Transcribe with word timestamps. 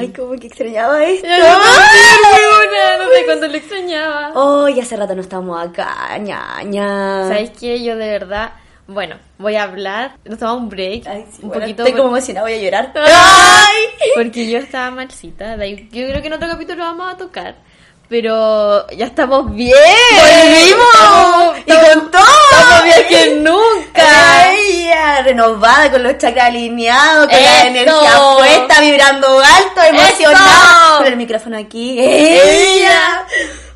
Ay, 0.00 0.08
como 0.08 0.32
que 0.38 0.46
extrañaba 0.48 1.02
esto. 1.04 1.26
Ya 1.26 1.38
no 1.38 1.64
sé, 2.62 2.98
no 2.98 3.10
sé 3.10 3.24
cuánto 3.26 3.48
lo 3.48 3.54
extrañaba. 3.56 4.32
Ay, 4.66 4.80
hace 4.80 4.96
rato 4.96 5.14
no 5.14 5.20
estamos 5.20 5.60
acá, 5.62 6.16
ñaña. 6.18 7.28
¿Sabes 7.28 7.50
qué? 7.58 7.82
Yo 7.82 7.96
de 7.96 8.08
verdad, 8.10 8.52
bueno, 8.86 9.16
voy 9.38 9.56
a 9.56 9.64
hablar, 9.64 10.16
nos 10.24 10.38
tomamos 10.38 10.62
un 10.62 10.68
break, 10.68 11.06
Ay, 11.06 11.24
sí, 11.30 11.40
un 11.42 11.48
bueno, 11.48 11.62
poquito 11.62 11.82
Estoy 11.82 11.92
por- 11.92 12.00
como 12.02 12.16
emocionada, 12.16 12.46
voy 12.46 12.54
a 12.58 12.62
llorar. 12.62 12.92
¡Ay! 12.96 13.84
Porque 14.16 14.50
yo 14.50 14.58
estaba 14.58 14.90
malcita, 14.90 15.56
yo 15.64 15.76
creo 16.06 16.20
que 16.20 16.26
en 16.28 16.32
otro 16.32 16.48
capítulo 16.48 16.82
vamos 16.84 17.12
a 17.12 17.16
tocar, 17.16 17.54
pero 18.10 18.88
ya 18.88 19.06
estamos 19.06 19.54
bien. 19.54 19.72
¡Volvimos! 20.12 21.58
¡Y 21.64 21.70
con 21.70 22.10
todo! 22.10 22.24
Estamos 22.50 22.82
bien 22.82 23.06
que 23.08 23.34
nunca. 23.36 24.52
Ella, 24.52 25.22
renovada, 25.22 25.92
con 25.92 26.02
los 26.02 26.18
chakras 26.18 26.48
alineados, 26.48 27.28
con 27.28 27.40
la 27.40 27.66
energía 27.68 28.20
puesta, 28.36 28.80
vibrando 28.80 29.28
alto, 29.38 29.80
emocionada. 29.88 30.98
Con 30.98 31.06
el 31.06 31.16
micrófono 31.16 31.56
aquí. 31.56 32.00
¡Ella! 32.00 33.26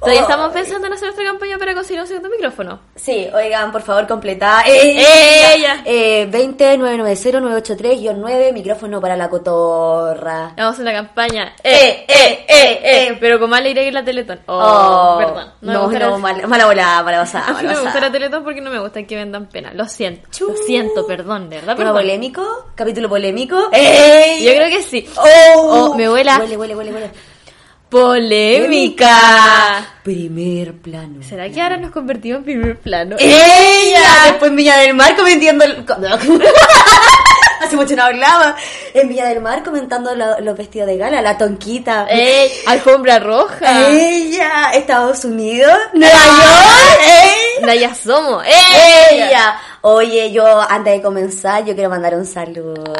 Todavía 0.04 0.20
Oh. 0.20 0.30
estamos 0.30 0.52
pensando 0.52 0.86
en 0.86 0.92
hacer 0.92 1.06
nuestra 1.08 1.24
campaña 1.24 1.58
para 1.58 1.74
conseguir 1.74 2.00
un 2.02 2.06
segundo 2.06 2.28
micrófono. 2.28 2.78
Sí, 2.94 3.26
oigan, 3.34 3.72
por 3.72 3.82
favor, 3.82 4.06
completada. 4.06 4.62
Ella. 4.66 5.82
Eh, 5.84 6.28
20-990-983-9, 6.30 8.52
micrófono 8.52 9.00
para 9.00 9.16
la 9.16 9.28
cotorra. 9.28 10.52
Vamos 10.56 10.58
a 10.58 10.68
hacer 10.70 10.82
una 10.82 10.92
campaña. 10.92 11.52
Eh, 11.62 12.04
eh, 12.08 12.44
eh, 12.48 12.80
eh. 12.82 13.16
Pero 13.20 13.38
con 13.40 13.50
más 13.50 13.60
alegría 13.60 13.84
que 13.84 13.92
la 13.92 14.04
Teletón. 14.04 14.40
Oh, 14.46 14.54
Oh, 14.64 15.18
perdón. 15.18 15.52
No, 15.60 15.72
me 15.72 15.74
no, 15.74 15.82
gusta 15.84 15.98
la- 15.98 16.16
mala, 16.46 16.66
volada, 16.66 17.02
mala 17.02 17.18
pasada. 17.20 17.44
A 17.48 17.50
mí 17.50 17.54
mala 17.56 17.72
no 17.72 17.78
me 17.78 17.84
gusta 17.84 18.00
la 18.00 18.12
Teletón 18.12 18.44
porque 18.44 18.60
no 18.60 18.70
me 18.70 18.78
gusta 18.80 19.02
que 19.02 19.16
vendan 19.16 19.46
pena. 19.46 19.72
Lo 19.74 19.86
siento. 19.86 20.28
Lo 20.40 20.56
siento, 20.56 21.06
perdón, 21.06 21.50
de 21.50 21.56
verdad. 21.56 21.76
¿Tema 21.76 21.92
polémico? 21.92 22.66
¿Capítulo 22.74 23.08
polémico? 23.08 23.68
¡Ey! 23.72 24.44
Yo 24.44 24.52
creo 24.54 24.68
que 24.68 24.82
sí. 24.82 25.06
¡Oh! 25.16 25.90
Oh, 25.90 25.94
me 25.94 26.08
huela. 26.08 26.38
Huele, 26.38 26.56
huele, 26.56 26.74
huele, 26.76 26.92
huele. 26.92 27.10
Polémica. 27.94 29.86
Primer 30.02 30.72
plano. 30.74 31.22
¿Será 31.22 31.48
que 31.48 31.62
ahora 31.62 31.76
nos 31.76 31.92
convertimos 31.92 32.38
en 32.38 32.44
primer 32.44 32.76
plano? 32.80 33.14
¡Ella! 33.20 34.00
Después 34.26 34.50
en 34.50 34.56
Viña 34.56 34.76
del 34.78 34.94
Mar 34.94 35.14
comentando... 35.14 35.64
el- 35.64 35.84
Hace 37.60 37.76
mucho 37.76 37.94
no 37.94 38.02
hablaba. 38.02 38.56
En 38.94 39.08
Viña 39.08 39.26
del 39.26 39.40
Mar 39.40 39.62
comentando 39.62 40.12
lo- 40.16 40.40
los 40.40 40.56
vestidos 40.58 40.88
de 40.88 40.96
gala, 40.98 41.22
la 41.22 41.38
tonquita. 41.38 42.06
¡Ey! 42.10 42.50
Alfombra 42.66 43.20
roja. 43.20 43.88
Ella, 43.88 44.72
Estados 44.74 45.24
Unidos, 45.24 45.78
Nueva 45.92 46.14
York. 46.14 47.00
¡Ey! 47.06 47.64
La 47.64 47.74
ya 47.76 47.94
somos. 47.94 48.44
Ella. 48.44 49.56
Oye, 49.82 50.32
yo 50.32 50.44
antes 50.68 50.94
de 50.94 51.00
comenzar, 51.02 51.64
yo 51.64 51.74
quiero 51.74 51.90
mandar 51.90 52.14
un 52.16 52.26
saludo. 52.26 52.92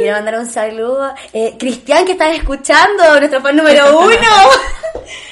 Quiero 0.00 0.16
mandar 0.16 0.38
un 0.38 0.46
saludo. 0.46 1.14
Eh, 1.32 1.56
Cristian, 1.58 2.04
que 2.04 2.12
estás 2.12 2.34
escuchando, 2.36 3.18
nuestro 3.18 3.40
fan 3.40 3.56
número 3.56 3.98
uno. 4.00 4.50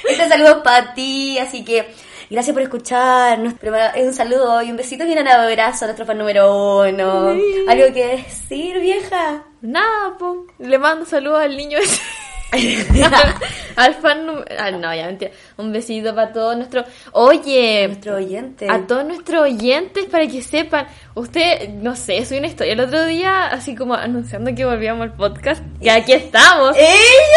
Este 0.07 0.27
saludo 0.27 0.57
es 0.57 0.63
para 0.63 0.93
ti, 0.93 1.37
así 1.39 1.63
que 1.63 1.93
gracias 2.29 2.53
por 2.53 2.61
escucharnos. 2.61 3.53
Es 3.95 4.05
un 4.07 4.13
saludo 4.13 4.61
y 4.61 4.71
un 4.71 4.77
besito 4.77 5.05
y 5.05 5.11
un 5.11 5.27
abrazo 5.27 5.85
a 5.85 5.87
nuestro 5.87 6.05
fan 6.05 6.17
número 6.17 6.79
uno. 6.79 7.33
Sí. 7.33 7.65
¿Algo 7.67 7.93
que 7.93 8.07
decir, 8.17 8.79
vieja? 8.79 9.43
Nada, 9.61 10.17
po. 10.17 10.47
Le 10.59 10.77
mando 10.77 11.05
saludos 11.05 11.41
al 11.43 11.55
niño 11.55 11.77
ese. 11.77 12.01
al 13.75 13.93
fan 13.95 14.27
ah, 14.59 14.71
no, 14.71 14.93
ya 14.93 15.05
mentira. 15.05 15.31
Un 15.57 15.71
besito 15.71 16.13
para 16.13 16.33
todos 16.33 16.57
nuestros. 16.57 16.85
Oye, 17.13 17.87
Nuestro 17.87 18.15
oyente. 18.15 18.67
a 18.69 18.85
todos 18.85 19.05
nuestros 19.05 19.43
oyentes 19.43 20.05
para 20.05 20.27
que 20.27 20.41
sepan. 20.41 20.87
Usted, 21.15 21.69
no 21.69 21.95
sé, 21.95 22.25
soy 22.25 22.39
una 22.39 22.47
historia. 22.47 22.73
El 22.73 22.81
otro 22.81 23.05
día, 23.05 23.45
así 23.47 23.75
como 23.75 23.93
anunciando 23.93 24.53
que 24.53 24.65
volvíamos 24.65 25.03
al 25.03 25.13
podcast, 25.13 25.63
y 25.79 25.87
aquí 25.89 26.11
estamos. 26.13 26.75
¡Ella! 26.75 26.87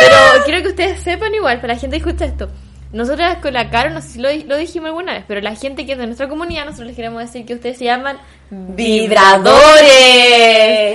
Pero 0.01 0.17
quiero 0.45 0.63
que 0.63 0.69
ustedes 0.69 1.01
sepan 1.01 1.35
igual, 1.35 1.61
para 1.61 1.75
la 1.75 1.81
gente 1.81 2.01
que 2.01 2.09
escucha 2.09 2.25
esto. 2.25 2.49
Nosotras 2.93 3.39
con 3.39 3.53
la 3.53 3.71
Caro, 3.71 3.91
no 3.91 4.01
sé 4.01 4.09
si 4.09 4.19
lo, 4.21 4.29
lo 4.47 4.57
dijimos 4.57 4.87
alguna 4.89 5.15
vez, 5.15 5.25
pero 5.27 5.41
la 5.41 5.57
gente 5.57 5.85
que 5.85 5.93
es 5.93 5.99
de 5.99 6.07
nuestra 6.07 6.29
comunidad, 6.29 6.65
nosotros 6.65 6.87
les 6.89 6.97
queremos 6.97 7.21
decir 7.23 7.45
que 7.45 7.55
ustedes 7.55 7.79
se 7.79 7.85
llaman 7.87 8.19
Vibradores. 8.51 9.51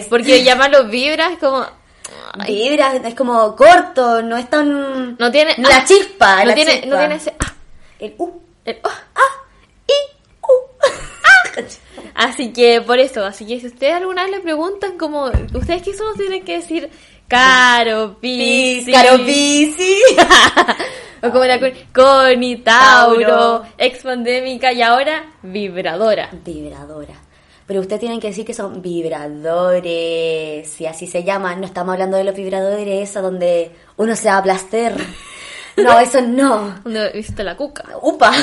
Porque 0.07 0.43
llamarlo 0.43 0.85
vibra 0.85 1.31
es 1.33 1.39
como... 1.39 1.65
Vibra, 2.45 2.95
es 2.95 3.15
como 3.15 3.55
corto, 3.55 4.21
no 4.21 4.37
es 4.37 4.49
tan... 4.49 5.17
no 5.17 5.31
tiene... 5.31 5.55
La 5.57 5.77
ah, 5.77 5.85
chispa, 5.85 6.39
no 6.39 6.45
la 6.45 6.55
tiene, 6.55 6.71
chispa. 6.73 6.87
no 6.87 6.97
tiene 6.97 7.15
ese... 7.15 7.33
ah, 7.39 7.53
El 7.99 8.15
U. 8.17 8.41
el- 8.65 8.79
oh. 8.83 8.89
Ah. 9.15 9.45
I. 9.87 9.93
U. 10.43 11.63
Así 12.15 12.51
que 12.51 12.81
por 12.81 12.99
eso, 12.99 13.23
así 13.25 13.45
que 13.45 13.59
si 13.59 13.67
ustedes 13.67 13.93
alguna 13.95 14.23
vez 14.23 14.31
le 14.31 14.39
preguntan 14.41 14.97
como, 14.97 15.25
¿ustedes 15.53 15.81
qué 15.81 15.93
son? 15.93 16.07
Nos 16.07 16.17
tienen 16.17 16.43
que 16.43 16.57
decir 16.57 16.89
Caro, 17.27 18.17
Pisi. 18.19 18.85
Pícaro 18.85 19.17
Pisi. 19.23 19.95
o 21.21 21.29
como 21.29 21.45
la 21.45 21.59
Con- 21.59 21.73
Connie, 21.93 22.57
Tauro, 22.57 23.27
Tauro. 23.27 23.65
ex 23.77 24.01
pandémica 24.03 24.73
y 24.73 24.81
ahora 24.81 25.31
vibradora. 25.43 26.29
Vibradora. 26.43 27.13
Pero 27.69 27.81
ustedes 27.81 27.99
tienen 27.99 28.19
que 28.19 28.29
decir 28.29 28.43
que 28.43 28.55
son 28.55 28.81
vibradores, 28.81 30.67
si 30.67 30.87
así 30.87 31.05
se 31.05 31.23
llaman. 31.23 31.61
No 31.61 31.67
estamos 31.67 31.93
hablando 31.93 32.17
de 32.17 32.23
los 32.23 32.35
vibradores, 32.35 33.07
esos 33.07 33.21
donde 33.21 33.71
uno 33.95 34.15
se 34.15 34.27
va 34.27 34.37
a 34.37 34.43
placer. 34.43 34.95
No, 35.77 35.97
eso 35.97 36.19
no. 36.19 36.75
Donde 36.83 37.11
viste 37.11 37.41
la 37.41 37.55
cuca. 37.55 37.85
Upa. 38.01 38.33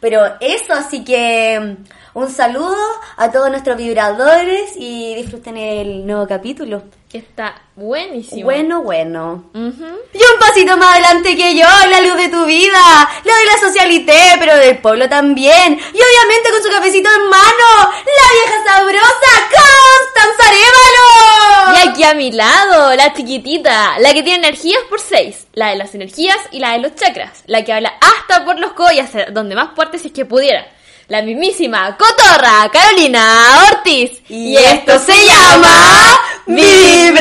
Pero 0.00 0.20
eso, 0.40 0.74
así 0.74 1.02
que 1.02 1.58
mm, 1.58 2.18
un 2.18 2.28
saludo 2.28 2.76
a 3.16 3.30
todos 3.30 3.48
nuestros 3.50 3.78
vibradores 3.78 4.74
y 4.76 5.14
disfruten 5.14 5.56
el 5.56 6.06
nuevo 6.06 6.26
capítulo. 6.26 6.82
Que 7.12 7.18
está 7.18 7.60
buenísimo. 7.76 8.44
Bueno, 8.44 8.82
bueno. 8.82 9.44
Ujú. 9.52 9.84
Y 10.14 10.16
un 10.16 10.38
pasito 10.40 10.78
más 10.78 10.94
adelante 10.94 11.36
que 11.36 11.54
yo, 11.54 11.66
la 11.90 12.00
luz 12.00 12.16
de 12.16 12.30
tu 12.30 12.46
vida, 12.46 12.80
la 13.22 13.36
de 13.36 13.44
la 13.44 13.58
socialité, 13.60 14.18
pero 14.38 14.56
del 14.56 14.78
pueblo 14.78 15.06
también. 15.10 15.74
Y 15.74 16.00
obviamente 16.00 16.50
con 16.50 16.62
su 16.62 16.70
cafecito 16.70 17.10
en 17.14 17.28
mano, 17.28 17.92
la 18.06 18.28
vieja 18.32 18.64
sabrosa, 18.64 19.32
Constanza 19.52 20.42
Arévalo. 20.48 21.78
Y 21.78 21.88
aquí 21.90 22.04
a 22.04 22.14
mi 22.14 22.32
lado, 22.32 22.94
la 22.94 23.12
chiquitita, 23.12 23.98
la 23.98 24.14
que 24.14 24.22
tiene 24.22 24.48
energías 24.48 24.80
por 24.88 24.98
seis, 24.98 25.48
la 25.52 25.68
de 25.68 25.76
las 25.76 25.94
energías 25.94 26.38
y 26.50 26.60
la 26.60 26.72
de 26.72 26.78
los 26.78 26.94
chakras, 26.94 27.42
la 27.44 27.62
que 27.62 27.74
habla 27.74 27.92
hasta 28.00 28.42
por 28.46 28.58
los 28.58 28.72
hacia 28.72 29.26
donde 29.26 29.54
más 29.54 29.74
fuerte 29.74 29.98
si 29.98 30.06
es 30.06 30.14
que 30.14 30.24
pudiera. 30.24 30.66
La 31.12 31.20
mismísima 31.20 31.94
cotorra 31.98 32.70
Carolina 32.72 33.68
Ortiz. 33.70 34.22
Y 34.30 34.56
esto 34.56 34.98
se 34.98 35.12
llama 35.26 36.18
Vibramos. 36.46 37.20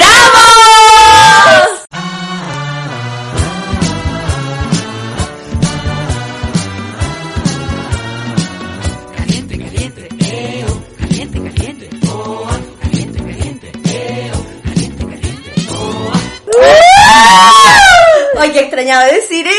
Ay, 18.40 18.52
qué 18.54 18.60
extrañaba 18.62 19.04
decir 19.08 19.46
eso. 19.46 19.58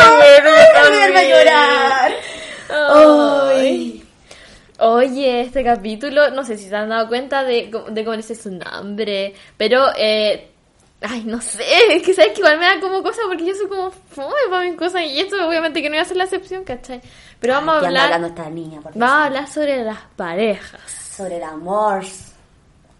Ay, 0.00 0.40
bueno, 0.42 1.12
Voy 1.12 1.16
a 1.16 1.22
llorar. 1.22 2.12
Ay. 2.68 3.21
Oye, 4.84 5.42
este 5.42 5.62
capítulo, 5.62 6.30
no 6.30 6.44
sé 6.44 6.58
si 6.58 6.68
se 6.68 6.74
han 6.74 6.88
dado 6.88 7.06
cuenta 7.08 7.44
de, 7.44 7.70
de 7.90 8.04
cómo 8.04 8.16
dice 8.16 8.34
su 8.34 8.50
nombre, 8.50 9.32
pero, 9.56 9.86
eh, 9.96 10.50
ay, 11.00 11.22
no 11.24 11.40
sé, 11.40 11.62
es 11.94 12.02
que 12.02 12.12
sabes 12.14 12.32
que 12.32 12.40
igual 12.40 12.58
me 12.58 12.66
da 12.66 12.80
como 12.80 13.00
cosa 13.02 13.20
porque 13.28 13.44
yo 13.46 13.54
soy 13.54 13.68
como 13.68 13.90
fome 13.92 14.34
para 14.50 14.64
mis 14.68 14.76
cosas 14.76 15.02
y 15.02 15.20
esto 15.20 15.36
obviamente 15.46 15.82
que 15.82 15.88
no 15.88 15.94
iba 15.96 16.02
a 16.02 16.06
ser 16.06 16.16
la 16.16 16.24
excepción, 16.24 16.64
¿cachai? 16.64 17.00
Pero 17.38 17.54
vamos 17.54 17.76
¿Qué 17.78 17.86
a 17.86 17.88
hablar, 17.88 18.04
hablando 18.06 18.26
esta 18.28 18.50
niña? 18.50 18.80
vamos 18.82 19.02
a 19.16 19.24
hablar 19.26 19.48
sobre 19.48 19.84
las 19.84 19.98
parejas, 20.16 20.80
Sobre 21.16 21.36
el 21.36 21.44
amor. 21.44 22.02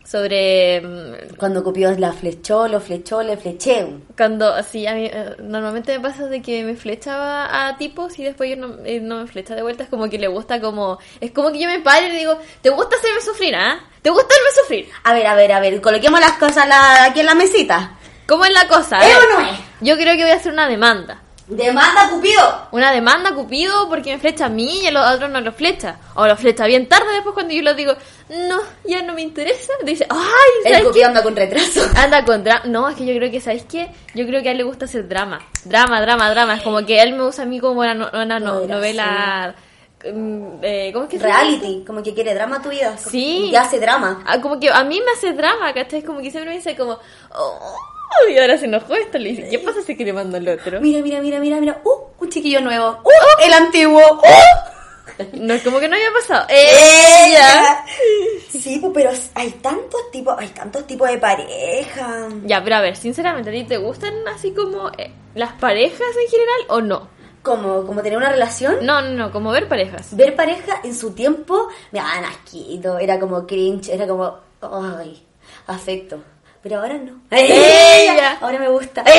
Sobre 0.05 0.81
mm, 0.81 1.37
Cuando 1.37 1.63
Cupido 1.65 1.93
la 1.99 2.13
flechó, 2.13 2.69
lo 2.69 2.81
flechó, 2.81 3.23
le 3.23 3.37
fleché. 3.37 3.87
cuando, 4.17 4.53
así, 4.53 4.87
a 4.87 4.95
mí 4.95 5.07
eh, 5.13 5.37
normalmente 5.41 5.97
me 5.99 6.01
pasa 6.09 6.27
de 6.27 6.43
que 6.43 6.65
me 6.65 6.75
flechaba 6.77 7.67
a 7.69 7.77
tipos 7.77 8.19
y 8.19 8.25
después 8.25 8.51
yo 8.51 8.57
no, 8.57 8.77
eh, 8.85 9.01
no 9.01 9.17
me 9.23 9.27
flecha 9.27 9.55
de 9.55 9.63
vuelta, 9.63 9.85
es 9.85 9.89
como 9.91 10.09
que 10.11 10.19
le 10.19 10.29
gusta 10.29 10.61
como, 10.61 10.99
es 11.21 11.31
como 11.33 11.51
que 11.53 11.61
yo 11.61 11.69
me 11.69 11.81
paro 11.81 12.07
y 12.07 12.11
le 12.13 12.19
digo, 12.19 12.39
¿te 12.61 12.71
gusta 12.71 12.97
hacerme 12.97 13.21
sufrir, 13.21 13.55
ah? 13.57 13.79
¿Te 14.03 14.11
gusta 14.11 14.27
hacerme 14.35 14.51
sufrir? 14.63 14.89
A 15.05 15.13
ver, 15.15 15.27
a 15.27 15.35
ver, 15.35 15.53
a 15.53 15.61
ver, 15.61 15.81
coloquemos 15.81 16.21
las 16.21 16.33
cosas 16.33 16.67
la- 16.69 17.05
aquí 17.05 17.21
en 17.21 17.27
la 17.27 17.35
mesita. 17.35 17.93
¿Cómo 18.27 18.45
es 18.45 18.53
la 18.53 18.67
cosa? 18.69 18.99
A 18.99 19.07
¿Es 19.07 19.09
ver, 19.09 19.29
o 19.29 19.41
no 19.41 19.47
es? 19.51 19.59
Yo 19.81 19.97
creo 19.97 20.17
que 20.17 20.23
voy 20.23 20.31
a 20.33 20.37
hacer 20.37 20.53
una 20.53 20.69
demanda. 20.69 21.21
Demanda 21.49 22.09
Cupido. 22.09 22.69
Una 22.71 22.93
demanda 22.93 23.35
Cupido 23.35 23.89
porque 23.89 24.13
me 24.13 24.19
flecha 24.21 24.47
a 24.47 24.49
mí 24.49 24.81
y 24.83 24.87
a 24.87 24.91
los 24.93 25.07
otros 25.15 25.29
no 25.31 25.41
lo 25.41 25.53
flecha. 25.53 25.97
O 26.15 26.27
lo 26.27 26.37
flecha 26.37 26.67
bien 26.67 26.89
tarde 26.89 27.13
después 27.13 27.35
cuando 27.35 27.53
yo 27.53 27.63
le 27.63 27.75
digo, 27.75 27.95
no, 28.49 28.59
ya 28.85 29.03
no 29.03 29.13
me 29.15 29.23
interesa. 29.23 29.73
Dice, 29.85 30.07
ay, 30.09 30.19
El 30.65 30.73
¿sabes 30.73 30.87
Cupido 30.87 31.03
qué? 31.03 31.09
anda 31.09 31.23
con 31.23 31.37
retraso. 31.37 31.81
Anda 31.97 32.25
con 32.25 32.45
drama. 32.45 32.63
No, 32.67 32.89
es 32.89 32.97
que 32.97 33.05
yo 33.05 33.15
creo 33.17 33.31
que, 33.31 33.41
¿sabes 33.41 33.65
qué? 33.65 33.91
Yo 34.15 34.25
creo 34.27 34.43
que 34.43 34.49
a 34.49 34.53
él 34.53 34.59
le 34.59 34.65
gusta 34.65 34.85
hacer 34.87 35.09
drama. 35.09 35.41
Drama, 35.65 36.01
drama, 36.01 36.31
drama. 36.31 36.55
Es 36.55 36.63
como 36.63 36.87
que 36.87 37.03
él 37.03 37.13
me 37.15 37.25
usa 37.25 37.45
a 37.45 37.47
mí 37.47 37.59
como 37.61 37.81
una, 37.81 37.95
no- 37.95 38.11
una 38.15 38.39
no- 38.41 38.67
novela 38.67 39.55
mm, 40.05 40.47
eh, 40.63 40.91
¿Cómo 40.93 41.05
es 41.05 41.11
que 41.11 41.19
se? 41.19 41.25
Reality, 41.27 41.85
como 41.87 42.03
que 42.03 42.15
quiere 42.15 42.35
drama 42.35 42.63
tu 42.63 42.69
vida. 42.71 42.97
Sí. 42.97 43.51
Y 43.51 43.57
hace 43.57 43.79
drama. 43.81 44.23
Ah, 44.27 44.41
como 44.41 44.59
que 44.61 44.71
a 44.71 44.85
mí 44.85 45.01
me 45.05 45.11
hace 45.13 45.33
drama, 45.33 45.73
¿cachai? 45.75 46.03
Como 46.03 46.21
que 46.21 46.31
siempre 46.31 46.51
me 46.51 46.57
dice 46.57 46.77
como, 46.77 46.99
oh, 47.35 47.77
y 48.31 48.39
ahora 48.39 48.57
se 48.59 48.67
enojó 48.67 48.95
esto, 48.95 49.19
le 49.19 49.31
dice, 49.31 49.49
¿qué 49.49 49.59
pasa 49.59 49.83
si 49.83 49.97
que 49.97 50.05
le 50.05 50.13
mando 50.13 50.37
el 50.37 50.49
otro? 50.49 50.81
Mira, 50.81 51.03
mira, 51.03 51.21
mira, 51.21 51.39
mira, 51.41 51.61
mira. 51.61 51.81
Uh, 51.85 52.23
un 52.23 52.29
chiquillo 52.29 52.61
nuevo. 52.61 53.01
Uh, 53.05 53.45
el 53.45 53.53
antiguo. 53.53 54.01
Uh. 54.01 54.73
No, 55.35 55.55
como 55.63 55.81
que 55.81 55.89
no 55.89 55.97
había 55.97 56.13
pasado. 56.13 56.47
¡Ella! 56.51 57.85
Sí, 58.49 58.79
pues, 58.81 58.93
pero 58.95 59.11
hay 59.35 59.51
tantos 59.53 60.11
tipos, 60.11 60.35
hay 60.39 60.49
tantos 60.49 60.87
tipos 60.87 61.09
de 61.09 61.19
pareja. 61.19 62.29
Ya, 62.45 62.63
pero 62.63 62.77
a 62.77 62.81
ver, 62.81 62.97
sinceramente, 62.97 63.51
¿a 63.51 63.53
ti 63.53 63.65
te 63.65 63.77
gustan 63.77 64.15
así 64.29 64.53
como 64.53 64.89
eh, 64.97 65.13
las 65.35 65.53
parejas 65.55 66.01
en 66.01 66.31
general 66.31 66.61
o 66.69 66.81
no? 66.81 67.09
Como, 67.43 67.85
como 67.85 68.03
tener 68.03 68.17
una 68.17 68.31
relación. 68.31 68.87
No, 68.87 69.03
no, 69.03 69.11
no, 69.11 69.33
como 69.33 69.51
ver 69.51 69.69
parejas. 69.69 70.17
Ver 70.17 70.37
pareja 70.37 70.81
en 70.85 70.95
su 70.95 71.13
tiempo 71.13 71.69
me 71.91 71.99
daban 71.99 72.25
asquito, 72.25 72.99
era 72.99 73.19
como 73.19 73.47
cringe, 73.47 73.89
era 73.89 74.07
como, 74.07 74.39
ay, 74.61 75.27
afecto. 75.67 76.23
Pero 76.63 76.81
ahora 76.81 76.99
no. 76.99 77.21
¡Ella! 77.31 78.39
Ahora 78.41 78.59
me 78.59 78.69
gusta. 78.69 79.05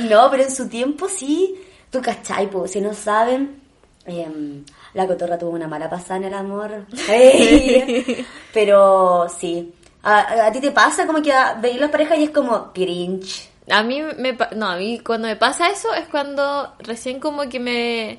no, 0.00 0.30
pero 0.30 0.42
en 0.44 0.50
su 0.50 0.68
tiempo 0.68 1.08
sí. 1.08 1.54
Tú 1.90 2.00
cachai, 2.00 2.48
pues, 2.48 2.70
si 2.72 2.80
no 2.80 2.94
saben, 2.94 3.60
em, 4.06 4.64
la 4.94 5.06
cotorra 5.06 5.38
tuvo 5.38 5.50
una 5.50 5.66
mala 5.66 5.90
pasada 5.90 6.18
en 6.18 6.24
el 6.24 6.34
amor. 6.34 6.86
Ella. 7.08 8.24
pero 8.52 9.26
sí. 9.28 9.72
¿A, 10.02 10.46
a 10.46 10.52
ti 10.52 10.60
te 10.60 10.70
pasa 10.70 11.06
como 11.06 11.20
que 11.22 11.32
a- 11.32 11.54
veis 11.54 11.80
las 11.80 11.90
parejas 11.90 12.18
y 12.18 12.24
es 12.24 12.30
como 12.30 12.72
cringe? 12.72 13.48
A 13.70 13.82
mí 13.82 14.02
me 14.18 14.36
no, 14.56 14.68
a 14.68 14.76
mí 14.76 14.98
cuando 15.00 15.28
me 15.28 15.36
pasa 15.36 15.68
eso 15.68 15.92
es 15.94 16.06
cuando 16.08 16.74
recién 16.80 17.20
como 17.20 17.48
que 17.48 17.60
me 17.60 18.18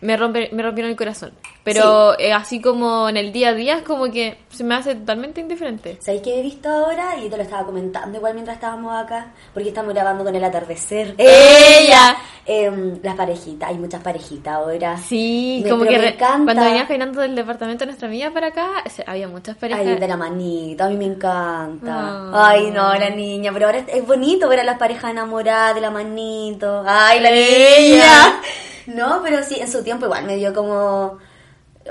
me 0.00 0.16
rompe, 0.16 0.50
me 0.52 0.62
rompieron 0.62 0.90
el 0.90 0.96
corazón. 0.96 1.32
Pero 1.64 2.16
eh, 2.20 2.32
así 2.32 2.60
como 2.60 3.08
en 3.08 3.16
el 3.16 3.32
día 3.32 3.48
a 3.48 3.54
día 3.54 3.76
es 3.78 3.82
como 3.82 4.04
que 4.10 4.38
se 4.50 4.62
me 4.62 4.76
hace 4.76 4.94
totalmente 4.94 5.40
indiferente. 5.40 5.98
¿Sabéis 6.00 6.22
qué 6.22 6.38
he 6.38 6.42
visto 6.42 6.68
ahora? 6.68 7.16
Y 7.18 7.28
te 7.28 7.36
lo 7.36 7.42
estaba 7.42 7.64
comentando 7.66 8.16
igual 8.16 8.34
mientras 8.34 8.56
estábamos 8.56 8.94
acá, 8.94 9.32
porque 9.52 9.70
estamos 9.70 9.92
grabando 9.92 10.22
con 10.22 10.34
el 10.34 10.44
atardecer. 10.44 11.14
¡Ella! 11.18 12.16
Em, 12.48 13.00
las 13.02 13.16
parejitas, 13.16 13.68
hay 13.68 13.78
muchas 13.78 14.00
parejitas 14.02 14.54
ahora. 14.54 14.96
Sí, 14.98 15.62
Me- 15.64 15.70
como 15.70 15.82
que 15.84 15.90
me 15.90 15.98
re- 15.98 16.08
encanta. 16.10 16.44
cuando 16.44 16.62
venía 16.62 16.86
caminando 16.86 17.20
del 17.20 17.34
departamento 17.34 17.80
de 17.80 17.86
nuestra 17.86 18.06
amiga 18.06 18.30
para 18.30 18.46
acá, 18.48 18.84
había 19.06 19.26
muchas 19.26 19.56
parejas. 19.56 19.84
Ay, 19.84 19.96
de 19.96 20.06
la 20.08 20.16
manita, 20.16 20.84
a 20.84 20.88
mí 20.88 20.96
me 20.96 21.06
encanta. 21.06 21.92
Ah. 21.92 22.50
Ay, 22.50 22.70
no, 22.70 22.94
la 22.94 23.10
niña, 23.10 23.50
pero 23.52 23.66
ahora 23.66 23.78
es, 23.88 24.06
bonito 24.06 24.48
ver 24.48 24.60
a 24.60 24.64
las 24.64 24.78
parejas 24.78 25.10
enamoradas 25.10 25.74
de 25.74 25.80
la 25.80 25.90
manito. 25.90 26.84
Ay, 26.86 27.18
la 27.18 27.30
niña. 27.32 28.40
No, 28.86 29.20
pero 29.22 29.42
sí, 29.42 29.56
en 29.60 29.70
su 29.70 29.82
tiempo 29.82 30.06
igual 30.06 30.24
me 30.24 30.36
dio 30.36 30.54
como... 30.54 31.18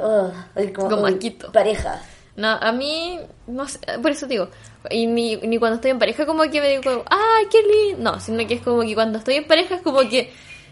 oh, 0.02 0.32
Como 0.74 1.04
uy, 1.04 1.14
asquito. 1.14 1.52
Pareja. 1.52 2.02
No, 2.36 2.50
a 2.50 2.72
mí, 2.72 3.20
no 3.48 3.68
sé, 3.68 3.80
por 4.02 4.12
eso 4.12 4.28
digo, 4.28 4.50
y 4.90 5.08
ni, 5.08 5.38
ni 5.38 5.58
cuando 5.58 5.76
estoy 5.76 5.92
en 5.92 6.00
pareja 6.00 6.26
como 6.26 6.44
que 6.44 6.60
me 6.60 6.78
digo, 6.78 7.04
ay, 7.10 7.46
qué 7.50 7.60
lindo. 7.62 8.12
No, 8.12 8.20
sino 8.20 8.46
que 8.46 8.56
es 8.56 8.62
como 8.62 8.82
que 8.82 8.94
cuando 8.94 9.20
estoy 9.20 9.36
en 9.36 9.46
pareja 9.46 9.76
es 9.76 9.82
como 9.82 10.00
que, 10.02 10.32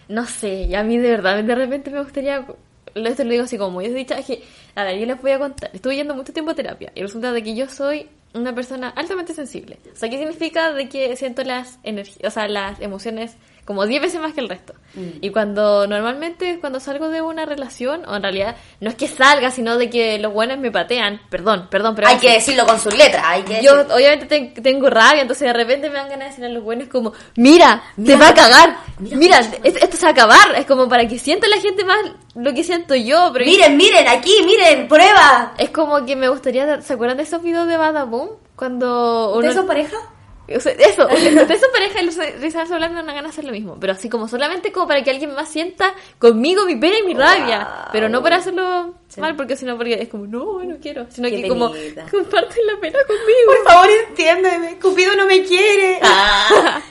no 0.09 0.25
sé, 0.25 0.63
y 0.63 0.75
a 0.75 0.83
mí 0.83 0.97
de 0.97 1.09
verdad, 1.09 1.41
de 1.41 1.55
repente 1.55 1.89
me 1.89 2.03
gustaría, 2.03 2.45
esto 2.93 3.23
lo 3.23 3.29
digo 3.29 3.43
así 3.45 3.57
como 3.57 3.71
muy 3.71 3.87
desdicha, 3.87 4.17
es 4.17 4.25
que, 4.25 4.43
a 4.75 4.83
ver, 4.83 4.99
yo 4.99 5.05
les 5.05 5.21
voy 5.21 5.31
a 5.31 5.39
contar, 5.39 5.69
estuve 5.73 5.95
yendo 5.95 6.15
mucho 6.15 6.33
tiempo 6.33 6.51
a 6.51 6.55
terapia 6.55 6.91
y 6.95 7.01
resulta 7.01 7.31
de 7.31 7.41
que 7.41 7.55
yo 7.55 7.69
soy 7.69 8.09
una 8.33 8.53
persona 8.53 8.89
altamente 8.89 9.33
sensible. 9.33 9.79
O 9.93 9.95
sea, 9.95 10.09
¿qué 10.09 10.17
significa 10.17 10.73
de 10.73 10.89
que 10.89 11.15
siento 11.15 11.43
las 11.43 11.79
energías, 11.83 12.27
o 12.27 12.31
sea, 12.31 12.47
las 12.49 12.81
emociones 12.81 13.37
como 13.65 13.85
10 13.85 14.01
veces 14.01 14.19
más 14.21 14.33
que 14.33 14.41
el 14.41 14.49
resto? 14.49 14.73
Y 15.21 15.31
cuando 15.31 15.87
normalmente 15.87 16.59
cuando 16.59 16.79
salgo 16.79 17.09
de 17.09 17.21
una 17.21 17.45
relación, 17.47 18.03
o 18.07 18.15
en 18.15 18.21
realidad 18.21 18.55
no 18.79 18.89
es 18.89 18.95
que 18.95 19.07
salga, 19.07 19.49
sino 19.49 19.77
de 19.77 19.89
que 19.89 20.19
los 20.19 20.31
buenos 20.31 20.59
me 20.59 20.69
patean, 20.69 21.19
perdón, 21.29 21.67
perdón, 21.71 21.95
pero 21.95 22.07
Hay 22.09 22.17
que 22.17 22.31
decirlo 22.31 22.65
con 22.67 22.79
sus 22.79 22.95
letras, 22.95 23.23
hay 23.25 23.41
que 23.41 23.63
Yo 23.63 23.75
decir- 23.75 23.91
obviamente 23.91 24.25
te- 24.27 24.61
tengo 24.61 24.89
rabia, 24.91 25.21
entonces 25.23 25.47
de 25.47 25.53
repente 25.53 25.89
me 25.89 25.95
dan 25.95 26.09
ganas 26.09 26.25
de 26.25 26.29
decir 26.29 26.45
a 26.45 26.49
los 26.49 26.63
buenos 26.63 26.89
como, 26.89 27.13
mira, 27.37 27.81
Mira, 27.97 28.13
te 28.15 28.21
va 28.21 28.27
a 28.29 28.33
cagar, 28.35 28.77
mira, 28.99 29.17
mira, 29.17 29.41
mira. 29.41 29.57
es- 29.63 29.75
esto 29.81 29.97
se 29.97 30.03
va 30.05 30.09
a 30.09 30.11
acabar, 30.13 30.55
es 30.57 30.65
como 30.67 30.87
para 30.87 31.07
que 31.07 31.17
sienta 31.17 31.47
la 31.47 31.57
gente 31.59 31.83
más 31.83 31.97
lo 32.35 32.53
que 32.53 32.63
siento 32.63 32.93
yo, 32.93 33.31
pero 33.33 33.45
Miren, 33.45 33.75
miren, 33.77 34.07
aquí, 34.07 34.33
miren, 34.45 34.87
prueba. 34.87 35.53
es 35.57 35.71
como 35.71 36.05
que 36.05 36.15
me 36.15 36.27
gustaría, 36.29 36.81
¿se 36.81 36.93
acuerdan 36.93 37.17
de 37.17 37.23
esos 37.23 37.41
videos 37.41 37.67
de 37.67 37.77
Badaboom? 37.77 38.29
Cuando 38.55 39.33
uno... 39.35 39.47
¿De 39.47 39.53
su 39.53 39.65
pareja? 39.65 39.97
O 40.45 40.59
sea, 40.59 40.73
eso, 40.73 41.07
de 41.07 41.53
esa 41.53 41.67
pareja 41.71 42.01
y 42.01 42.73
hablando 42.73 42.99
me 42.99 43.05
dan 43.05 43.15
ganas 43.15 43.23
de 43.23 43.29
hacer 43.29 43.45
lo 43.45 43.51
mismo, 43.51 43.77
pero 43.79 43.93
así 43.93 44.09
como 44.09 44.27
solamente 44.27 44.73
como 44.73 44.87
para 44.87 45.01
que 45.01 45.09
alguien 45.09 45.33
más 45.33 45.47
sienta 45.47 45.93
conmigo 46.19 46.65
mi 46.65 46.75
pena 46.75 46.99
y 46.99 47.03
mi 47.03 47.13
rabia, 47.13 47.87
pero 47.93 48.09
no 48.09 48.21
para 48.21 48.37
hacerlo 48.37 48.95
mal, 49.17 49.35
porque 49.37 49.55
sino 49.55 49.77
porque 49.77 49.93
es 50.01 50.09
como, 50.09 50.27
no, 50.27 50.61
no 50.63 50.77
quiero, 50.81 51.05
sino 51.09 51.29
Qué 51.29 51.43
que 51.43 51.47
como 51.47 51.69
comparten 52.11 52.67
la 52.67 52.77
pena 52.79 52.99
conmigo. 53.07 53.45
Por 53.45 53.63
favor, 53.63 53.89
entiéndeme. 54.09 54.79
Cupido 54.79 55.15
no 55.15 55.25
me 55.25 55.43
quiere. 55.43 55.99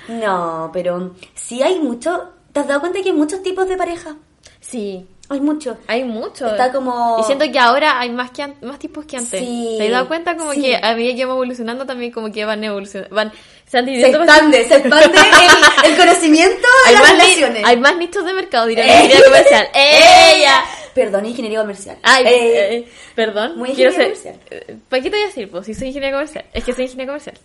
No, 0.09 0.71
pero 0.73 1.15
sí 1.35 1.63
hay 1.63 1.79
mucho. 1.79 2.33
¿Te 2.53 2.61
has 2.61 2.69
dado 2.69 2.81
cuenta 2.81 3.01
que 3.01 3.09
hay 3.09 3.15
muchos 3.15 3.43
tipos 3.43 3.69
de 3.69 3.77
pareja? 3.77 4.17
Sí, 4.61 5.07
Hay 5.29 5.41
muchos. 5.41 5.77
hay 5.87 6.05
mucho. 6.05 6.47
Está 6.47 6.71
como- 6.73 7.17
Y 7.21 7.25
siento 7.25 7.51
que 7.51 7.59
ahora 7.59 7.99
hay 8.01 8.11
más 8.11 8.31
que 8.33 8.53
más 8.61 8.79
tipos 8.79 9.07
que 9.07 9.17
antes. 9.17 9.41
Sí, 9.41 9.77
¿Te 9.79 9.87
has 9.87 9.91
dado 9.93 10.09
cuenta 10.09 10.37
como 10.37 10.53
sí. 10.53 10.61
que 10.63 10.77
a 10.77 10.95
medida 10.95 11.15
que 11.17 11.25
vamos 11.25 11.37
evolucionando 11.43 11.87
también 11.87 12.13
como 12.13 12.31
que 12.31 12.45
van 12.45 12.63
evolucionando, 12.63 13.15
van 13.15 13.33
se 13.67 13.79
han 13.79 13.87
Se 13.87 14.07
expande, 14.09 14.69
se 14.69 14.75
expande 14.77 15.19
el, 15.19 15.91
el 15.93 15.97
conocimiento 15.97 16.53
de 16.85 16.89
hay 16.89 16.93
las 16.95 17.03
más, 17.03 17.13
relaciones. 17.13 17.63
hay 17.65 17.77
más 17.79 17.97
nichos 17.97 18.25
de 18.27 18.33
mercado, 18.35 18.67
diría 18.67 18.85
Eh. 18.85 18.89
ingeniería 19.05 19.25
comercial. 19.25 19.69
¡Ella! 19.75 20.65
Perdón, 20.95 21.25
ingeniería 21.25 21.61
comercial. 21.61 21.97
Ay, 22.03 22.25
Eh, 22.27 22.75
eh, 22.77 22.89
perdón. 23.15 23.57
muy 23.57 23.71
quiero 23.73 23.93
ser. 23.93 24.13
eh, 24.51 24.77
¿Para 24.91 25.03
qué 25.03 25.09
te 25.09 25.17
voy 25.17 25.25
a 25.25 25.29
decir? 25.29 25.51
Pues 25.51 25.65
si 25.65 25.73
soy 25.73 25.89
ingeniera 25.89 26.15
comercial. 26.15 26.45
Es 26.53 26.65
que 26.65 26.75
soy 26.75 26.85
ingeniera 26.85 27.13
comercial. 27.13 27.39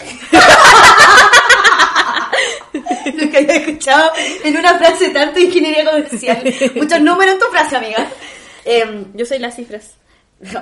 Nunca 3.14 3.38
había 3.38 3.56
escuchado 3.56 4.12
en 4.44 4.56
una 4.56 4.78
frase 4.78 5.10
tanto 5.10 5.40
ingeniería 5.40 5.84
comercial. 5.84 6.42
Muchos 6.76 7.00
números 7.00 7.34
en 7.34 7.40
tu 7.40 7.46
frase, 7.46 7.76
amiga. 7.76 8.06
Em, 8.64 9.04
Yo 9.14 9.24
soy 9.26 9.38
las 9.38 9.56
cifras. 9.56 9.94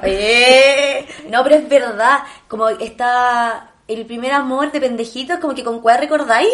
Eh, 0.02 1.06
no, 1.30 1.42
pero 1.44 1.56
es 1.56 1.68
verdad. 1.68 2.20
Como 2.48 2.68
está 2.68 3.72
el 3.86 4.06
primer 4.06 4.32
amor 4.32 4.72
de 4.72 4.80
pendejitos, 4.80 5.38
como 5.38 5.54
que 5.54 5.64
con 5.64 5.80
cuál 5.80 5.98
recordáis. 5.98 6.48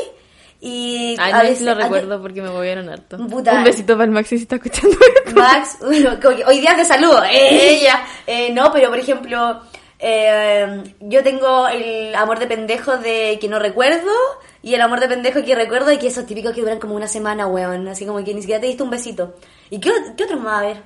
Y 0.61 1.17
Ay, 1.19 1.33
a 1.33 1.43
veces- 1.43 1.61
lo 1.63 1.75
recuerdo 1.75 2.21
porque 2.23 2.41
me 2.43 2.51
movieron 2.51 2.89
harto. 2.89 3.17
Puta. 3.29 3.53
Un 3.55 3.65
besito 3.65 3.95
para 3.95 4.05
el 4.05 4.11
Maxi 4.13 4.37
si 4.39 4.43
está 4.45 4.57
escuchando. 4.57 4.97
Max, 5.35 5.79
bueno, 5.81 6.17
hoy 6.47 6.61
día 6.61 6.75
te 6.75 6.85
saludo. 6.85 7.23
Eh, 7.25 7.77
ella. 7.81 8.05
Eh, 8.27 8.51
no, 8.53 8.73
pero 8.73 8.89
por 8.89 8.99
ejemplo, 8.99 9.61
eh, 10.07 10.83
yo 11.01 11.23
tengo 11.23 11.67
el 11.69 12.15
amor 12.15 12.39
de 12.39 12.47
pendejo 12.47 12.99
de 12.99 13.39
que 13.41 13.49
no 13.49 13.59
recuerdo 13.59 14.11
y 14.63 14.75
el 14.75 14.81
amor 14.83 15.01
de 15.01 15.09
pendejo 15.09 15.43
que 15.43 15.55
recuerdo 15.55 15.91
y 15.93 15.99
que 15.99 16.09
esos 16.09 16.27
típicos 16.27 16.53
que 16.53 16.61
duran 16.61 16.79
como 16.79 16.95
una 16.95 17.09
semana, 17.09 17.47
weón. 17.47 17.89
Así 17.89 18.05
como 18.05 18.23
que 18.23 18.35
ni 18.35 18.41
siquiera 18.43 18.61
te 18.61 18.67
diste 18.67 18.83
un 18.83 18.91
besito. 18.91 19.35
¿Y 19.71 19.81
qué, 19.81 19.91
qué 20.17 20.25
otros 20.25 20.41
más? 20.41 20.63
A 20.63 20.67
ver. 20.67 20.83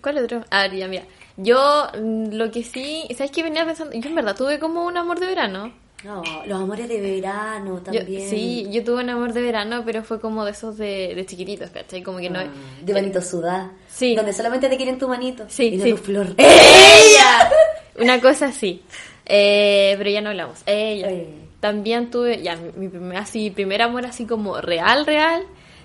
¿Cuál 0.00 0.18
otro? 0.18 0.44
A 0.50 0.62
ver, 0.62 0.76
ya, 0.76 0.86
mira. 0.88 1.02
Yo, 1.36 1.86
mm, 2.00 2.32
lo 2.34 2.50
que 2.50 2.62
sí, 2.62 3.06
¿sabes 3.16 3.30
qué 3.30 3.42
venía 3.42 3.64
pensando? 3.64 3.94
Yo 3.96 4.08
en 4.08 4.14
verdad 4.14 4.36
tuve 4.36 4.58
como 4.58 4.84
un 4.86 4.96
amor 4.96 5.18
de 5.18 5.26
verano. 5.26 5.72
No, 6.04 6.22
los 6.46 6.60
amores 6.62 6.88
de 6.88 7.00
verano 7.00 7.78
Yo- 7.78 7.82
también. 7.82 8.28
sí, 8.30 8.68
yo 8.70 8.84
tuve 8.84 9.02
un 9.02 9.10
amor 9.10 9.32
de 9.32 9.42
verano, 9.42 9.82
pero 9.84 10.04
fue 10.04 10.20
como 10.20 10.44
de 10.44 10.52
esos 10.52 10.76
de, 10.76 11.12
de 11.16 11.26
chiquititos, 11.26 11.70
¿cachai? 11.70 12.04
Como 12.04 12.18
que 12.18 12.30
no... 12.30 12.38
Ah, 12.38 12.46
de 12.80 12.92
manito 12.92 13.20
sudá. 13.20 13.72
Sí. 13.98 14.14
Donde 14.14 14.32
solamente 14.32 14.68
te 14.68 14.76
quieren 14.76 14.96
tu 14.96 15.08
manito. 15.08 15.44
Sí, 15.48 15.64
y 15.64 15.80
sí. 15.80 15.90
tu 15.90 15.96
flor. 15.96 16.28
¡Ella! 16.38 17.50
Una 17.98 18.20
cosa 18.20 18.46
así. 18.46 18.80
Eh, 19.26 19.96
pero 19.98 20.08
ya 20.08 20.20
no 20.20 20.30
hablamos. 20.30 20.62
Ella. 20.66 21.10
Eh. 21.10 21.28
También 21.58 22.08
tuve, 22.08 22.40
ya, 22.40 22.54
mi, 22.76 22.88
primer, 22.88 23.16
así, 23.16 23.50
primer 23.50 23.82
amor 23.82 24.06
así 24.06 24.24
como 24.24 24.60
real, 24.60 25.04
real, 25.04 25.42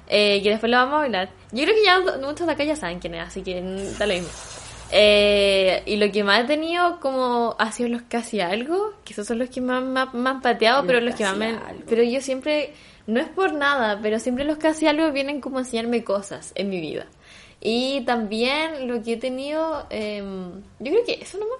eh, 0.07 0.43
que 0.43 0.51
después 0.51 0.69
lo 0.71 0.77
vamos 0.77 0.93
a 0.93 1.03
hablar. 1.05 1.29
Yo 1.51 1.63
creo 1.63 1.75
que 1.75 1.83
ya 1.83 2.17
muchos 2.19 2.45
de 2.45 2.53
acá 2.53 2.63
ya 2.63 2.75
saben 2.75 2.99
quién 2.99 3.15
es, 3.15 3.27
así 3.27 3.41
que 3.41 3.59
da 3.97 4.05
lo 4.05 4.13
mismo. 4.13 4.29
Eh, 4.91 5.81
y 5.87 5.95
lo 5.95 6.11
que 6.11 6.23
más 6.23 6.43
he 6.43 6.43
tenido 6.43 6.99
como 6.99 7.55
ha 7.57 7.71
sido 7.71 7.89
los 7.89 8.03
casi 8.03 8.41
algo, 8.41 8.93
que 9.03 9.13
esos 9.13 9.25
son 9.25 9.39
los 9.39 9.49
que 9.49 9.59
más 9.59 9.83
me 10.13 10.29
han 10.29 10.41
pateado, 10.41 10.83
Los 10.83 10.85
pero 10.85 11.01
los 11.01 11.15
que 11.15 11.23
más 11.23 11.35
me... 11.35 11.55
Pero 11.89 12.03
yo 12.03 12.21
siempre, 12.21 12.75
no 13.07 13.19
es 13.19 13.27
por 13.29 13.53
nada, 13.53 13.99
pero 14.03 14.19
siempre 14.19 14.45
los 14.45 14.59
casi 14.59 14.85
algo 14.85 15.11
vienen 15.11 15.41
como 15.41 15.57
a 15.57 15.61
enseñarme 15.61 16.03
cosas 16.03 16.51
en 16.53 16.69
mi 16.69 16.79
vida. 16.79 17.07
Y 17.65 18.01
también 18.01 18.89
lo 18.89 19.01
que 19.01 19.13
he 19.13 19.17
tenido, 19.17 19.85
em, 19.89 20.51
yo 20.79 20.91
creo 20.91 21.05
que 21.05 21.13
eso 21.21 21.37
nomás. 21.37 21.57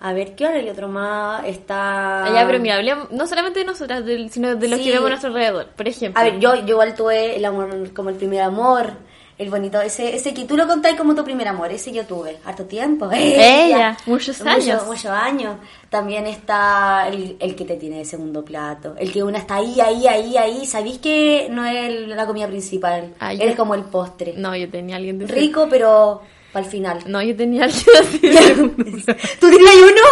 A 0.00 0.12
ver, 0.12 0.34
¿qué 0.36 0.46
hora 0.46 0.56
hay 0.58 0.68
otro 0.68 0.86
más? 0.86 1.44
Está... 1.46 2.28
Ya, 2.32 2.46
pero 2.46 2.60
mira, 2.60 2.76
hablemos 2.76 3.10
no 3.10 3.26
solamente 3.26 3.58
de 3.60 3.64
nosotras, 3.64 4.04
del- 4.04 4.30
sino 4.30 4.54
de 4.54 4.68
los 4.68 4.78
Sí. 4.78 4.84
que 4.84 4.90
vemos 4.92 5.06
a 5.06 5.08
nuestro 5.10 5.30
alrededor. 5.30 5.66
Por 5.74 5.88
ejemplo, 5.88 6.20
A 6.20 6.24
ver, 6.24 6.38
yo, 6.38 6.54
yo 6.56 6.66
igual 6.74 6.94
tuve 6.94 7.36
el 7.36 7.44
amor 7.44 7.92
como 7.94 8.10
el 8.10 8.16
primer 8.16 8.42
amor. 8.42 8.92
El 9.36 9.50
bonito, 9.50 9.80
ese, 9.80 10.14
ese 10.14 10.32
que 10.32 10.44
tú 10.44 10.56
lo 10.56 10.68
contáis 10.68 10.96
como 10.96 11.12
tu 11.14 11.24
primer 11.24 11.48
amor, 11.48 11.72
ese 11.72 11.92
yo 11.92 12.04
tuve, 12.06 12.38
harto 12.44 12.64
tiempo. 12.66 13.10
Ella, 13.12 13.96
muchos 14.06 14.40
años. 14.42 14.86
Muchos 14.86 15.06
años. 15.06 15.56
También 15.90 16.26
está 16.26 17.08
el, 17.08 17.36
el 17.40 17.56
que 17.56 17.64
te 17.64 17.76
tiene 17.76 17.98
de 17.98 18.04
segundo 18.04 18.44
plato. 18.44 18.94
El 18.96 19.12
que 19.12 19.22
una 19.22 19.38
está 19.38 19.56
ahí, 19.56 19.80
ahí, 19.80 20.06
ahí, 20.06 20.36
ahí. 20.36 20.66
¿Sabéis 20.66 20.98
que 20.98 21.48
no 21.50 21.64
es 21.64 22.06
la 22.08 22.26
comida 22.26 22.46
principal? 22.46 23.14
Ah, 23.18 23.32
es 23.32 23.56
como 23.56 23.74
el 23.74 23.82
postre. 23.84 24.34
No, 24.36 24.54
yo 24.54 24.70
tenía 24.70 24.96
alguien 24.96 25.18
de 25.18 25.26
Rico, 25.26 25.66
pero 25.68 26.22
para 26.52 26.64
el 26.64 26.70
final. 26.70 27.02
No, 27.06 27.20
yo 27.20 27.34
tenía 27.36 27.64
alguien 27.64 27.86
así 28.00 28.18
de. 28.18 28.54
¿Tú 29.40 29.50
tienes 29.50 29.76
uno? 29.82 30.02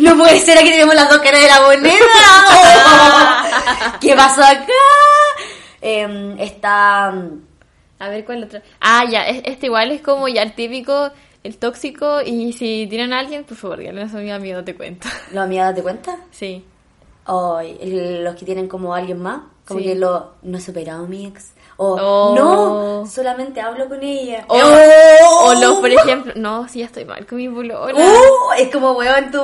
No 0.00 0.18
puede 0.18 0.40
ser, 0.40 0.58
aquí 0.58 0.70
tenemos 0.70 0.96
las 0.96 1.08
dos 1.08 1.18
caras 1.18 1.40
de 1.40 1.48
la 1.48 1.60
moneda. 1.60 1.94
¿Qué 4.00 4.16
pasó 4.16 4.42
acá? 4.42 4.66
Em, 5.80 6.36
está... 6.40 7.14
A 8.04 8.08
ver 8.10 8.24
cuál 8.24 8.44
otro. 8.44 8.60
Ah, 8.80 9.04
ya, 9.10 9.22
es- 9.28 9.42
este 9.46 9.66
igual 9.66 9.90
es 9.92 10.00
como 10.02 10.28
ya 10.28 10.42
el 10.42 10.52
típico, 10.54 11.10
el 11.42 11.56
tóxico. 11.56 12.20
Y 12.22 12.52
si 12.52 12.86
tienen 12.88 13.12
a 13.12 13.20
alguien, 13.20 13.44
por 13.44 13.56
favor, 13.56 13.78
díganle 13.78 14.02
a 14.02 14.08
su 14.08 14.16
amiga 14.18 14.38
no 14.38 14.64
te 14.64 14.74
cuento. 14.74 15.08
¿Lo 15.32 15.40
amiga 15.42 15.64
date 15.66 15.82
cuenta? 15.82 16.16
Sí. 16.30 16.64
Ay, 17.26 17.78
el- 17.80 18.22
los 18.24 18.34
que 18.36 18.44
tienen 18.44 18.68
como 18.68 18.94
alguien 18.94 19.20
más, 19.20 19.40
como 19.66 19.80
Sí. 19.80 19.86
que 19.86 19.94
lo 19.94 20.34
no 20.42 20.58
he 20.58 20.60
superado 20.60 21.04
a 21.04 21.08
mi 21.08 21.26
ex. 21.26 21.52
O 21.76 21.96
Oh. 21.96 22.34
no, 22.36 23.06
solamente 23.10 23.60
hablo 23.60 23.88
con 23.88 24.02
ella. 24.02 24.44
O, 24.48 24.56
Oh. 24.56 25.48
o 25.48 25.54
los, 25.54 25.74
por 25.80 25.90
ejemplo, 25.90 26.32
no, 26.36 26.68
si 26.68 26.78
ya 26.80 26.86
estoy 26.86 27.04
mal 27.04 27.26
con 27.26 27.38
mi 27.38 27.48
polola. 27.48 27.92
Uh, 27.94 28.52
es 28.58 28.70
como 28.70 28.92
weón 28.92 29.30
tu 29.32 29.42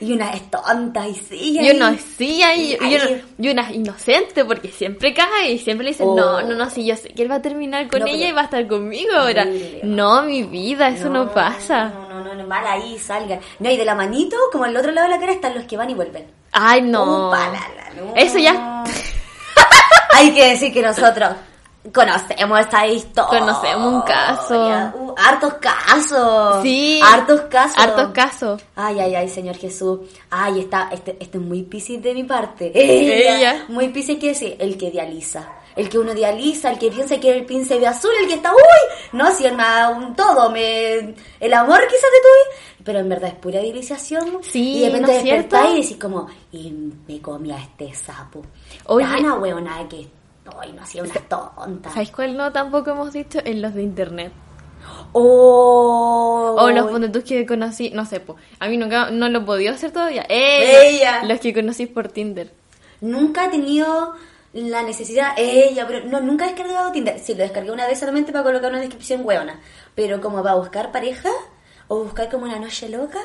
y 0.00 0.12
una 0.12 0.30
es 0.32 0.50
tonta 0.50 1.08
y 1.08 1.14
sí. 1.14 1.58
Y 1.60 1.70
uno 1.70 1.96
sí, 2.18 2.42
ahí, 2.42 2.76
Ahí. 2.80 2.92
y, 2.92 2.96
uno, 2.96 3.22
y 3.38 3.48
una 3.50 3.72
inocente 3.72 4.44
porque 4.44 4.68
siempre 4.68 5.14
cae 5.14 5.52
y 5.52 5.58
siempre 5.58 5.84
le 5.84 5.90
dicen, 5.92 6.08
Oh. 6.08 6.14
no, 6.16 6.42
no, 6.42 6.54
no, 6.54 6.68
si 6.70 6.84
yo 6.84 6.96
sé 6.96 7.08
que 7.08 7.22
él 7.22 7.30
va 7.30 7.36
a 7.36 7.42
terminar 7.42 7.88
con 7.88 8.00
No, 8.00 8.06
ella 8.06 8.28
y 8.28 8.32
va 8.32 8.42
a 8.42 8.44
estar 8.44 8.66
conmigo 8.68 9.14
ahora. 9.16 9.42
Horrible. 9.42 9.80
No, 9.84 10.22
mi 10.22 10.42
vida, 10.42 10.88
eso 10.88 11.08
no, 11.08 11.32
pasa. 11.32 11.84
No, 11.88 12.08
no, 12.10 12.24
no, 12.24 12.34
no, 12.34 12.46
mal 12.46 12.66
ahí, 12.66 12.98
salgan. 12.98 13.40
No, 13.58 13.70
y 13.70 13.76
de 13.76 13.84
la 13.84 13.94
manito, 13.94 14.36
como 14.52 14.64
al 14.64 14.76
otro 14.76 14.92
lado 14.92 15.08
de 15.08 15.14
la 15.14 15.20
cara, 15.20 15.32
están 15.32 15.54
los 15.54 15.64
que 15.64 15.76
van 15.76 15.88
y 15.88 15.94
vuelven. 15.94 16.26
Ay, 16.52 16.82
no. 16.82 17.28
Upa, 17.28 17.38
la, 17.48 17.52
la, 17.52 18.02
no. 18.02 18.12
Eso 18.16 18.38
ya. 18.38 18.84
Hay 20.14 20.32
que 20.34 20.50
decir 20.50 20.72
que 20.72 20.82
nosotros 20.82 21.30
conocemos 21.92 22.60
esta 22.60 22.86
historia. 22.86 23.40
Conocemos 23.40 23.92
un 23.92 24.02
caso. 24.02 24.92
Uh, 24.94 25.14
hartos 25.16 25.54
casos. 25.54 26.62
Sí. 26.62 27.00
Hartos 27.02 27.40
casos. 27.42 27.78
Hartos 27.78 28.10
casos. 28.12 28.62
Ay, 28.76 29.00
ay, 29.00 29.14
ay, 29.14 29.28
Señor 29.28 29.56
Jesús. 29.56 30.00
Ay, 30.30 30.60
está, 30.60 30.90
este, 30.92 31.16
este 31.20 31.38
es 31.38 31.44
muy 31.44 31.62
piscis 31.62 32.02
de 32.02 32.14
mi 32.14 32.24
parte. 32.24 32.70
Ella. 32.74 33.36
Ella. 33.36 33.64
Muy 33.68 33.88
piscis 33.88 34.18
que 34.18 34.30
es 34.30 34.42
el 34.42 34.76
que 34.76 34.90
dializa. 34.90 35.48
El 35.76 35.88
que 35.88 35.98
uno 35.98 36.12
dializa, 36.12 36.72
el 36.72 36.78
que 36.78 36.90
piensa 36.90 37.18
que 37.18 37.32
el 37.32 37.46
príncipe 37.46 37.86
azul, 37.86 38.10
el 38.20 38.26
que 38.26 38.34
está, 38.34 38.52
uy, 38.52 38.58
no, 39.12 39.30
si 39.32 39.44
da 39.44 39.88
un 39.88 40.16
todo, 40.16 40.50
me, 40.50 41.14
el 41.38 41.54
amor 41.54 41.80
quizás 41.86 42.10
de 42.10 42.20
tu 42.20 42.84
pero 42.84 42.98
en 42.98 43.08
verdad 43.08 43.30
es 43.30 43.34
pura 43.36 43.60
idealización. 43.60 44.38
Sí, 44.42 44.78
y 44.78 44.80
de 44.80 44.86
repente 44.86 45.12
¿no 45.12 45.18
es 45.18 45.24
despertáis 45.24 45.70
y 45.70 45.82
decís 45.82 45.96
como, 45.96 46.26
y 46.52 46.72
me 47.06 47.20
comí 47.20 47.52
a 47.52 47.58
este 47.58 47.94
sapo. 47.94 48.42
Oye. 48.86 49.06
Ana 49.06 49.34
huevona 49.34 49.86
que, 49.88 50.08
ay, 50.58 50.72
no 50.72 50.82
hacía 50.82 51.02
una 51.02 51.14
tonta. 51.14 51.90
¿Sabéis 51.90 52.10
cuál 52.10 52.36
no 52.36 52.52
tampoco 52.52 52.90
hemos 52.90 53.12
dicho? 53.12 53.38
En 53.44 53.62
los 53.62 53.74
de 53.74 53.82
internet. 53.82 54.32
Oh, 55.12 56.56
O 56.58 56.70
los 56.70 57.12
tú 57.12 57.22
que 57.24 57.46
conocí, 57.46 57.90
no 57.90 58.06
sé, 58.06 58.20
po, 58.20 58.36
a 58.58 58.68
mí 58.68 58.76
nunca, 58.76 59.10
no 59.10 59.28
lo 59.28 59.44
podido 59.44 59.74
hacer 59.74 59.90
todavía. 59.90 60.24
¡Ella! 60.28 60.82
Ella. 60.84 61.24
Los 61.24 61.40
que 61.40 61.52
conocí 61.52 61.86
por 61.86 62.08
Tinder. 62.08 62.52
Nunca 63.00 63.46
he 63.46 63.48
tenido 63.48 64.14
la 64.52 64.82
necesidad, 64.82 65.32
ella, 65.36 65.86
pero 65.86 66.06
no, 66.06 66.20
nunca 66.20 66.44
he 66.44 66.48
descargado 66.48 66.92
Tinder. 66.92 67.18
Sí, 67.18 67.34
lo 67.34 67.42
descargué 67.42 67.70
una 67.70 67.86
vez 67.86 67.98
solamente 67.98 68.32
para 68.32 68.44
colocar 68.44 68.70
una 68.70 68.80
descripción 68.80 69.24
hueona. 69.24 69.60
Pero 69.94 70.20
como 70.20 70.42
para 70.42 70.56
buscar 70.56 70.92
pareja 70.92 71.30
o 71.88 72.04
buscar 72.04 72.28
como 72.30 72.44
una 72.44 72.58
noche 72.58 72.88
loca, 72.88 73.20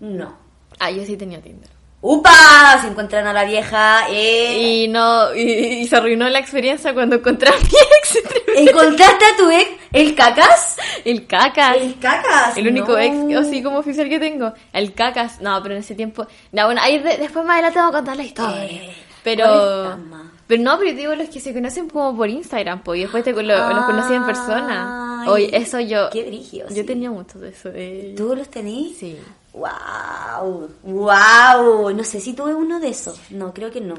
no. 0.00 0.34
Ah, 0.78 0.90
yo 0.90 1.04
sí 1.04 1.16
tenía 1.16 1.40
Tinder. 1.40 1.75
¡Upa! 2.08 2.78
Se 2.80 2.86
encuentran 2.86 3.26
a 3.26 3.32
la 3.32 3.44
vieja, 3.44 4.06
eh. 4.10 4.84
Y 4.84 4.88
no, 4.88 5.34
y, 5.34 5.40
y 5.42 5.86
se 5.88 5.96
arruinó 5.96 6.28
la 6.28 6.38
experiencia 6.38 6.94
cuando 6.94 7.16
encontré 7.16 7.48
a 7.48 7.52
mi 7.56 7.64
ex. 7.66 8.18
¿Encontraste 8.56 9.24
a 9.24 9.36
tu 9.36 9.50
ex, 9.50 9.68
el 9.92 10.14
cacas? 10.14 10.76
El 11.04 11.26
cacas. 11.26 11.76
El 11.78 11.98
cacas. 11.98 12.56
El 12.56 12.68
único 12.68 12.92
no. 12.92 12.98
ex 12.98 13.36
así 13.48 13.60
como 13.60 13.78
oficial 13.78 14.08
que 14.08 14.20
tengo. 14.20 14.52
El 14.72 14.94
cacas. 14.94 15.40
No, 15.40 15.60
pero 15.62 15.74
en 15.74 15.80
ese 15.80 15.96
tiempo. 15.96 16.26
No, 16.52 16.66
bueno, 16.66 16.80
ahí 16.80 16.98
de- 17.00 17.16
después 17.18 17.44
más 17.44 17.54
adelante 17.54 17.78
vamos 17.80 17.94
a 17.94 17.98
contar 17.98 18.16
la 18.16 18.22
historia. 18.22 18.64
Eh, 18.66 18.94
pero. 19.24 19.98
Pero 20.46 20.62
no, 20.62 20.78
pero 20.78 20.90
yo 20.92 20.96
digo 20.96 21.14
los 21.16 21.28
que 21.28 21.40
se 21.40 21.52
conocen 21.52 21.88
como 21.90 22.16
por 22.16 22.28
Instagram, 22.30 22.84
pues, 22.84 22.98
y 23.00 23.02
después 23.02 23.24
te, 23.24 23.32
lo- 23.32 23.42
los 23.42 23.84
conocí 23.84 24.14
en 24.14 24.24
persona. 24.24 25.24
Oye, 25.26 25.50
eso 25.52 25.80
yo. 25.80 26.08
qué 26.10 26.22
brígido, 26.22 26.68
Yo 26.68 26.76
sí. 26.76 26.84
tenía 26.84 27.10
mucho 27.10 27.40
de 27.40 27.48
eso. 27.48 27.68
de- 27.72 28.14
¿Tú 28.16 28.36
los 28.36 28.48
tenís? 28.48 28.96
Sí. 28.96 29.18
Wow, 29.56 30.68
wow. 30.82 31.90
No 31.90 32.04
sé 32.04 32.20
si 32.20 32.34
tuve 32.34 32.54
uno 32.54 32.78
de 32.78 32.88
esos. 32.88 33.18
No, 33.30 33.54
creo 33.54 33.70
que 33.70 33.80
no. 33.80 33.94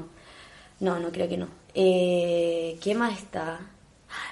No, 0.79 0.99
no 0.99 1.11
creo 1.11 1.27
que 1.27 1.37
no. 1.37 1.47
Eh, 1.73 2.77
¿Qué 2.81 2.93
más 2.93 3.17
está? 3.17 3.59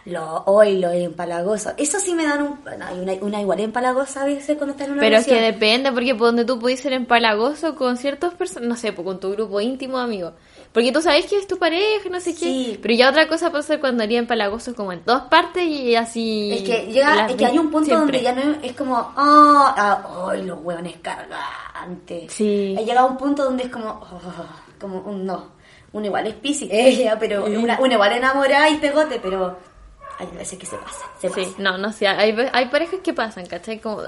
Lo, 0.06 0.44
hoy 0.46 0.78
lo 0.78 0.92
empalagoso. 0.92 1.74
Eso 1.78 2.00
sí 2.00 2.14
me 2.14 2.26
dan 2.26 2.44
un, 2.44 2.60
hay 2.82 3.00
una, 3.00 3.14
una 3.14 3.42
igual 3.42 3.60
empalagosa 3.60 4.22
a 4.22 4.26
veces 4.26 4.56
cuando 4.56 4.74
estás 4.74 4.88
en 4.88 4.94
una 4.94 5.02
Pero 5.02 5.18
es 5.18 5.26
que 5.26 5.42
depende, 5.42 5.92
porque 5.92 6.14
por 6.14 6.28
donde 6.28 6.46
tú 6.46 6.60
puedes 6.60 6.80
ser 6.80 6.94
empalagoso 6.94 7.76
con 7.76 7.98
ciertas 7.98 8.36
personas, 8.36 8.70
no 8.70 8.76
sé, 8.76 8.94
pues 8.94 9.06
con 9.06 9.20
tu 9.20 9.32
grupo 9.32 9.60
íntimo 9.62 9.98
de 9.98 10.04
amigos. 10.04 10.34
Porque 10.76 10.92
tú 10.92 11.02
sabes 11.02 11.26
que 11.28 11.38
es 11.38 11.48
tu 11.48 11.58
pareja, 11.58 12.10
no 12.12 12.20
sé 12.20 12.34
qué. 12.34 12.40
Sí. 12.40 12.80
Pero 12.82 12.94
ya 12.94 13.10
otra 13.10 13.30
cosa 13.30 13.50
puede 13.50 13.64
ser 13.64 13.80
cuando 13.80 14.04
haría 14.04 14.20
empalagoso 14.20 14.76
como 14.76 14.92
en 14.92 15.02
dos 15.06 15.22
partes 15.30 15.64
y 15.66 15.96
así. 15.96 16.52
Es 16.52 16.64
que 16.64 16.92
llega, 16.92 17.28
es 17.28 17.36
que 17.38 17.46
hay 17.46 17.58
un 17.58 17.72
punto 17.72 17.86
siempre. 17.86 18.22
donde 18.22 18.22
ya 18.22 18.34
no 18.34 18.58
es 18.62 18.74
como, 18.74 18.98
oh, 18.98 19.14
ah, 19.16 20.28
ay, 20.30 20.44
los 20.44 20.60
hueones 20.62 20.98
cargantes. 21.02 22.34
Sí. 22.34 22.76
Ha 22.78 22.82
llegado 22.82 23.08
un 23.08 23.16
punto 23.16 23.46
donde 23.46 23.64
es 23.64 23.70
como, 23.70 23.88
oh, 23.88 24.20
como 24.78 25.00
un 25.00 25.26
no. 25.26 25.52
Uno 25.94 26.08
igual 26.08 26.28
es 26.28 26.34
piscis, 26.34 26.68
ella, 26.74 27.18
pero 27.18 27.46
una, 27.46 27.80
una 27.80 27.94
igual 27.94 28.12
enamorada 28.12 28.70
y 28.70 28.76
pegote, 28.76 29.18
pero 29.24 29.58
hay 30.20 30.28
veces 30.28 30.58
que 30.58 30.66
se 30.66 30.78
pasa, 30.78 31.06
se 31.20 31.30
Sí, 31.30 31.56
no, 31.58 31.78
no 31.78 31.92
sé, 31.92 32.08
hay, 32.08 32.36
hay 32.54 32.66
parejas 32.68 33.00
que 33.04 33.14
pasan, 33.14 33.46
¿cachai? 33.48 33.80
Como... 33.80 34.02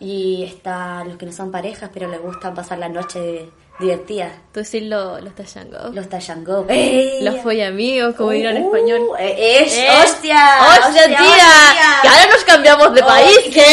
Y 0.00 0.44
está 0.44 1.02
los 1.04 1.16
que 1.16 1.26
no 1.26 1.32
son 1.32 1.50
parejas, 1.50 1.90
pero 1.92 2.08
les 2.08 2.20
gustan 2.20 2.54
pasar 2.54 2.78
la 2.78 2.88
noche 2.88 3.48
divertida. 3.80 4.30
Tú 4.52 4.60
decís 4.60 4.82
lo- 4.82 5.18
los 5.20 5.34
tachango. 5.34 5.78
Los 5.92 6.08
Tashango. 6.08 6.64
¡Ey! 6.68 7.22
Los 7.22 7.40
folla 7.42 7.68
amigos, 7.68 8.14
como 8.14 8.30
dirán 8.30 8.56
en 8.56 8.64
Uh, 8.64 8.74
español. 8.76 9.00
eh, 9.18 9.62
es, 9.64 9.76
Eh, 9.76 9.88
¡Hostia! 10.04 10.58
¡Hostia, 10.78 11.06
tía! 11.06 11.98
Que 12.02 12.08
ahora 12.08 12.26
nos 12.30 12.44
cambiamos 12.44 12.94
de 12.94 13.02
Oh, 13.02 13.06
país. 13.06 13.38
¿Qué? 13.52 13.66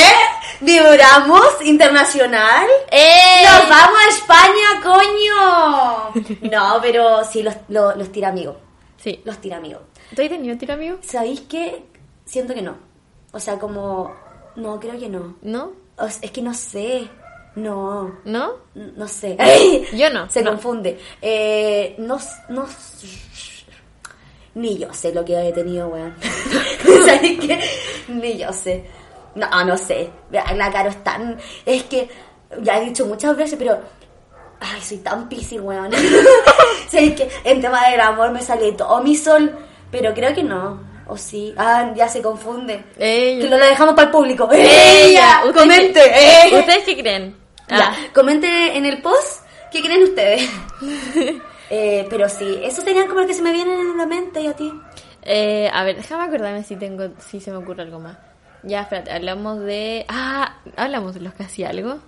¿Vibramos 0.62 1.44
internacional? 1.64 2.68
¡Eh! 2.92 3.44
¡Nos 3.46 3.70
vamos 3.70 3.98
a 4.06 4.10
España, 4.10 4.82
coño! 4.84 6.38
No, 6.52 6.80
pero 6.82 7.24
sí, 7.26 7.44
los, 7.44 7.56
los, 7.68 7.96
los 7.98 8.12
tiramigos. 8.12 8.56
Sí. 8.98 9.22
Los 9.26 9.38
tiramigos. 9.40 9.82
¿Tú 10.16 10.22
has 10.22 10.30
tenido 10.30 10.58
tiro 10.58 10.74
amigo? 10.74 10.98
¿Sabéis 11.02 11.42
qué? 11.42 11.84
Siento 12.26 12.54
que 12.54 12.62
no. 12.62 12.76
O 13.32 13.40
sea, 13.40 13.58
como... 13.58 14.14
No, 14.56 14.80
creo 14.80 15.00
que 15.00 15.08
no. 15.08 15.36
¿No? 15.42 15.72
O 15.98 16.10
sea, 16.10 16.20
es 16.22 16.32
que 16.32 16.42
no 16.42 16.54
sé. 16.54 17.08
No. 17.56 18.20
¿No? 18.26 18.54
No 18.74 19.08
sé. 19.08 19.38
Yo 19.94 20.10
no, 20.10 20.30
Se 20.30 20.42
no. 20.42 20.52
confunde. 20.52 21.00
Eh, 21.22 21.96
no, 22.00 22.20
no. 22.50 22.66
Ni 24.54 24.78
yo 24.78 24.94
sé 24.94 25.14
lo 25.14 25.24
que 25.24 25.48
he 25.48 25.54
tenido, 25.54 25.88
weón. 25.88 26.14
¿Sabes 27.06 27.40
qué? 27.40 27.60
Ni 28.10 28.38
yo 28.38 28.52
sé. 28.52 28.84
No, 29.36 29.64
no 29.64 29.78
sé. 29.78 30.10
La 30.30 30.70
caro 30.70 30.90
es 30.90 31.02
tan. 31.06 31.40
Es 31.66 31.84
que. 31.84 32.10
Ya 32.62 32.78
he 32.78 32.86
dicho 32.86 33.06
muchas 33.06 33.38
veces, 33.38 33.58
pero. 33.58 33.80
Ay, 34.60 34.82
soy 34.82 34.98
tan 34.98 35.30
piscis, 35.30 35.62
weón. 35.62 35.90
¿Sabes 36.90 37.16
que 37.16 37.30
En 37.46 37.62
tema 37.62 37.88
del 37.90 38.02
amor 38.02 38.32
me 38.32 38.42
sale 38.42 38.74
todo 38.74 39.02
mi 39.02 39.16
sol. 39.16 39.58
Pero 39.92 40.14
creo 40.14 40.34
que 40.34 40.44
no. 40.44 40.80
O 41.08 41.18
sí. 41.18 41.54
Ah, 41.58 41.92
ya 41.96 42.08
se 42.08 42.22
confunde. 42.22 42.84
Ella. 42.98 43.44
Que 43.44 43.50
lo 43.50 43.58
dejamos 43.58 43.94
para 43.96 44.06
el 44.08 44.12
público. 44.12 44.50
¡Ella! 44.52 45.42
¿Ustedes 45.46 45.62
¡Comente! 45.62 46.00
¡Eh! 46.06 46.60
¿Ustedes 46.60 46.84
qué 46.86 46.98
creen? 46.98 47.36
Ya, 47.68 47.92
Ah, 47.92 47.96
comente 48.14 48.78
en 48.78 48.86
el 48.86 49.02
post 49.02 49.44
qué 49.72 49.82
creen 49.82 50.04
ustedes. 50.04 50.50
Eh, 51.74 52.06
pero 52.10 52.28
sí, 52.28 52.60
esos 52.64 52.84
serían 52.84 53.08
como 53.08 53.20
los 53.22 53.28
que 53.30 53.34
se 53.34 53.42
me 53.42 53.54
vienen 53.54 53.80
en 53.80 53.98
la 53.98 54.06
mente 54.06 54.42
y 54.42 54.48
a 54.48 54.54
ti. 54.54 54.74
eh, 55.22 55.70
a 55.74 55.86
ver, 55.86 55.96
déjame 55.96 56.26
acordarme 56.26 56.64
si 56.66 56.76
tengo, 56.76 57.12
si 57.30 57.40
se 57.40 57.50
me 57.50 57.58
ocurre 57.58 57.84
algo 57.84 57.98
más. 57.98 58.18
Ya, 58.64 58.82
espérate, 58.82 59.10
hablamos 59.14 59.60
de... 59.62 60.06
Ah, 60.10 60.58
hablamos 60.76 61.14
de 61.14 61.22
los 61.22 61.34
que 61.34 61.44
hacía 61.44 61.70
algo. 61.70 62.00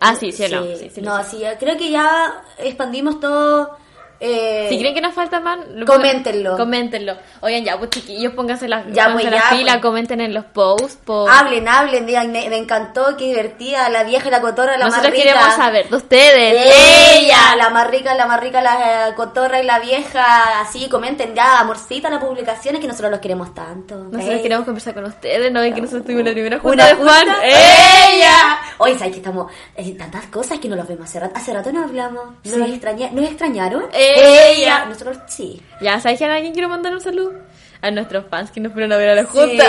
Ah, 0.00 0.16
sí, 0.16 0.32
sí. 0.32 0.42
Sí, 0.48 0.90
sí, 0.96 1.00
no, 1.00 1.22
sí. 1.22 1.30
sí, 1.30 1.38
ya- 1.38 1.56
creo 1.58 1.76
que 1.76 1.90
ya 1.92 2.42
expandimos 2.58 3.20
todo. 3.20 3.78
Eh, 4.26 4.66
Si 4.70 4.78
creen 4.78 4.94
que 4.94 5.00
nos 5.00 5.12
falta 5.14 5.38
más, 5.40 5.58
lo- 5.74 5.84
Coméntenlo. 5.86 6.56
Coméntenlo. 6.56 7.16
Oigan, 7.40 7.62
ya, 7.64 7.76
pues 7.78 7.90
chiquillos, 7.90 8.32
pónganse 8.32 8.68
la, 8.68 8.84
Ya, 8.90 9.04
pónganse 9.08 9.12
pues, 9.12 9.24
la 9.30 9.36
ya, 9.50 9.56
fila, 9.56 9.72
pues. 9.72 9.82
comenten 9.82 10.20
en 10.22 10.32
los 10.32 10.44
posts. 10.46 10.98
po- 11.04 11.28
Hablen, 11.28 11.68
hablen, 11.68 12.06
digan, 12.06 12.32
me, 12.32 12.48
me 12.48 12.56
encantó, 12.56 13.16
qué 13.18 13.24
divertida, 13.26 13.88
la 13.90 14.02
vieja 14.04 14.28
y 14.28 14.30
la 14.30 14.40
cotorra, 14.40 14.78
la 14.78 14.86
Nosotros 14.86 15.10
más 15.10 15.12
rica. 15.12 15.24
queremos 15.34 15.54
saber 15.54 15.88
de 15.90 15.96
ustedes. 15.96 16.74
Ella, 17.16 17.56
la 17.56 17.70
más 17.70 17.88
rica, 17.90 18.14
la 18.14 18.26
más 18.26 18.40
rica, 18.40 18.62
la 18.62 19.08
eh, 19.08 19.14
cotorra 19.14 19.60
y 19.60 19.66
la 19.66 19.78
vieja, 19.78 20.60
así, 20.60 20.88
comenten 20.88 21.34
ya, 21.34 21.60
amorcita, 21.60 22.08
las 22.08 22.22
publicaciones, 22.24 22.80
que 22.80 22.86
nosotros 22.86 23.10
los 23.10 23.20
queremos 23.20 23.54
tanto. 23.54 23.96
Nosotros 23.96 24.38
¿eh? 24.38 24.42
queremos 24.42 24.64
conversar 24.64 24.94
con 24.94 25.04
ustedes, 25.04 25.52
¿no 25.52 25.60
ven 25.60 25.74
que 25.74 25.80
nosotros 25.80 26.04
tuvimos 26.04 26.24
la 26.24 26.32
primera 26.32 26.58
junta 26.58 26.74
Una 26.74 26.86
de 26.86 26.94
Juan? 26.94 27.26
¡Ella! 27.42 28.58
Oye, 28.78 28.94
¿sabes 28.98 29.12
que 29.12 29.18
estamos... 29.18 29.52
eh, 29.76 29.94
tantas 29.98 30.26
cosas 30.26 30.58
que 30.58 30.68
no 30.68 30.76
los 30.76 30.86
vemos 30.88 31.04
hace 31.08 31.20
rato. 31.20 31.34
Hace 31.36 31.52
rato 31.52 31.72
no 31.72 31.84
hablamos. 31.84 32.24
¿Nos, 32.44 32.54
Sí. 32.54 32.62
extraña, 32.74 33.10
¿nos 33.12 33.24
extrañaron? 33.26 33.84
Ella. 34.16 34.84
Nosotros 34.86 35.18
sí. 35.28 35.60
Ya, 35.80 36.00
¿sabes 36.00 36.18
que 36.18 36.24
a 36.24 36.34
alguien 36.34 36.52
quiero 36.52 36.68
mandar 36.68 36.92
un 36.92 37.00
saludo? 37.00 37.32
A 37.82 37.90
nuestros 37.90 38.24
fans 38.30 38.50
que 38.50 38.60
nos 38.60 38.72
fueron 38.72 38.92
a 38.92 38.96
ver 38.96 39.10
a 39.10 39.14
la 39.14 39.22
Sí. 39.22 39.28
junta. 39.30 39.64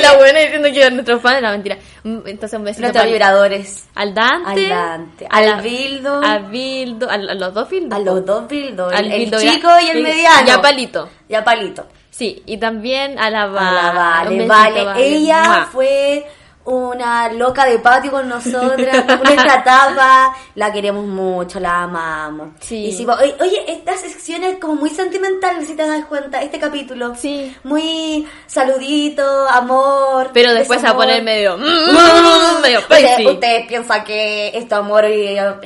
La 0.00 0.16
buena 0.16 0.38
diciendo 0.38 0.68
que 0.72 0.84
a 0.84 0.90
nuestros 0.90 1.20
fans. 1.20 1.42
No, 1.42 1.50
mentira. 1.50 1.76
Mm, 2.04 2.18
Entonces 2.26 2.56
un 2.56 2.64
besito 2.64 2.82
Nuestros 2.82 3.06
vibradores. 3.06 3.86
al 3.96 4.14
Dante. 4.14 4.48
Al 4.50 4.68
Dante, 4.68 5.26
a 5.28 5.36
al 5.36 5.46
la- 5.46 5.60
Bildo. 5.60 6.20
A 6.24 6.38
Bildo. 6.38 7.10
A, 7.10 7.14
a 7.14 7.18
los 7.34 7.52
dos 7.54 7.68
Bildos. 7.68 7.98
A 7.98 8.00
los 8.00 8.24
dos 8.24 8.46
bildos. 8.46 8.92
Al 8.92 9.10
El, 9.10 9.18
Bildo 9.20 9.40
chico 9.40 9.68
ya- 9.68 9.82
y 9.82 9.90
el 9.90 10.02
mediano. 10.04 10.46
Y 10.46 10.50
a 10.50 10.62
Palito. 10.62 11.08
Y 11.28 11.34
a 11.34 11.42
Palito. 11.42 11.86
Sí, 12.10 12.42
y 12.46 12.58
también 12.58 13.18
a 13.18 13.28
la 13.30 13.42
A 13.42 13.46
Vale. 13.48 14.36
la 14.36 14.42
Un 14.42 14.48
Vale, 14.48 14.84
vale. 14.84 15.06
Ella 15.08 15.68
fue 15.72 16.24
una 16.68 17.32
loca 17.32 17.64
de 17.64 17.78
patio 17.78 18.10
con 18.10 18.28
nosotras, 18.28 19.04
nuestra 19.24 19.64
tapa, 19.64 20.36
la 20.54 20.72
queremos 20.72 21.06
mucho, 21.06 21.58
la 21.60 21.84
amamos. 21.84 22.50
Sí. 22.60 22.86
Y 22.86 22.92
si, 22.92 23.06
oye, 23.06 23.64
esta 23.68 23.96
sección 23.96 24.44
es 24.44 24.58
como 24.58 24.74
muy 24.74 24.90
sentimental, 24.90 25.64
si 25.64 25.74
te 25.74 25.86
das 25.86 26.04
cuenta, 26.04 26.42
este 26.42 26.58
capítulo. 26.58 27.14
Sí. 27.14 27.56
Muy 27.64 28.26
saludito, 28.46 29.48
amor. 29.48 30.30
Pero 30.34 30.52
después 30.52 30.84
a 30.84 30.94
poner 30.94 31.22
medio. 31.22 31.56
mm, 31.56 31.62
Mm, 31.62 32.60
medio 32.62 32.78
Ustedes 32.88 33.26
ustedes 33.26 33.66
piensan 33.66 34.04
que 34.04 34.48
esto 34.48 34.76
amor 34.76 35.06
y... 35.06 35.34
No, 35.36 35.56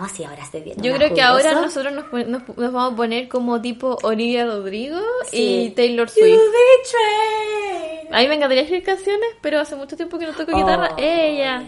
ahora 0.00 0.42
estoy 0.42 0.60
viendo 0.62 0.82
Yo 0.82 0.94
creo 0.94 1.14
que 1.14 1.22
ahora 1.22 1.52
nosotros 1.52 1.92
nos, 1.92 2.12
nos, 2.26 2.48
nos 2.48 2.72
vamos 2.72 2.92
a 2.92 2.96
poner 2.96 3.28
como 3.28 3.60
tipo 3.60 3.98
Olivia 4.02 4.44
Rodrigo 4.46 4.98
y. 5.32 5.70
Taylor 5.70 6.08
Swift. 6.08 6.38
A 8.10 8.20
mí 8.20 8.28
me 8.28 8.34
encantaría 8.36 8.62
escribir 8.62 8.84
canciones, 8.84 9.28
pero 9.40 9.60
hace 9.60 9.76
mucho 9.76 9.96
tiempo 9.96 10.18
que 10.18 10.26
no 10.26 10.32
toco 10.32 10.52
Oh. 10.52 10.56
guitarra. 10.56 10.90
Ella. 10.96 11.62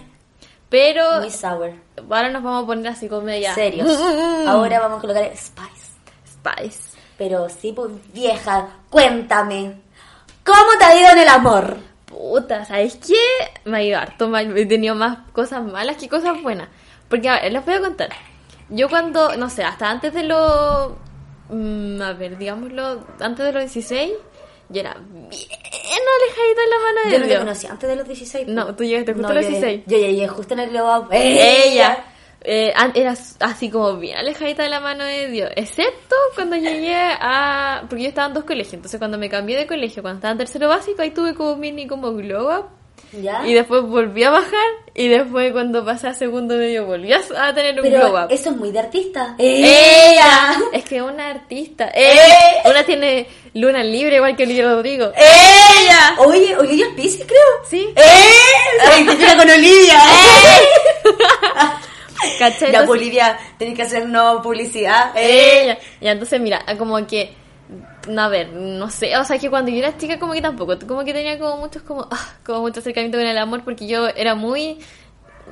Pero 0.69 1.21
Muy 1.21 1.31
sour. 1.31 1.73
ahora 2.09 2.31
nos 2.31 2.43
vamos 2.43 2.63
a 2.63 2.67
poner 2.67 2.89
así 2.89 3.09
como 3.09 3.23
media. 3.23 3.55
Serios. 3.55 3.89
Ahora 4.47 4.79
vamos 4.81 4.99
a 4.99 5.01
colocar 5.01 5.25
Spice. 5.37 5.91
Spice. 6.25 6.97
Pero 7.19 7.49
sí, 7.49 7.73
pues 7.73 7.91
vieja, 8.15 8.69
cuéntame. 8.89 9.75
¿Cómo 10.45 10.71
te 10.79 10.85
ha 10.85 10.99
ido 10.99 11.11
en 11.11 11.19
el 11.19 11.29
amor? 11.29 11.77
Puta, 12.07 12.65
¿sabes 12.65 12.97
qué? 13.05 13.15
Me 13.65 13.79
ha 13.79 13.83
ido 13.83 13.99
harto 13.99 14.29
mal. 14.29 14.57
He 14.57 14.65
tenido 14.65 14.95
más 14.95 15.19
cosas 15.33 15.63
malas 15.65 15.97
que 15.97 16.09
cosas 16.09 16.41
buenas. 16.41 16.69
Porque, 17.11 17.29
a 17.29 17.41
ver, 17.41 17.53
les 17.53 17.65
voy 17.67 17.75
a 17.75 17.81
contar. 17.81 18.09
Yo 18.71 18.89
cuando, 18.89 19.37
no 19.37 19.51
sé, 19.51 19.63
hasta 19.65 19.91
antes 19.91 20.15
de 20.15 20.23
los... 20.23 20.93
mm, 21.51 22.01
a 22.01 22.13
ver, 22.15 22.39
digámoslo, 22.39 23.05
antes 23.21 23.45
de 23.45 23.53
los 23.53 23.63
16, 23.63 24.13
yo 24.69 24.81
era 24.81 24.95
bien 24.95 25.33
alejadita 25.33 26.63
en 26.65 26.71
la 26.71 26.79
mano 26.79 27.01
de 27.05 27.11
Yo 27.11 27.19
no 27.19 27.27
te 27.27 27.39
conocí 27.39 27.67
antes 27.67 27.89
de 27.91 27.97
los 27.97 28.07
16. 28.07 28.47
No, 28.49 28.65
pues. 28.67 28.77
tú 28.77 28.85
llegaste 28.85 29.13
justo 29.13 29.27
No, 29.29 29.33
a 29.33 29.35
los 29.35 29.45
yo 29.45 29.51
llegué- 29.51 29.67
16. 29.67 29.83
Yo 29.87 29.99
llegué 29.99 30.29
justo 30.29 30.55
en 30.55 30.61
el 30.61 30.71
globo. 30.71 30.99
up. 31.01 31.09
Ella 31.11 32.05
eh, 32.43 32.73
era 32.95 33.15
así 33.41 33.69
como 33.71 33.97
bien 33.97 34.17
alejadita 34.17 34.63
de 34.63 34.69
la 34.71 34.81
mano 34.81 35.05
de 35.05 35.29
Dios, 35.29 35.51
excepto 35.57 36.15
cuando 36.37 36.57
llegué 36.57 36.95
a... 36.97 37.81
Porque 37.89 38.05
yo 38.05 38.09
estaba 38.09 38.29
en 38.29 38.35
dos 38.35 38.45
colegios, 38.45 38.75
entonces 38.75 38.99
cuando 38.99 39.19
me 39.19 39.29
cambié 39.29 39.59
de 39.59 39.67
colegio, 39.67 40.01
cuando 40.03 40.19
estaba 40.19 40.33
en 40.33 40.39
tercero 40.39 40.69
básico, 40.69 41.03
ahí 41.03 41.11
tuve 41.11 41.35
como 41.35 41.57
mini 41.57 41.87
como 41.87 42.13
glow 42.15 42.57
up. 42.57 42.67
¿Ya? 43.13 43.43
Y 43.47 43.55
después 43.55 43.83
volví 43.83 44.23
a 44.25 44.31
bajar 44.31 44.69
y 44.95 45.09
después 45.09 45.53
cuando 45.53 45.85
pasé 45.85 46.09
a 46.09 46.15
segundo 46.15 46.57
medio 46.57 46.87
volví 46.87 47.13
a 47.13 47.55
tener 47.55 47.75
un 47.77 47.83
Pero 47.83 48.09
glow 48.09 48.25
up. 48.25 48.29
eso 48.31 48.51
es 48.51 48.57
muy 48.57 48.71
de 48.71 48.79
artista. 48.79 49.35
¡Ella! 49.39 50.57
Es 50.73 50.85
que 50.85 51.03
una 51.03 51.29
artista. 51.29 51.91
¡Eh! 51.95 52.63
Una 52.65 52.85
tiene 52.85 53.27
luna 53.55 53.83
libre 53.83 54.17
igual 54.17 54.37
que 54.37 54.45
Olivia 54.45 54.65
Rodrigo. 54.65 55.13
¡Ella! 55.17 56.15
Oye, 56.19 56.57
oye, 56.57 56.75
ella 56.75 56.87
es 56.89 56.95
Pisces, 56.95 57.27
creo. 57.27 57.41
Sí. 57.69 57.93
¡Eh! 57.97 59.05
Te 59.07 59.17
tira 59.17 59.37
con 59.37 59.51
Olivia. 59.51 59.99
¿Cachai? 62.39 62.73
Ya, 62.73 62.83
Bolivia, 62.83 63.39
tenés 63.59 63.75
que 63.75 63.83
hacer 63.83 64.07
no 64.07 64.43
publicidad. 64.43 65.13
Ella. 65.17 65.79
Y 66.01 66.07
entonces, 66.07 66.41
mira, 66.41 66.65
como 66.79 67.05
que. 67.07 67.33
No, 68.09 68.23
a 68.23 68.29
ver, 68.29 68.53
no 68.53 68.89
sé, 68.91 69.17
o 69.19 69.25
sea 69.25 69.39
que 69.39 69.51
cuando 69.51 69.71
yo 69.71 69.79
era 69.79 69.97
chica 69.99 70.19
como 70.19 70.33
que 70.33 70.41
tampoco, 70.41 70.75
como 70.87 71.05
que 71.05 71.13
tenía 71.13 71.39
como 71.39 71.59
muchos 71.59 71.83
como, 71.83 72.07
ah, 72.11 72.35
como 72.45 72.61
mucho 72.63 72.81
acercamiento 72.81 73.19
con 73.19 73.27
el 73.27 73.37
amor 73.37 73.63
porque 73.63 73.87
yo 73.87 74.09
era 74.09 74.35
muy, 74.35 74.79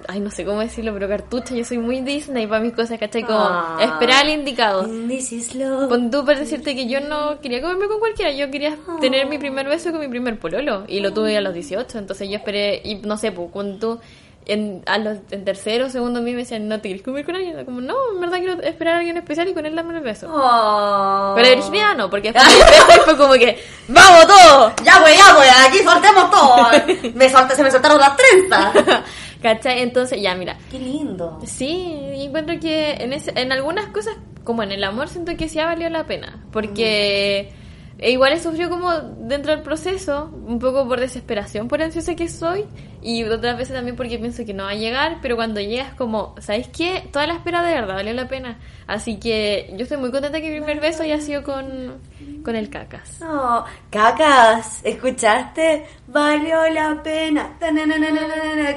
ay 0.07 0.21
no 0.21 0.31
sé 0.31 0.45
cómo 0.47 0.61
decirlo, 0.61 0.93
pero 0.95 1.09
cartucha, 1.09 1.55
yo 1.55 1.64
soy 1.64 1.76
muy 1.78 2.00
Disney 2.00 2.47
para 2.47 2.61
mis 2.62 2.73
cosas, 2.73 2.99
¿cachai? 2.99 3.25
Como 3.25 3.38
Ah. 3.38 3.78
esperar 3.83 4.25
al 4.25 4.31
indicado. 4.31 4.85
This 5.09 5.33
is 5.33 5.55
love. 5.55 5.88
Pon 5.90 6.11
tú 6.11 6.25
para 6.25 6.38
decirte 6.40 6.75
que 6.75 6.88
yo 6.88 7.00
no 7.00 7.40
quería 7.40 7.61
comerme 7.61 7.87
con 7.88 7.99
cualquiera, 7.99 8.33
yo 8.33 8.51
quería 8.51 8.77
tener 9.01 9.27
mi 9.27 9.37
primer 9.38 9.68
beso 9.68 9.90
con 9.90 10.01
mi 10.01 10.09
primer 10.09 10.38
pololo 10.38 10.85
y 10.88 11.01
lo 11.01 11.12
tuve 11.12 11.37
a 11.37 11.40
los 11.42 11.53
18, 11.53 11.99
entonces 11.99 12.29
yo 12.31 12.37
esperé, 12.37 12.81
y 12.85 12.94
no 12.96 13.16
sé, 13.18 13.31
pues 13.33 13.51
cuando 13.53 13.79
tú 13.79 14.01
en, 14.48 14.82
a 14.87 14.98
los, 14.98 15.18
en 15.30 15.44
tercero, 15.44 15.90
segundo 15.90 16.20
mí 16.22 16.32
me 16.32 16.38
decían, 16.38 16.68
¿no 16.68 16.76
te 16.76 16.88
quieres 16.88 17.02
comer 17.02 17.24
con 17.24 17.37
alguien? 17.37 17.64
Como, 17.64 17.80
no, 17.80 17.94
en 18.14 18.20
verdad 18.20 18.38
quiero 18.38 18.62
esperar 18.62 18.94
a 18.94 18.98
alguien 18.98 19.16
especial 19.18 19.46
y 19.46 19.54
con 19.54 19.66
él 19.66 19.76
darme 19.76 19.96
el 19.96 20.02
beso. 20.02 20.26
Oh. 20.30 21.32
Pero 21.37 21.48
la 21.48 21.54
virginidad 21.54 21.96
no, 21.96 22.08
porque 22.08 22.32
después 22.32 22.56
beso 22.88 23.02
fue 23.04 23.16
como 23.16 23.34
que, 23.34 23.58
¡vamos 23.88 24.26
todos! 24.26 24.72
Ya, 24.82 24.98
pues, 25.00 25.16
ya, 25.16 25.34
pues, 25.37 25.50
aquí 25.66 25.78
soltemos 25.78 26.30
todo. 26.30 27.12
me 27.14 27.30
solté, 27.30 27.54
se 27.54 27.62
me 27.62 27.70
soltaron 27.70 27.98
las 27.98 28.16
trenzas. 28.16 29.04
¿Cachai? 29.42 29.82
Entonces, 29.82 30.20
ya, 30.20 30.34
mira. 30.34 30.56
Qué 30.70 30.78
lindo. 30.78 31.38
Sí, 31.46 31.96
y 32.16 32.24
encuentro 32.24 32.58
que 32.58 32.94
en, 32.94 33.12
ese, 33.12 33.32
en 33.37 33.52
algunas 33.52 33.87
cosas, 33.88 34.16
como 34.44 34.62
en 34.62 34.72
el 34.72 34.82
amor, 34.82 35.08
siento 35.08 35.37
que 35.37 35.48
sí 35.48 35.61
ha 35.61 35.66
valido 35.66 35.90
la 35.90 36.04
pena. 36.04 36.42
Porque 36.50 37.52
e 37.98 38.12
igual 38.12 38.32
he 38.32 38.40
sufrido 38.40 38.70
como 38.70 38.92
dentro 38.92 39.52
del 39.52 39.62
proceso, 39.62 40.30
un 40.46 40.61
poco 40.61 40.87
por 40.87 41.00
desesperación, 41.00 41.66
por 41.66 41.82
ansiosa 41.82 42.14
que 42.14 42.28
soy, 42.28 42.64
y 43.02 43.24
otras 43.24 43.58
veces 43.58 43.74
también 43.74 43.96
porque 43.96 44.18
pienso 44.18 44.44
que 44.44 44.54
no 44.54 44.64
va 44.64 44.70
a 44.70 44.74
llegar, 44.74 45.18
pero 45.20 45.34
cuando 45.34 45.61
llegas 45.61 45.94
como, 45.94 46.37
¿sabes 46.38 46.68
qué? 46.68 47.08
Toda 47.12 47.26
la 47.26 47.34
espera 47.34 47.62
de 47.62 47.74
verdad 47.74 47.96
valió 47.96 48.12
la 48.12 48.28
pena. 48.28 48.58
Así 48.87 49.18
que 49.18 49.74
yo 49.76 49.82
estoy 49.82 49.98
muy 49.98 50.12
contenta 50.12 50.40
que 50.40 50.48
mi 50.48 50.58
primer 50.58 50.80
beso 50.80 51.02
haya 51.02 51.20
sido 51.20 51.42
con, 51.42 52.00
con 52.44 52.54
el 52.54 52.70
cacas. 52.70 53.20
No, 53.20 53.64
cacas, 53.90 54.80
¿escuchaste? 54.84 55.84
Valió 56.06 56.68
la 56.70 57.02
pena. 57.02 57.56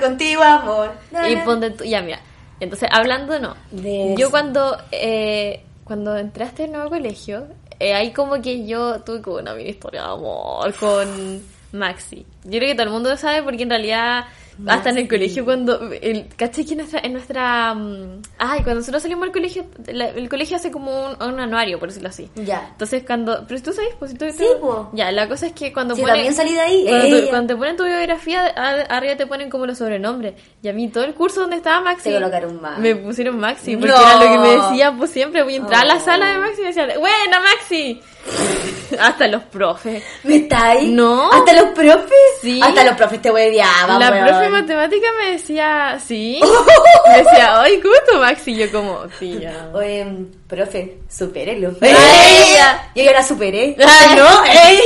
Contigo, 0.02 0.42
amor. 0.42 0.94
Y 1.30 1.36
ponte 1.38 1.70
tú, 1.70 1.84
ya 1.84 2.02
mira, 2.02 2.20
entonces 2.60 2.90
hablando 2.92 3.40
no, 3.40 3.56
yo 4.18 4.32
cuando 4.32 4.78
eh, 4.92 5.64
cuando 5.84 6.18
entraste 6.18 6.64
al 6.64 6.72
nuevo 6.72 6.90
colegio, 6.90 7.48
eh, 7.82 7.96
ahí 7.96 8.12
como 8.12 8.42
que 8.42 8.68
yo 8.68 9.02
tuve 9.02 9.22
como 9.22 9.38
una 9.38 9.56
mini 9.56 9.72
historia 9.72 10.04
de 10.04 10.08
amor 10.10 10.74
con 10.76 11.42
Maxi. 11.72 12.26
Yo 12.44 12.60
creo 12.60 12.70
que 12.70 12.76
todo 12.76 12.84
el 12.84 12.92
mundo 12.92 13.10
lo 13.10 13.18
sabe 13.18 13.42
porque 13.42 13.64
en 13.64 13.70
realidad 13.70 14.26
hasta 14.68 14.90
en 14.92 14.98
el 15.00 15.08
colegio 15.08 15.44
cuando 15.46 15.80
el 15.92 16.28
caché 16.36 16.66
que 16.66 16.72
en 16.74 16.78
nuestra 16.80 17.00
en 17.04 17.14
nuestra 17.14 17.74
mm, 17.74 18.22
ay 18.38 18.58
cuando 18.64 18.76
nosotros 18.76 19.02
salimos 19.02 19.24
del 19.24 19.32
colegio 19.32 19.66
la- 19.88 20.10
el 20.10 20.30
colegio 20.30 20.58
hace 20.58 20.70
como 20.72 21.06
un, 21.08 21.24
un 21.24 21.40
anuario 21.40 21.80
por 21.80 21.90
decirlo 21.90 22.10
así 22.10 22.30
Ya. 22.36 22.70
entonces 22.72 23.04
cuando 23.06 23.46
pero 23.48 23.62
tú 23.62 23.74
sabes 23.74 23.92
pues 23.98 24.18
tú, 24.18 24.26
Sí, 24.32 24.46
po. 24.60 24.90
ya 24.94 25.12
la 25.12 25.28
cosa 25.28 25.48
es 25.48 25.54
que 25.54 25.72
cuando 25.74 25.96
Sí, 25.96 26.02
ponen- 26.02 26.14
también 26.16 26.34
salí 26.34 26.54
de 26.54 26.60
ahí. 26.62 26.86
cuando, 26.88 27.06
Ella. 27.18 27.30
cuando 27.30 27.48
te 27.54 27.58
ponen 27.58 27.78
tu 27.78 27.84
biografía, 27.86 28.46
a- 28.56 28.96
arriba 28.96 29.16
te 29.16 29.28
ponen 29.28 29.50
como 29.50 29.66
los 29.66 29.78
sobrenombres. 29.78 30.34
Y 30.62 30.68
a 30.68 30.74
mí 30.74 30.88
todo 30.90 31.04
el 31.04 31.14
curso 31.14 31.42
donde 31.42 31.56
estaba 31.58 31.82
Maxi. 31.82 32.10
Te 32.10 32.16
colocaron 32.16 32.62
Maxi. 32.62 32.82
Me 32.82 32.96
pusieron 32.96 33.40
Maxi, 33.40 33.76
porque 33.78 33.92
No. 33.94 34.02
era 34.02 34.16
lo 34.16 34.32
que 34.32 34.38
me 34.40 34.50
decía, 34.58 34.96
pues 34.98 35.12
siempre 35.12 35.44
voy 35.44 35.54
a 35.54 35.58
entrar 35.58 35.82
a 35.82 35.86
la 35.86 36.00
sala 36.00 36.28
de 36.34 36.38
Maxi 36.40 36.60
y 36.60 36.62
me 36.62 36.68
decían, 36.68 36.90
¡Buena, 37.00 37.40
Maxi! 37.40 38.02
Hasta 39.00 39.28
los 39.28 39.44
profes. 39.44 40.04
¿Me 40.24 40.38
estáis? 40.38 40.90
No. 40.90 41.32
¿Hasta 41.32 41.54
los 41.54 41.72
profes? 41.72 42.18
Sí. 42.42 42.60
Hasta 42.62 42.84
los 42.84 42.96
profes 42.96 43.22
te 43.22 43.32
hueveaban, 43.32 44.00
la 44.00 44.12
weón. 44.12 44.28
profe 44.28 44.44
de 44.44 44.50
matemática 44.50 45.08
me 45.18 45.32
decía, 45.32 46.00
¿sí? 46.06 46.42
me 47.08 47.24
decía, 47.24 47.62
¡ay, 47.62 47.80
cómo 47.80 47.94
tu 48.10 48.18
Maxi! 48.20 48.52
Y 48.52 48.58
yo 48.58 48.72
como, 48.72 49.00
tía. 49.20 49.70
Oye, 49.74 50.06
profe, 50.48 50.98
supérelo. 51.10 51.72
Yo 52.96 53.04
ya 53.04 53.12
la 53.14 53.24
superé. 53.24 53.76
Ay. 53.86 54.16
¿No? 54.18 54.46
¡Ey! 54.46 54.80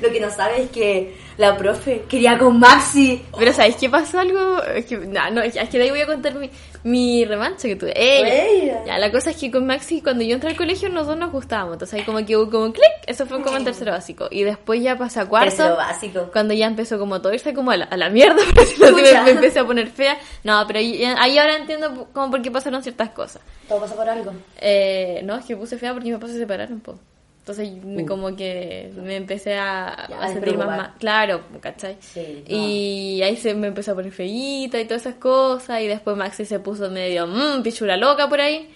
Lo 0.00 0.10
que 0.10 0.20
no 0.20 0.30
sabes 0.30 0.60
es 0.60 0.70
que 0.70 1.16
la 1.38 1.56
profe 1.56 2.04
quería 2.08 2.38
con 2.38 2.58
Maxi. 2.58 3.24
Pero 3.38 3.52
¿sabéis 3.52 3.76
qué 3.76 3.88
pasó 3.88 4.18
algo? 4.18 4.62
Es 4.62 4.84
que, 4.84 4.98
nah, 4.98 5.30
no, 5.30 5.40
es 5.40 5.54
que 5.54 5.78
de 5.78 5.84
ahí 5.84 5.90
voy 5.90 6.00
a 6.00 6.06
contar 6.06 6.34
mi, 6.34 6.50
mi 6.84 7.24
revancha 7.24 7.68
que 7.68 7.76
tuve. 7.76 7.92
Ella. 7.94 8.84
Ya, 8.84 8.98
la 8.98 9.10
cosa 9.12 9.30
es 9.30 9.36
que 9.36 9.50
con 9.50 9.66
Maxi, 9.66 10.00
cuando 10.00 10.24
yo 10.24 10.34
entré 10.34 10.50
al 10.50 10.56
colegio, 10.56 10.88
los 10.88 11.06
dos 11.06 11.16
nos 11.16 11.30
gustábamos. 11.30 11.74
Entonces 11.74 11.98
ahí 11.98 12.04
como 12.04 12.24
que 12.24 12.36
hubo 12.36 12.50
como 12.50 12.64
un 12.64 12.72
clic. 12.72 12.92
Eso 13.06 13.26
fue 13.26 13.42
como 13.42 13.56
en 13.56 13.64
tercero 13.64 13.92
básico. 13.92 14.28
Y 14.30 14.42
después 14.42 14.82
ya 14.82 14.96
pasé 14.96 15.20
a 15.20 15.26
cuarto. 15.26 15.48
Tercero 15.48 15.76
básico. 15.76 16.30
Cuando 16.32 16.54
ya 16.54 16.66
empezó 16.66 16.98
como 16.98 17.20
todo 17.20 17.32
irse 17.32 17.54
como 17.54 17.70
a 17.70 17.76
la, 17.76 17.84
a 17.84 17.96
la 17.96 18.10
mierda, 18.10 18.42
me, 19.24 19.30
empecé 19.30 19.60
a 19.60 19.66
poner 19.66 19.88
fea. 19.88 20.18
No, 20.44 20.64
pero 20.66 20.80
ahí, 20.80 21.04
ahí 21.04 21.38
ahora 21.38 21.56
entiendo 21.56 22.08
como 22.12 22.30
por 22.30 22.42
qué 22.42 22.50
pasaron 22.50 22.82
ciertas 22.82 23.10
cosas. 23.10 23.42
Todo 23.68 23.80
pasa 23.80 23.94
por 23.94 24.08
algo. 24.08 24.32
Eh, 24.60 25.20
no, 25.24 25.36
es 25.36 25.44
que 25.44 25.56
puse 25.56 25.78
fea 25.78 25.92
porque 25.92 26.08
mis 26.08 26.18
papás 26.18 26.32
se 26.32 26.38
separaron, 26.38 26.80
po. 26.80 26.98
Entonces 27.42 27.72
me- 27.84 28.06
como 28.06 28.36
que 28.36 28.92
me 29.02 29.16
empecé 29.16 29.54
a, 29.58 30.06
Ya, 30.08 30.20
a 30.20 30.28
sentir 30.28 30.56
más. 30.56 30.90
Claro, 31.00 31.42
¿cachai? 31.60 31.96
Sí, 32.00 32.44
y 32.46 33.20
ahí 33.22 33.36
se 33.36 33.52
me 33.54 33.66
empezó 33.66 33.90
a 33.90 33.94
poner 33.96 34.12
feíta 34.12 34.78
y 34.80 34.84
todas 34.84 35.02
esas 35.02 35.16
cosas. 35.16 35.80
Y 35.80 35.88
después 35.88 36.16
Maxi 36.16 36.44
se 36.44 36.60
puso 36.60 36.88
medio 36.88 37.26
mmm, 37.26 37.62
pichula 37.64 37.96
loca 37.96 38.28
por 38.28 38.40
ahí. 38.40 38.70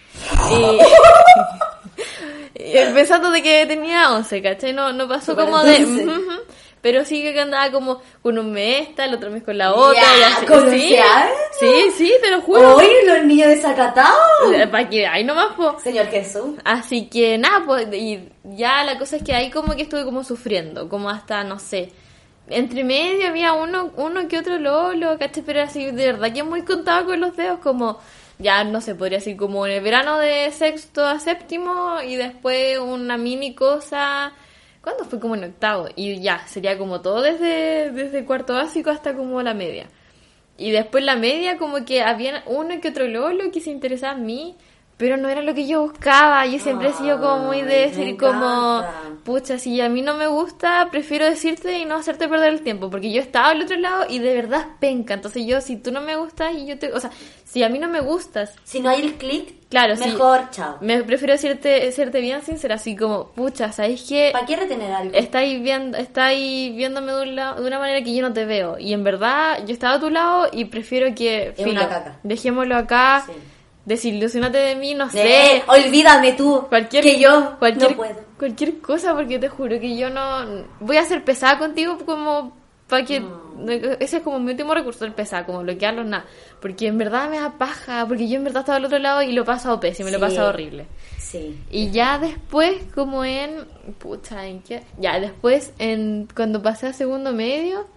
Y, 2.59 2.63
y 2.89 2.93
pensando 2.93 3.31
de 3.31 3.41
que 3.41 3.65
tenía 3.67 4.11
11, 4.13 4.41
¿cachai? 4.41 4.73
No, 4.73 4.91
no 4.93 5.07
pasó 5.07 5.35
como 5.35 5.63
de... 5.63 5.83
"Ujú, 5.85 6.11
ujú". 6.11 6.31
Pero 6.81 7.05
sí 7.05 7.21
que 7.21 7.39
andaba 7.39 7.71
como 7.71 8.01
con 8.21 8.37
un 8.37 8.51
mes 8.51 8.89
esta, 8.89 9.05
el 9.05 9.13
otro 9.15 9.31
mes 9.31 9.43
con 9.43 9.57
la 9.57 9.73
otra. 9.73 10.01
Ya, 10.01 10.41
y. 10.41 10.45
¿con 10.45 10.69
sí, 10.69 10.93
11 10.93 10.99
años? 10.99 11.37
sí, 11.59 11.91
sí, 11.97 12.13
te 12.21 12.31
lo 12.31 12.41
juro. 12.41 12.77
¡Uy, 12.77 12.87
los 13.05 13.23
niños 13.25 13.49
desacatados! 13.49 14.17
Para 14.71 14.89
que 14.89 15.07
ahí 15.07 15.23
nomás, 15.23 15.53
po. 15.55 15.77
Señor 15.79 16.07
Jesús. 16.07 16.55
Así 16.63 17.07
que 17.07 17.37
nada, 17.37 17.63
pues, 17.65 17.87
y 17.93 18.29
ya 18.43 18.83
la 18.83 18.97
cosa 18.97 19.17
es 19.17 19.23
que 19.23 19.33
ahí 19.33 19.49
como 19.49 19.75
que 19.75 19.83
estuve 19.83 20.05
como 20.05 20.23
sufriendo, 20.23 20.87
como 20.87 21.09
hasta, 21.09 21.43
no 21.43 21.59
sé, 21.59 21.91
entre 22.49 22.83
medio 22.83 23.27
había 23.27 23.53
uno, 23.53 23.91
uno 23.97 24.27
que 24.27 24.37
otro 24.37 24.57
lolo, 24.57 25.17
¿cachai? 25.17 25.43
Pero 25.43 25.61
así, 25.61 25.91
de 25.91 26.13
verdad 26.13 26.33
que 26.33 26.43
muy 26.43 26.61
contado 26.63 27.05
con 27.05 27.19
los 27.19 27.35
dedos, 27.35 27.59
como, 27.59 27.99
ya 28.39 28.63
no 28.63 28.81
sé, 28.81 28.95
podría 28.95 29.17
decir 29.17 29.35
como 29.35 29.65
en 29.65 29.73
el 29.73 29.83
verano 29.83 30.17
de 30.19 30.51
sexto 30.51 31.05
a 31.05 31.19
séptimo 31.19 32.01
y 32.01 32.15
después 32.15 32.79
una 32.79 33.17
mini 33.17 33.53
cosa, 33.53 34.31
¿cuándo 34.87 35.03
fue? 35.03 35.19
Como 35.19 35.35
en 35.35 35.43
octavo, 35.43 35.89
y 35.97 36.21
ya, 36.21 36.47
sería 36.47 36.77
como 36.77 37.01
todo 37.01 37.21
desde, 37.21 37.91
desde 37.91 38.23
cuarto 38.23 38.53
básico 38.53 38.89
hasta 38.89 39.13
como 39.13 39.41
la 39.41 39.53
media. 39.53 39.89
Y 40.57 40.71
después 40.71 41.03
la 41.03 41.17
media 41.17 41.57
como 41.57 41.83
que 41.83 42.03
había 42.03 42.41
uno 42.45 42.79
que 42.79 42.87
otro 42.87 43.05
lolo 43.05 43.51
que 43.51 43.59
se 43.59 43.69
interesaba 43.69 44.17
en 44.17 44.25
mí, 44.25 44.55
pero 44.97 45.15
no 45.15 45.29
era 45.29 45.41
lo 45.43 45.53
que 45.53 45.67
yo 45.67 45.81
buscaba. 45.81 46.45
Yo 46.47 46.57
siempre 46.59 46.89
he 46.89 46.93
sido 46.93 47.19
como 47.19 47.45
muy 47.45 47.61
de 47.61 47.89
decir 47.89 48.17
como, 48.17 48.83
pucha, 49.23 49.59
si 49.59 49.79
a 49.79 49.89
mí 49.89 50.01
no 50.01 50.15
me 50.15 50.25
gusta, 50.25 50.89
prefiero 50.91 51.25
decirte 51.25 51.77
y 51.77 51.85
no 51.85 51.95
hacerte 51.95 52.27
perder 52.27 52.53
el 52.53 52.61
tiempo, 52.61 52.89
porque 52.89 53.11
yo 53.11 53.21
estaba 53.21 53.49
al 53.49 53.61
otro 53.61 53.77
lado 53.77 54.05
y 54.09 54.17
de 54.17 54.33
verdad 54.33 54.65
penca. 54.79 55.13
Entonces 55.13 55.45
yo, 55.45 55.61
si 55.61 55.77
tú 55.77 55.91
no 55.91 56.01
me 56.01 56.15
gustas 56.15 56.55
y 56.55 56.65
yo 56.65 56.79
te, 56.79 56.91
o 56.91 56.99
sea, 56.99 57.11
si 57.45 57.61
a 57.63 57.69
mí 57.69 57.77
no 57.77 57.87
me 57.87 57.99
gustas, 57.99 58.55
Si 58.63 58.79
no 58.79 58.89
hay 58.89 59.03
el 59.03 59.13
clic, 59.13 59.53
claro, 59.69 59.95
mejor, 59.97 60.49
chao. 60.49 60.77
me 60.81 61.03
prefiero 61.03 61.33
decirte, 61.33 61.91
serte 61.91 62.19
bien 62.19 62.41
sincera, 62.41 62.75
así 62.75 62.95
como, 62.95 63.27
pucha, 63.27 63.71
¿sabes 63.71 64.03
qué? 64.09 64.31
¿Para 64.33 64.47
qué 64.47 64.55
retener 64.55 64.91
algo? 64.91 65.15
estáis 65.15 65.61
viendo, 65.61 65.95
estáis 65.95 66.75
viéndome 66.75 67.11
de, 67.11 67.21
un 67.21 67.35
lado, 67.35 67.61
de 67.61 67.67
una 67.67 67.77
manera 67.77 68.03
que 68.03 68.15
yo 68.15 68.23
no 68.23 68.33
te 68.33 68.45
veo. 68.45 68.79
Y 68.79 68.93
en 68.93 69.03
verdad, 69.03 69.63
yo 69.63 69.73
estaba 69.73 69.95
a 69.95 69.99
tu 69.99 70.09
lado 70.09 70.47
y 70.51 70.65
prefiero 70.65 71.13
que. 71.13 71.53
Es 71.55 71.67
una 71.67 71.87
caca. 71.87 72.17
Dejémoslo 72.23 72.75
acá. 72.75 73.23
Sí. 73.27 73.33
Desilusionate 73.87 74.57
de 74.57 74.75
mí, 74.75 74.93
no 74.95 75.09
sé. 75.09 75.55
Eh, 75.55 75.63
olvídame 75.65 76.33
tú. 76.33 76.65
Cualquier, 76.67 77.03
que 77.03 77.17
yo 77.19 77.55
cualquier, 77.57 77.91
no 77.91 77.95
puedo. 77.95 78.15
cualquier 78.37 78.79
cosa, 78.79 79.13
porque 79.15 79.39
te 79.39 79.47
juro 79.47 79.79
que 79.79 79.95
yo 79.97 80.09
no. 80.09 80.65
Voy 80.81 80.97
a 80.97 81.05
ser 81.05 81.23
pesada 81.23 81.57
contigo 81.57 81.97
como. 82.05 82.51
Para 82.89 83.05
que. 83.05 83.23
Ese 84.01 84.17
es 84.17 84.23
como 84.23 84.39
mi 84.39 84.51
último 84.51 84.73
recurso, 84.73 85.05
el 85.05 85.13
pesar, 85.13 85.45
como 85.45 85.59
bloquearlo, 85.61 86.03
nada. 86.03 86.25
Porque 86.61 86.87
en 86.87 86.97
verdad 86.97 87.29
me 87.29 87.39
da 87.39 87.57
paja. 87.57 88.05
Porque 88.05 88.27
yo 88.27 88.35
en 88.35 88.43
verdad 88.43 88.59
estaba 88.63 88.75
al 88.75 88.83
otro 88.85 88.99
lado 88.99 89.21
y 89.21 89.31
lo 89.31 89.43
he 89.43 89.45
pasado 89.45 89.79
pésimo, 89.79 90.09
lo 90.09 90.17
he 90.17 90.19
Sí. 90.19 90.25
pasado 90.25 90.49
horrible. 90.49 90.85
Sí. 91.17 91.57
Y 91.71 91.89
ya 91.91 92.19
después, 92.19 92.75
como 92.93 93.23
en. 93.23 93.65
Pucha, 93.99 94.45
¿en 94.47 94.61
qué? 94.63 94.83
Ya 94.99 95.17
después, 95.17 95.71
en 95.79 96.27
cuando 96.35 96.61
pasé 96.61 96.87
a 96.87 96.93
segundo 96.93 97.31
medio, 97.31 97.87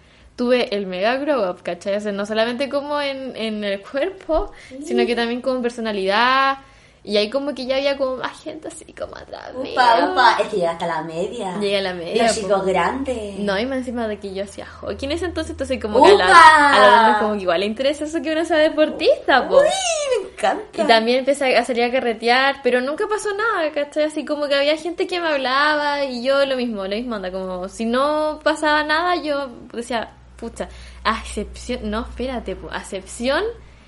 tuve 0.40 0.74
el 0.74 0.86
mega 0.86 1.16
grow 1.16 1.50
up, 1.50 1.62
¿cachai? 1.62 1.96
O 1.96 2.00
sea, 2.00 2.12
no 2.12 2.24
solamente 2.24 2.70
como 2.70 2.98
en, 2.98 3.36
en 3.36 3.62
el 3.62 3.82
cuerpo, 3.82 4.50
sino 4.82 5.04
que 5.04 5.14
también 5.14 5.42
como 5.42 5.60
personalidad. 5.60 6.56
Y 7.02 7.16
ahí 7.18 7.28
como 7.30 7.54
que 7.54 7.64
ya 7.66 7.76
había 7.76 7.96
como 7.98 8.16
más 8.16 8.42
gente 8.42 8.68
así 8.68 8.90
como 8.94 9.16
atrás. 9.16 9.52
Upa, 9.54 10.10
upa. 10.10 10.36
Es 10.40 10.48
que 10.48 10.56
llega 10.56 10.70
hasta 10.72 10.86
la 10.86 11.02
media. 11.02 11.58
Llegué 11.58 11.78
a 11.78 11.82
la 11.82 11.94
media, 11.94 12.22
Los 12.24 12.36
po. 12.36 12.40
chicos 12.40 12.66
grandes. 12.66 13.38
No, 13.38 13.58
y 13.58 13.66
más 13.66 13.78
encima 13.78 14.08
de 14.08 14.18
que 14.18 14.32
yo 14.32 14.44
hacía 14.44 14.64
hockey 14.66 15.06
en 15.06 15.12
ese 15.12 15.26
entonces, 15.26 15.50
entonces 15.52 15.78
como 15.80 15.98
¡Upa! 15.98 16.08
que 16.08 16.14
a 16.14 16.16
la, 16.16 16.68
a 16.68 16.78
la 16.78 16.86
Lorena 16.86 17.18
como 17.20 17.34
que 17.34 17.42
igual 17.42 17.60
le 17.60 17.66
interesa 17.66 18.04
eso 18.04 18.22
que 18.22 18.32
uno 18.32 18.44
sea 18.46 18.58
deportista, 18.58 19.46
po. 19.46 19.56
Uy, 19.56 19.62
me 19.62 20.30
encanta. 20.30 20.82
Y 20.82 20.86
también 20.86 21.18
empecé 21.20 21.54
a 21.56 21.64
salir 21.66 21.84
a 21.84 21.90
carretear, 21.90 22.60
pero 22.62 22.80
nunca 22.80 23.06
pasó 23.08 23.28
nada, 23.34 23.70
¿cachai? 23.72 24.04
Así 24.04 24.24
como 24.24 24.46
que 24.48 24.54
había 24.54 24.76
gente 24.78 25.06
que 25.06 25.20
me 25.20 25.28
hablaba 25.28 26.04
y 26.04 26.22
yo 26.22 26.44
lo 26.46 26.56
mismo, 26.56 26.84
lo 26.84 26.96
mismo 26.96 27.14
anda, 27.16 27.30
como 27.30 27.68
si 27.68 27.84
no 27.84 28.40
pasaba 28.42 28.84
nada, 28.84 29.16
yo 29.16 29.48
decía, 29.72 30.16
pucha, 30.40 30.68
acepción, 31.04 31.90
no, 31.90 32.00
espérate, 32.00 32.56
po, 32.56 32.70
acepción 32.70 33.44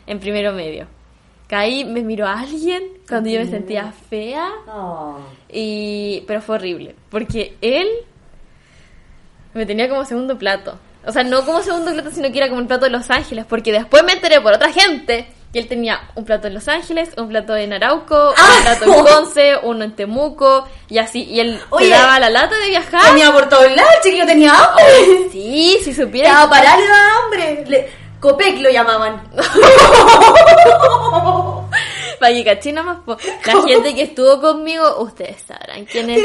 en 0.06 0.20
primero 0.20 0.52
medio. 0.52 0.86
Caí, 1.48 1.84
me 1.84 2.02
miró 2.02 2.26
a 2.26 2.40
alguien 2.40 2.82
cuando 3.08 3.28
yo 3.30 3.40
me 3.40 3.46
sentía 3.46 3.92
fea, 3.92 4.48
Oh. 4.68 5.18
y 5.50 6.22
pero 6.26 6.40
fue 6.40 6.56
horrible, 6.56 6.94
porque 7.10 7.56
él 7.60 7.88
me 9.54 9.66
tenía 9.66 9.88
como 9.88 10.04
segundo 10.04 10.38
plato. 10.38 10.78
O 11.04 11.10
sea, 11.12 11.24
no 11.24 11.44
como 11.44 11.60
segundo 11.62 11.92
plato, 11.92 12.10
sino 12.10 12.30
que 12.30 12.38
era 12.38 12.48
como 12.48 12.60
el 12.60 12.66
plato 12.66 12.84
de 12.84 12.90
Los 12.92 13.10
Ángeles, 13.10 13.44
porque 13.46 13.72
después 13.72 14.04
me 14.04 14.12
enteré 14.12 14.40
por 14.40 14.52
otra 14.52 14.72
gente 14.72 15.26
que 15.52 15.58
él 15.58 15.68
tenía 15.68 16.00
un 16.14 16.24
plato 16.24 16.46
en 16.46 16.54
Los 16.54 16.66
Ángeles, 16.68 17.10
un 17.18 17.28
plato 17.28 17.54
en 17.56 17.72
Arauco, 17.74 18.32
¡Ah! 18.36 18.54
un 18.56 18.62
plato 18.62 18.84
en 18.84 19.04
Conce, 19.04 19.56
uno 19.62 19.84
en 19.84 19.94
Temuco, 19.94 20.66
y 20.88 20.98
así, 20.98 21.24
y 21.24 21.40
él 21.40 21.60
Oye, 21.70 21.90
daba 21.90 22.18
la 22.18 22.30
lata 22.30 22.56
de 22.58 22.68
viajar. 22.70 23.02
Tenía 23.10 23.30
por 23.32 23.48
todos 23.48 23.70
lados, 23.70 23.92
el 23.96 24.02
chiquillo 24.02 24.26
tenía 24.26 24.52
hambre. 24.54 25.28
Sí, 25.30 25.78
si 25.84 25.92
supiera. 25.94 26.30
Estaba 26.30 26.50
parado, 26.50 26.82
hambre. 27.24 27.64
Le- 27.68 28.02
Copec 28.18 28.58
lo 28.60 28.70
llamaban. 28.70 29.22
Para 32.22 32.34
que 32.34 32.44
caché 32.44 32.70
nomás, 32.72 32.98
po. 33.04 33.16
la 33.46 33.62
gente 33.66 33.94
que 33.96 34.02
estuvo 34.02 34.40
conmigo, 34.40 35.02
ustedes 35.02 35.42
sabrán 35.42 35.84
quién 35.86 36.08
es. 36.08 36.22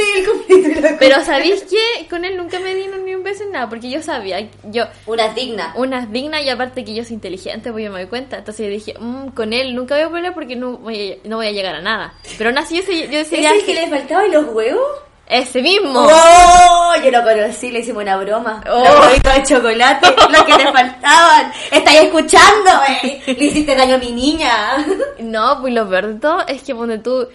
Pero 0.99 1.23
¿sabéis 1.25 1.63
qué? 1.63 2.07
Con 2.07 2.23
él 2.23 2.37
nunca 2.37 2.59
me 2.59 2.75
dieron 2.75 3.03
ni 3.03 3.15
un 3.15 3.23
beso 3.23 3.43
en 3.45 3.51
nada, 3.51 3.67
porque 3.67 3.89
yo 3.89 3.99
sabía, 4.03 4.47
yo, 4.65 4.83
Una 5.07 5.33
digna. 5.33 5.73
una 5.75 6.01
es 6.03 6.11
digna 6.11 6.39
y 6.39 6.49
aparte 6.49 6.85
que 6.85 6.93
yo 6.93 7.03
soy 7.03 7.15
inteligente, 7.15 7.71
pues 7.71 7.83
yo 7.83 7.91
me 7.91 8.01
doy 8.01 8.09
cuenta. 8.09 8.37
Entonces 8.37 8.65
yo 8.67 8.71
dije, 8.71 8.93
"Mm, 8.99 9.29
con 9.29 9.53
él 9.53 9.73
nunca 9.75 9.95
voy 9.95 10.03
a 10.03 10.09
pelear 10.11 10.33
porque 10.35 10.55
no 10.55 10.77
voy 10.77 11.13
a, 11.23 11.27
no 11.27 11.37
voy 11.37 11.47
a 11.47 11.51
llegar 11.51 11.73
a 11.73 11.81
nada. 11.81 12.13
Pero 12.37 12.51
aún 12.51 12.59
así 12.59 12.75
yo, 12.75 12.83
yo 12.83 12.91
¿Ese 12.91 13.17
decidía 13.17 13.53
es 13.53 13.59
el 13.61 13.65
que 13.65 13.73
le 13.73 13.87
faltaba 13.87 14.27
y 14.27 14.31
los 14.31 14.45
huevos? 14.53 14.85
Ese 15.29 15.61
mismo. 15.61 16.07
¡Oh! 16.09 16.93
Yo 17.03 17.11
lo 17.11 17.23
conocí, 17.23 17.69
le 17.71 17.79
hicimos 17.79 18.03
una 18.03 18.17
broma. 18.17 18.63
Oh. 18.69 18.83
Los 18.83 19.21
de 19.35 19.43
chocolate, 19.43 20.07
los 20.31 20.43
que 20.43 20.53
te 20.53 20.71
faltaban. 20.71 21.51
¿Estáis 21.71 21.99
escuchando, 22.01 22.69
eh? 23.03 23.21
Le 23.27 23.45
hiciste 23.45 23.75
daño 23.75 23.95
a 23.95 23.99
mi 23.99 24.11
niña. 24.11 24.53
No, 25.19 25.59
pues 25.61 25.73
lo 25.73 25.89
peor 25.89 26.07
de 26.07 26.19
todo 26.19 26.45
es 26.47 26.61
que 26.63 26.73
donde 26.73 26.99
tú, 26.99 27.27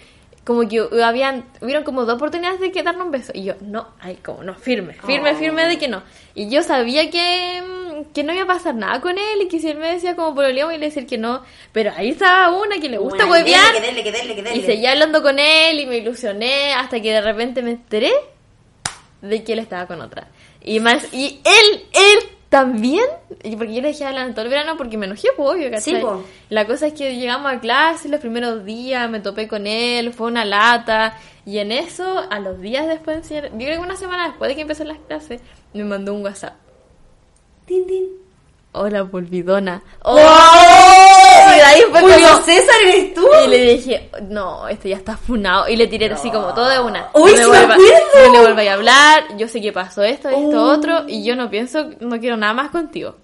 como 0.45 0.67
que 0.67 0.83
habían, 1.03 1.45
hubieron 1.61 1.83
como 1.83 2.05
dos 2.05 2.15
oportunidades 2.15 2.59
de 2.59 2.71
que 2.71 2.81
darnos 2.81 3.05
un 3.05 3.11
beso. 3.11 3.31
Y 3.35 3.43
yo, 3.43 3.53
no, 3.61 3.89
ay, 3.99 4.15
como 4.23 4.41
no, 4.43 4.55
firme, 4.55 4.93
firme, 5.05 5.31
Oh. 5.33 5.35
firme 5.35 5.67
de 5.67 5.77
que 5.77 5.87
no. 5.87 6.01
Y 6.33 6.49
yo 6.49 6.63
sabía 6.63 7.09
que, 7.11 7.61
mm, 7.61 7.82
que 8.13 8.23
no 8.23 8.33
iba 8.33 8.43
a 8.43 8.47
pasar 8.47 8.75
nada 8.75 9.01
con 9.01 9.17
él 9.17 9.41
y 9.43 9.47
que 9.47 9.59
si 9.59 9.69
él 9.69 9.77
me 9.77 9.93
decía 9.93 10.15
como 10.15 10.35
por 10.35 10.49
y 10.49 10.53
le 10.53 10.77
decir 10.77 11.05
que 11.05 11.17
no. 11.17 11.43
Pero 11.71 11.91
ahí 11.95 12.09
estaba 12.09 12.57
una 12.57 12.79
que 12.79 12.89
le 12.89 12.97
gusta 12.97 13.25
Una, 13.25 13.33
huevear. 13.33 13.73
Que 13.73 13.81
dele, 13.81 14.03
que 14.03 14.11
dele, 14.11 14.35
que 14.35 14.43
dele. 14.43 14.57
Y 14.57 14.63
seguía 14.63 14.91
hablando 14.91 15.21
con 15.21 15.39
él 15.39 15.79
y 15.79 15.85
me 15.85 15.97
ilusioné 15.97 16.73
hasta 16.73 17.01
que 17.01 17.11
de 17.11 17.21
repente 17.21 17.61
me 17.61 17.71
enteré 17.71 18.11
de 19.21 19.43
que 19.43 19.53
él 19.53 19.59
estaba 19.59 19.87
con 19.87 20.01
otra. 20.01 20.27
Y 20.61 20.79
más, 20.79 21.13
y 21.13 21.41
él, 21.43 21.85
él 21.93 22.19
también, 22.49 23.05
y 23.43 23.55
porque 23.55 23.73
yo 23.73 23.81
le 23.81 23.87
dejé 23.87 24.05
hablar 24.05 24.31
todo 24.33 24.45
el 24.45 24.51
verano 24.51 24.77
porque 24.77 24.95
me 24.95 25.07
enojé, 25.07 25.29
pues, 25.35 25.49
obvio, 25.49 25.71
¿cachai? 25.71 25.95
Sí, 25.95 25.99
po. 25.99 26.23
La 26.49 26.67
cosa 26.67 26.87
es 26.87 26.93
que 26.93 27.15
llegamos 27.15 27.51
a 27.51 27.59
clase 27.59 28.09
los 28.09 28.19
primeros 28.19 28.63
días, 28.63 29.09
me 29.09 29.21
topé 29.21 29.47
con 29.47 29.65
él, 29.65 30.13
fue 30.13 30.27
una 30.27 30.45
lata, 30.45 31.17
y 31.45 31.57
en 31.57 31.71
eso, 31.71 32.23
a 32.29 32.39
los 32.39 32.61
días 32.61 32.87
después, 32.87 33.27
yo 33.27 33.41
creo 33.41 33.57
que 33.57 33.77
una 33.79 33.95
semana 33.95 34.27
después 34.27 34.49
de 34.49 34.55
que 34.55 34.61
empezó 34.61 34.83
las 34.83 34.99
clases, 34.99 35.41
me 35.73 35.83
mandó 35.83 36.13
un 36.13 36.23
WhatsApp. 36.23 36.53
Tin, 37.65 37.85
tin. 37.87 38.03
Hola, 38.73 39.05
polvidona. 39.05 39.83
¡Oh! 40.03 40.17
Y 40.17 41.55
de 41.55 41.61
ahí 41.61 41.81
fue 41.91 42.01
Julio 42.01 42.15
como- 42.27 42.43
César, 42.43 42.75
¿eres 42.87 43.13
tú? 43.13 43.27
Y 43.45 43.47
le 43.49 43.73
dije, 43.75 44.09
no, 44.29 44.67
este 44.67 44.89
ya 44.89 44.97
está 44.97 45.15
funado. 45.15 45.67
Y 45.69 45.75
le 45.75 45.85
tiré 45.87 46.11
así 46.11 46.31
como 46.31 46.53
todo 46.53 46.67
de 46.69 46.79
una. 46.79 47.09
Uy, 47.13 47.33
no, 47.35 47.49
me 47.49 47.57
vuelva- 47.65 47.77
no 48.33 48.41
vuelva 48.41 48.61
a 48.63 48.73
hablar. 48.73 49.37
Yo 49.37 49.47
sé 49.47 49.61
que 49.61 49.71
pasó 49.71 50.01
esto, 50.03 50.29
esto, 50.29 50.63
Oh. 50.63 50.71
otro. 50.73 51.03
Y 51.07 51.23
yo 51.23 51.35
no 51.35 51.49
pienso, 51.51 51.91
no 51.99 52.19
quiero 52.19 52.35
nada 52.35 52.53
más 52.53 52.71
contigo. 52.71 53.15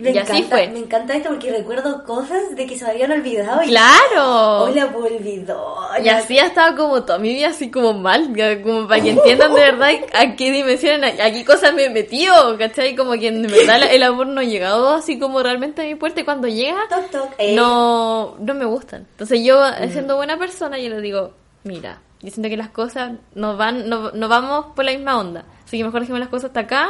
Me 0.00 0.10
y 0.12 0.18
así 0.18 0.32
encanta, 0.38 0.56
fue. 0.56 0.68
Me 0.68 0.78
encanta 0.78 1.14
esto 1.14 1.28
porque 1.28 1.50
recuerdo 1.52 2.02
cosas 2.04 2.56
de 2.56 2.66
que 2.66 2.78
se 2.78 2.84
me 2.84 2.92
habían 2.92 3.12
olvidado. 3.12 3.62
Y... 3.62 3.68
¡Claro! 3.68 4.62
Hola, 4.64 4.86
olvidó. 4.94 5.76
Y 6.02 6.08
así 6.08 6.38
ha 6.38 6.46
estado 6.46 6.76
como 6.76 7.02
toda 7.04 7.18
mi 7.18 7.28
vida 7.34 7.48
así 7.48 7.70
como 7.70 7.92
mal, 7.92 8.32
como 8.62 8.88
para 8.88 9.02
que 9.02 9.10
entiendan 9.10 9.54
de 9.54 9.60
verdad 9.60 9.90
a 10.14 10.36
qué 10.36 10.50
dimensión, 10.50 11.04
a, 11.04 11.12
qué 11.30 11.44
cosas 11.44 11.74
me 11.74 11.84
he 11.84 11.90
metido, 11.90 12.56
¿cachai? 12.58 12.96
Como 12.96 13.12
que 13.12 13.28
en 13.28 13.42
verdad 13.46 13.80
la- 13.80 13.92
el 13.92 14.02
amor 14.02 14.26
no 14.28 14.40
ha 14.40 14.44
llegado 14.44 14.94
así 14.94 15.18
como 15.18 15.42
realmente 15.42 15.82
a 15.82 15.84
mi 15.84 15.94
puerta 15.94 16.20
y 16.20 16.24
cuando 16.24 16.48
llega, 16.48 16.80
Toc, 16.88 17.10
toc. 17.10 17.34
Eh. 17.38 17.54
no, 17.54 18.36
no 18.38 18.54
me 18.54 18.64
gustan. 18.64 19.06
Entonces 19.10 19.40
yo, 19.44 19.60
siendo 19.90 20.16
buena 20.16 20.38
persona, 20.38 20.78
yo 20.78 20.88
le 20.88 21.00
digo, 21.00 21.32
mira, 21.64 22.00
yo 22.22 22.30
siento 22.30 22.48
que 22.48 22.56
las 22.56 22.70
cosas 22.70 23.12
no 23.34 23.56
van, 23.56 23.88
no, 23.88 24.10
no 24.12 24.28
vamos 24.28 24.66
por 24.74 24.84
la 24.84 24.92
misma 24.92 25.18
onda. 25.18 25.44
Así 25.64 25.76
que 25.78 25.84
mejor 25.84 26.00
dejemos 26.00 26.20
las 26.20 26.28
cosas 26.28 26.46
hasta 26.50 26.60
acá. 26.60 26.88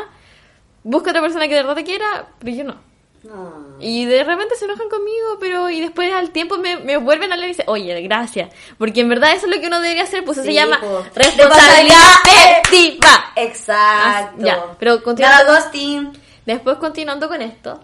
Busca 0.82 1.10
otra 1.10 1.20
persona 1.22 1.46
que 1.46 1.54
de 1.54 1.60
verdad 1.62 1.74
te 1.74 1.84
quiera, 1.84 2.28
pero 2.38 2.56
yo 2.56 2.64
no. 2.64 2.89
No. 3.22 3.76
Y 3.80 4.06
de 4.06 4.24
repente 4.24 4.54
se 4.56 4.64
enojan 4.64 4.88
conmigo, 4.88 5.36
pero 5.38 5.68
y 5.68 5.80
después 5.80 6.10
al 6.12 6.30
tiempo 6.30 6.56
me, 6.56 6.76
me 6.78 6.96
vuelven 6.96 7.30
a 7.30 7.34
hablar 7.34 7.48
y 7.48 7.52
dicen, 7.52 7.66
oye, 7.68 8.00
gracias. 8.02 8.50
Porque 8.78 9.00
en 9.00 9.10
verdad 9.10 9.32
eso 9.34 9.46
es 9.46 9.54
lo 9.54 9.60
que 9.60 9.66
uno 9.66 9.80
debería 9.80 10.04
hacer, 10.04 10.24
pues 10.24 10.38
eso 10.38 10.46
Sí, 10.46 10.54
se 10.54 10.60
llama 10.60 10.80
po. 10.80 11.04
responsabilidad 11.14 11.98
efectiva. 12.24 13.32
Exacto. 13.36 14.36
Ah, 14.40 14.44
ya, 14.44 14.64
pero 14.78 15.02
continuando. 15.02 15.52
Nada. 15.52 16.12
Después 16.46 16.78
continuando 16.78 17.28
con 17.28 17.42
esto, 17.42 17.80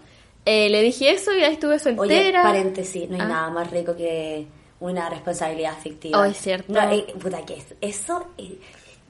eh, 0.46 0.70
le 0.70 0.80
dije 0.82 1.10
eso 1.10 1.34
y 1.34 1.42
ahí 1.44 1.52
estuve 1.52 1.74
Oye, 1.74 1.80
soltera. 1.84 2.42
paréntesis, 2.42 3.08
no 3.10 3.16
hay 3.16 3.20
Ah. 3.22 3.26
nada 3.28 3.50
más 3.50 3.70
rico 3.70 3.94
que 3.94 4.46
una 4.80 5.08
responsabilidad 5.10 5.72
afectiva. 5.72 6.18
Oh, 6.18 6.24
es 6.24 6.36
cierto. 6.38 6.72
No, 6.72 6.80
eh, 6.90 7.06
puta, 7.20 7.44
que 7.44 7.56
es, 7.58 7.74
eso, 7.82 8.28
eh, 8.38 8.58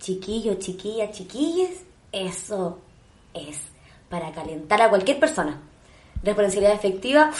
chiquillo, 0.00 0.54
chiquilla, 0.54 1.10
chiquilles, 1.12 1.82
eso 2.10 2.80
es 3.32 3.58
para 4.08 4.32
calentar 4.32 4.82
a 4.82 4.88
cualquier 4.88 5.18
persona. 5.20 5.60
Responsabilidad 6.26 6.72
afectiva. 6.74 7.30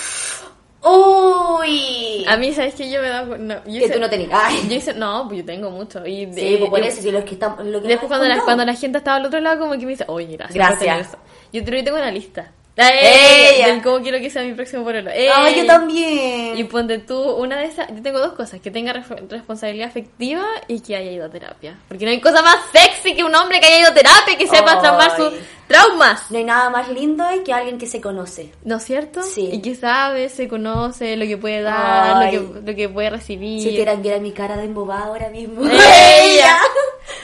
Uy. 0.83 2.25
A 2.29 2.37
mí, 2.37 2.53
¿sabes 2.53 2.75
que 2.75 2.89
Yo 2.91 3.01
me 3.01 3.09
he 3.09 3.11
dado 3.11 3.37
no, 3.39 3.55
yo 3.57 3.63
que 3.65 3.71
hice- 3.87 3.95
tú 3.95 4.01
no 4.01 4.09
tenías. 4.09 4.31
Ay. 4.33 4.67
Yo 4.69 4.77
hice, 4.77 4.95
no, 4.95 5.25
pues 5.27 5.41
yo 5.41 5.45
tengo 5.45 5.71
mucho. 5.71 6.07
Y 6.07 6.27
de- 6.27 6.41
Sí, 6.41 6.57
pues 6.59 6.71
por 6.71 6.81
eso, 6.81 7.03
si 7.03 7.11
los 7.11 7.25
que 7.25 7.33
estamos. 7.35 7.65
Lo 7.67 7.83
que 7.83 7.89
Después 7.89 8.09
cuando 8.09 8.27
la, 8.29 8.41
cuando 8.43 8.65
gente 8.75 8.99
estaba 8.99 9.17
al 9.17 9.27
otro 9.27 9.41
lado, 9.41 9.59
como 9.61 9.73
que 9.73 9.79
me 9.85 9.93
dice, 9.93 10.05
oye, 10.09 10.37
gracias. 10.37 10.55
Gracias. 10.55 10.79
por 10.79 10.87
tener 10.87 11.01
eso". 11.01 11.19
Yo 11.53 11.65
yo 11.79 11.85
tengo 11.85 11.97
una 11.99 12.11
lista. 12.11 12.53
Del 12.77 13.83
cómo 13.83 14.03
quiero 14.03 14.19
que 14.19 14.29
sea 14.29 14.43
mi 14.43 14.53
próximo 14.53 14.85
pololo. 14.85 15.11
Ah, 15.11 15.49
Ey. 15.49 15.57
yo 15.57 15.67
también. 15.67 16.59
Y 16.59 16.65
ponte 16.65 16.99
tú, 16.99 17.19
una 17.19 17.57
de 17.57 17.67
esas, 17.67 17.89
yo 17.89 18.03
tengo 18.03 18.19
dos 18.19 18.35
cosas, 18.35 18.61
que 18.61 18.71
tenga 18.71 18.93
responsabilidad 18.93 19.89
afectiva 19.89 20.45
y 20.69 20.81
que 20.81 20.95
haya 20.95 21.11
ido 21.11 21.25
a 21.25 21.31
terapia. 21.31 21.79
Porque 21.89 22.05
no 22.05 22.11
hay 22.11 22.21
cosa 22.21 22.43
más 22.43 22.59
sexy 22.73 23.15
que 23.15 23.25
un 23.25 23.35
hombre 23.35 23.61
que 23.61 23.67
haya 23.67 23.81
ido 23.81 23.89
a 23.89 23.95
terapia 23.95 24.35
y 24.35 24.37
que 24.37 24.47
sepa 24.47 24.81
transformar 24.81 25.17
sus 25.17 25.33
traumas. 25.67 26.31
No 26.31 26.37
hay 26.37 26.45
nada 26.45 26.69
más 26.69 26.89
lindo 26.91 27.25
que 27.45 27.53
alguien 27.53 27.79
que 27.79 27.87
se 27.87 28.01
conoce. 28.01 28.53
¿No 28.65 28.77
es 28.77 28.85
cierto? 28.85 29.23
Sí. 29.23 29.49
Y 29.53 29.63
que 29.63 29.75
sabe, 29.75 30.29
se 30.29 30.47
conoce, 30.47 31.17
lo 31.17 31.25
que 31.25 31.39
puede 31.39 31.63
dar, 31.63 32.27
lo 32.27 32.31
que, 32.31 32.61
lo 32.61 32.77
que 32.77 32.89
puede 32.91 33.09
recibir. 33.09 33.63
Si 33.63 33.71
vieran 33.71 34.03
que 34.03 34.11
era 34.11 34.19
mi 34.19 34.33
cara 34.33 34.57
de 34.57 34.65
embobada 34.65 35.07
ahora 35.07 35.31
mismo. 35.31 35.63
Ella. 35.65 36.59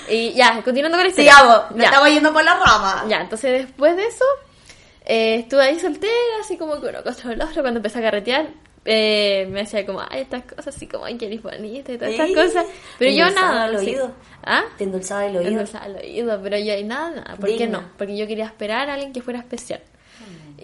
Y 0.08 0.32
ya, 0.32 0.62
continuando 0.62 0.96
con 0.96 1.06
historia. 1.06 1.32
Sigamos, 1.32 1.70
nos 1.72 1.84
estamos 1.84 2.08
yendo 2.08 2.32
por 2.32 2.42
la 2.42 2.54
rama. 2.54 3.04
Ya, 3.08 3.20
entonces 3.20 3.66
después 3.66 3.96
de 3.96 4.06
eso, 4.06 4.24
eh, 5.04 5.36
estuve 5.40 5.62
ahí 5.62 5.78
soltera, 5.78 6.12
así 6.40 6.56
como 6.56 6.80
que 6.80 6.86
uno 6.88 7.02
contra 7.02 7.32
el 7.32 7.40
otro, 7.42 7.62
cuando 7.62 7.78
empecé 7.78 7.98
a 7.98 8.02
carretear, 8.02 8.48
eh, 8.84 9.46
me 9.50 9.60
decía 9.60 9.86
como, 9.86 10.00
ay, 10.08 10.22
estas 10.22 10.42
cosas, 10.44 10.68
así 10.74 10.86
como, 10.88 11.04
ay, 11.04 11.16
que 11.16 11.26
eres 11.26 11.42
bonita 11.42 11.92
y 11.92 11.98
todas 11.98 12.12
estas 12.12 12.30
cosas. 12.32 12.66
Pero 12.98 13.10
Te 13.12 13.16
yo 13.16 13.30
nada. 13.30 13.66
el 13.68 13.78
sí. 13.78 13.86
oído. 13.90 14.12
¿Ah? 14.44 14.64
Te 14.76 14.84
endulzaba 14.84 15.26
el 15.26 15.36
oído. 15.36 15.50
Endulzaba 15.50 15.86
el 15.86 15.96
oído, 15.96 16.40
pero 16.42 16.58
yo 16.58 16.84
nada, 16.84 17.10
nada. 17.10 17.36
¿Por 17.36 17.46
qué 17.50 17.58
Digna. 17.58 17.80
no? 17.80 17.88
Porque 17.96 18.16
yo 18.16 18.26
quería 18.26 18.46
esperar 18.46 18.90
a 18.90 18.94
alguien 18.94 19.12
que 19.12 19.22
fuera 19.22 19.38
especial. 19.40 19.80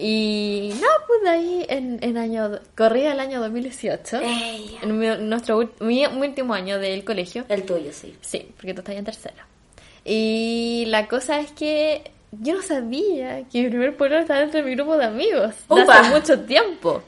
Y 0.01 0.71
no, 0.81 0.87
pues 1.09 1.23
de 1.23 1.29
ahí 1.29 1.67
en, 1.69 1.99
en 2.03 2.17
año, 2.19 2.61
corría 2.77 3.13
el 3.13 3.21
año 3.21 3.41
2018, 3.41 4.21
Ella. 4.23 4.79
en 4.83 4.99
mi- 4.99 5.27
nuestro 5.27 5.61
ult- 5.61 5.81
mi 5.81 6.07
último 6.07 6.55
año 6.55 6.79
del 6.79 7.05
colegio. 7.05 7.45
El 7.49 7.65
tuyo, 7.65 7.91
sí. 7.93 8.15
Sí, 8.21 8.49
porque 8.57 8.75
tú 8.75 8.81
estás 8.81 8.95
en 8.95 9.05
tercera. 9.05 9.47
Y 10.05 10.85
la 10.87 11.09
cosa 11.09 11.41
es 11.41 11.51
que 11.53 12.13
yo 12.33 12.55
no 12.55 12.63
sabía 12.63 13.43
que 13.51 13.63
mi 13.63 13.69
primer 13.69 13.97
pueblo 13.97 14.19
estaba 14.19 14.41
dentro 14.41 14.61
de 14.61 14.67
mi 14.67 14.75
grupo 14.75 14.97
de 14.97 15.05
amigos. 15.05 15.55
De 15.69 15.83
Upa. 15.83 16.01
hace 16.01 16.11
mucho 16.11 16.41
tiempo. 16.41 17.03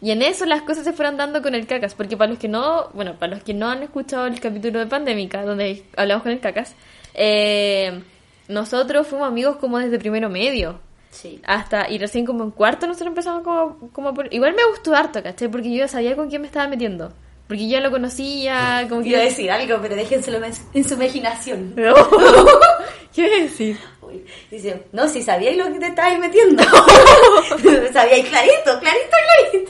Y 0.00 0.10
en 0.12 0.22
eso 0.22 0.46
las 0.46 0.62
cosas 0.62 0.84
se 0.84 0.92
fueron 0.92 1.16
dando 1.16 1.42
con 1.42 1.54
el 1.54 1.66
cacas. 1.66 1.94
Porque 1.94 2.16
para 2.16 2.30
los 2.30 2.38
que 2.38 2.48
no, 2.48 2.88
bueno, 2.94 3.14
para 3.18 3.34
los 3.34 3.42
que 3.44 3.52
no 3.54 3.68
han 3.68 3.82
escuchado 3.82 4.26
el 4.26 4.40
capítulo 4.40 4.78
de 4.78 4.86
Pandémica, 4.86 5.44
donde 5.44 5.84
hablamos 5.96 6.22
con 6.22 6.32
el 6.32 6.40
cacas, 6.40 6.74
eh, 7.14 8.00
nosotros 8.48 9.06
fuimos 9.06 9.28
amigos 9.28 9.56
como 9.56 9.78
desde 9.78 9.98
primero 9.98 10.28
medio. 10.30 10.80
Sí. 11.10 11.40
Hasta, 11.44 11.90
y 11.90 11.98
recién 11.98 12.24
como 12.26 12.44
en 12.44 12.50
cuarto 12.50 12.86
nosotros 12.86 13.08
empezamos 13.08 13.42
como, 13.42 13.90
como 13.92 14.14
por- 14.14 14.32
Igual 14.32 14.54
me 14.54 14.64
gustó 14.70 14.94
harto, 14.94 15.22
¿cachai? 15.22 15.48
Porque 15.48 15.70
yo 15.70 15.78
ya 15.78 15.88
sabía 15.88 16.14
con 16.14 16.28
quién 16.28 16.42
me 16.42 16.46
estaba 16.46 16.68
metiendo. 16.68 17.12
Porque 17.48 17.64
yo 17.64 17.72
ya 17.72 17.80
lo 17.80 17.90
conocía, 17.90 18.86
como 18.90 19.02
que... 19.02 19.08
Iba 19.08 19.20
a 19.20 19.22
decir 19.24 19.50
algo, 19.50 19.78
pero 19.80 19.96
déjenselo 19.96 20.38
en 20.74 20.84
su 20.84 20.94
imaginación. 20.94 21.74
¿Qué 23.14 23.22
iba 23.26 23.36
a 23.36 23.40
decir? 23.40 23.78
Uy, 24.02 24.22
Dice, 24.50 24.84
no, 24.92 25.08
si 25.08 25.22
sabíais 25.22 25.56
lo 25.56 25.64
que 25.72 25.78
te 25.80 25.86
estabas 25.86 26.18
metiendo. 26.18 26.62
sabíais 27.92 28.26
clarito, 28.28 28.78
clarito, 28.80 29.16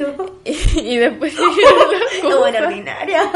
clarito. 0.03 0.41
Y, 0.45 0.81
y 0.95 0.97
después 0.97 1.35
Como 2.23 2.39
buena 2.39 2.67
ordinaria. 2.67 3.31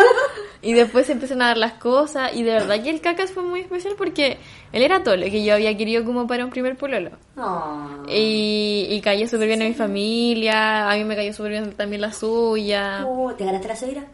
y 0.60 0.72
después 0.74 1.06
se 1.06 1.12
empezaron 1.12 1.42
a 1.42 1.48
dar 1.48 1.56
las 1.58 1.74
cosas 1.74 2.34
y 2.34 2.42
de 2.42 2.52
verdad 2.52 2.82
que 2.82 2.90
el 2.90 3.00
cacas 3.00 3.30
fue 3.32 3.42
muy 3.42 3.60
especial 3.60 3.94
porque 3.96 4.38
él 4.72 4.82
era 4.82 5.02
todo 5.02 5.16
lo 5.16 5.24
que 5.26 5.44
yo 5.44 5.54
había 5.54 5.76
querido 5.76 6.04
como 6.04 6.26
para 6.26 6.44
un 6.44 6.50
primer 6.50 6.76
pololo 6.76 7.10
No. 7.36 8.04
y, 8.08 8.86
y 8.90 9.00
cayó 9.00 9.26
súper 9.28 9.48
bien 9.48 9.62
en 9.62 9.68
mi 9.68 9.74
familia 9.74 10.88
a 10.90 10.96
mí 10.96 11.04
me 11.04 11.16
cayó 11.16 11.32
súper 11.32 11.50
bien 11.52 11.72
también 11.72 12.00
la 12.02 12.12
suya 12.12 13.04
Oh, 13.06 13.32
¿Te 13.34 13.44
ganaste 13.44 13.68
la 13.68 13.76
suegra? 13.76 14.04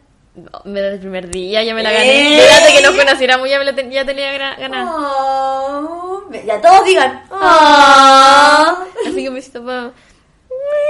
Me 0.63 0.79
desde 0.81 0.93
el 0.95 0.99
primer 0.99 1.29
día 1.29 1.63
ya 1.63 1.73
me 1.73 1.83
la 1.83 1.91
gané. 1.91 2.39
Fíjate 2.41 2.73
que 2.73 2.81
nos 2.81 2.95
conociéramos 2.95 3.49
ya 3.49 3.59
me 3.59 3.65
la 3.65 3.73
ten- 3.75 3.91
ya 3.91 4.05
tenía 4.05 4.31
ganada 4.57 4.85
Oh, 4.97 6.23
ya 6.45 6.61
todos 6.61 6.85
digan. 6.85 7.23
Oh. 7.31 7.35
Oh. 7.41 8.85
así 9.07 9.23
que 9.23 9.29
me 9.31 9.41
siento 9.41 9.65
pa- 9.65 9.91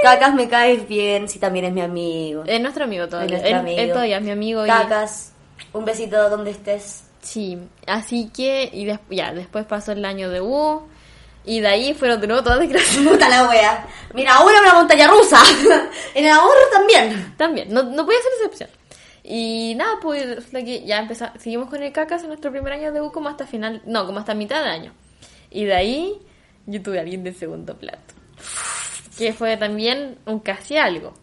Cacas, 0.04 0.34
me 0.34 0.48
caes 0.48 0.88
bien, 0.88 1.28
si 1.28 1.40
también 1.40 1.66
es 1.66 1.74
mi 1.74 1.82
amigo. 1.82 2.44
es 2.46 2.60
nuestro 2.62 2.84
amigo 2.86 3.08
todavía 3.08 3.38
Es 3.38 3.42
nuestro 3.42 3.60
amigo. 3.60 3.82
él 3.82 3.90
todavía 3.92 4.18
es 4.18 4.24
mi 4.24 4.32
amigo 4.32 4.66
y- 4.66 4.70
Cacas, 4.70 5.32
un 5.74 5.86
besito 5.86 6.30
donde 6.30 6.52
estés. 6.52 7.04
Sí, 7.22 7.58
así 7.88 8.30
que, 8.34 8.70
y 8.72 8.86
des- 8.86 9.00
ya, 9.10 9.34
después 9.34 9.66
pasó 9.66 9.92
el 9.94 10.06
año 10.06 10.30
de 10.30 10.42
U, 10.42 10.84
y 11.46 11.60
de 11.62 11.68
ahí 11.68 11.94
fueron 11.94 12.22
de 12.22 12.28
nuevo 12.28 12.44
todas 12.44 12.60
desgracias. 12.60 13.06
Puta 13.06 13.28
la 13.30 13.44
wea. 13.50 13.88
Mira, 14.14 14.36
ahora 14.36 14.60
una 14.62 14.74
montaña 14.76 15.08
rusa. 15.08 15.42
en 16.14 16.26
el 16.26 16.32
amor 16.32 16.54
también. 16.72 17.34
También, 17.38 17.74
no, 17.74 17.84
no 17.84 18.06
podía 18.06 18.20
ser 18.22 18.32
excepción. 18.38 18.70
Y 19.32 19.76
nada, 19.76 20.00
pues 20.02 20.48
que 20.52 20.84
ya 20.86 20.98
empezamos, 20.98 21.40
seguimos 21.40 21.70
con 21.70 21.84
el 21.84 21.92
cacas 21.92 22.24
en 22.24 22.30
nuestro 22.30 22.50
primer 22.52 22.74
año 22.74 22.92
de 22.92 23.00
U 23.00 23.12
como 23.12 23.30
hasta 23.30 23.46
final, 23.46 23.80
no, 23.86 24.08
como 24.08 24.18
hasta 24.18 24.34
mitad 24.34 24.64
de 24.64 24.70
año. 24.72 24.92
Y 25.52 25.66
de 25.66 25.76
ahí 25.76 26.14
yo 26.66 26.82
tuve 26.82 26.98
a 26.98 27.02
alguien 27.02 27.24
de 27.24 27.32
segundo 27.34 27.78
plato. 27.78 28.16
Que 29.20 29.32
fue 29.34 29.56
también 29.58 30.18
un 30.26 30.40
casi 30.40 30.78
algo. 30.78 31.14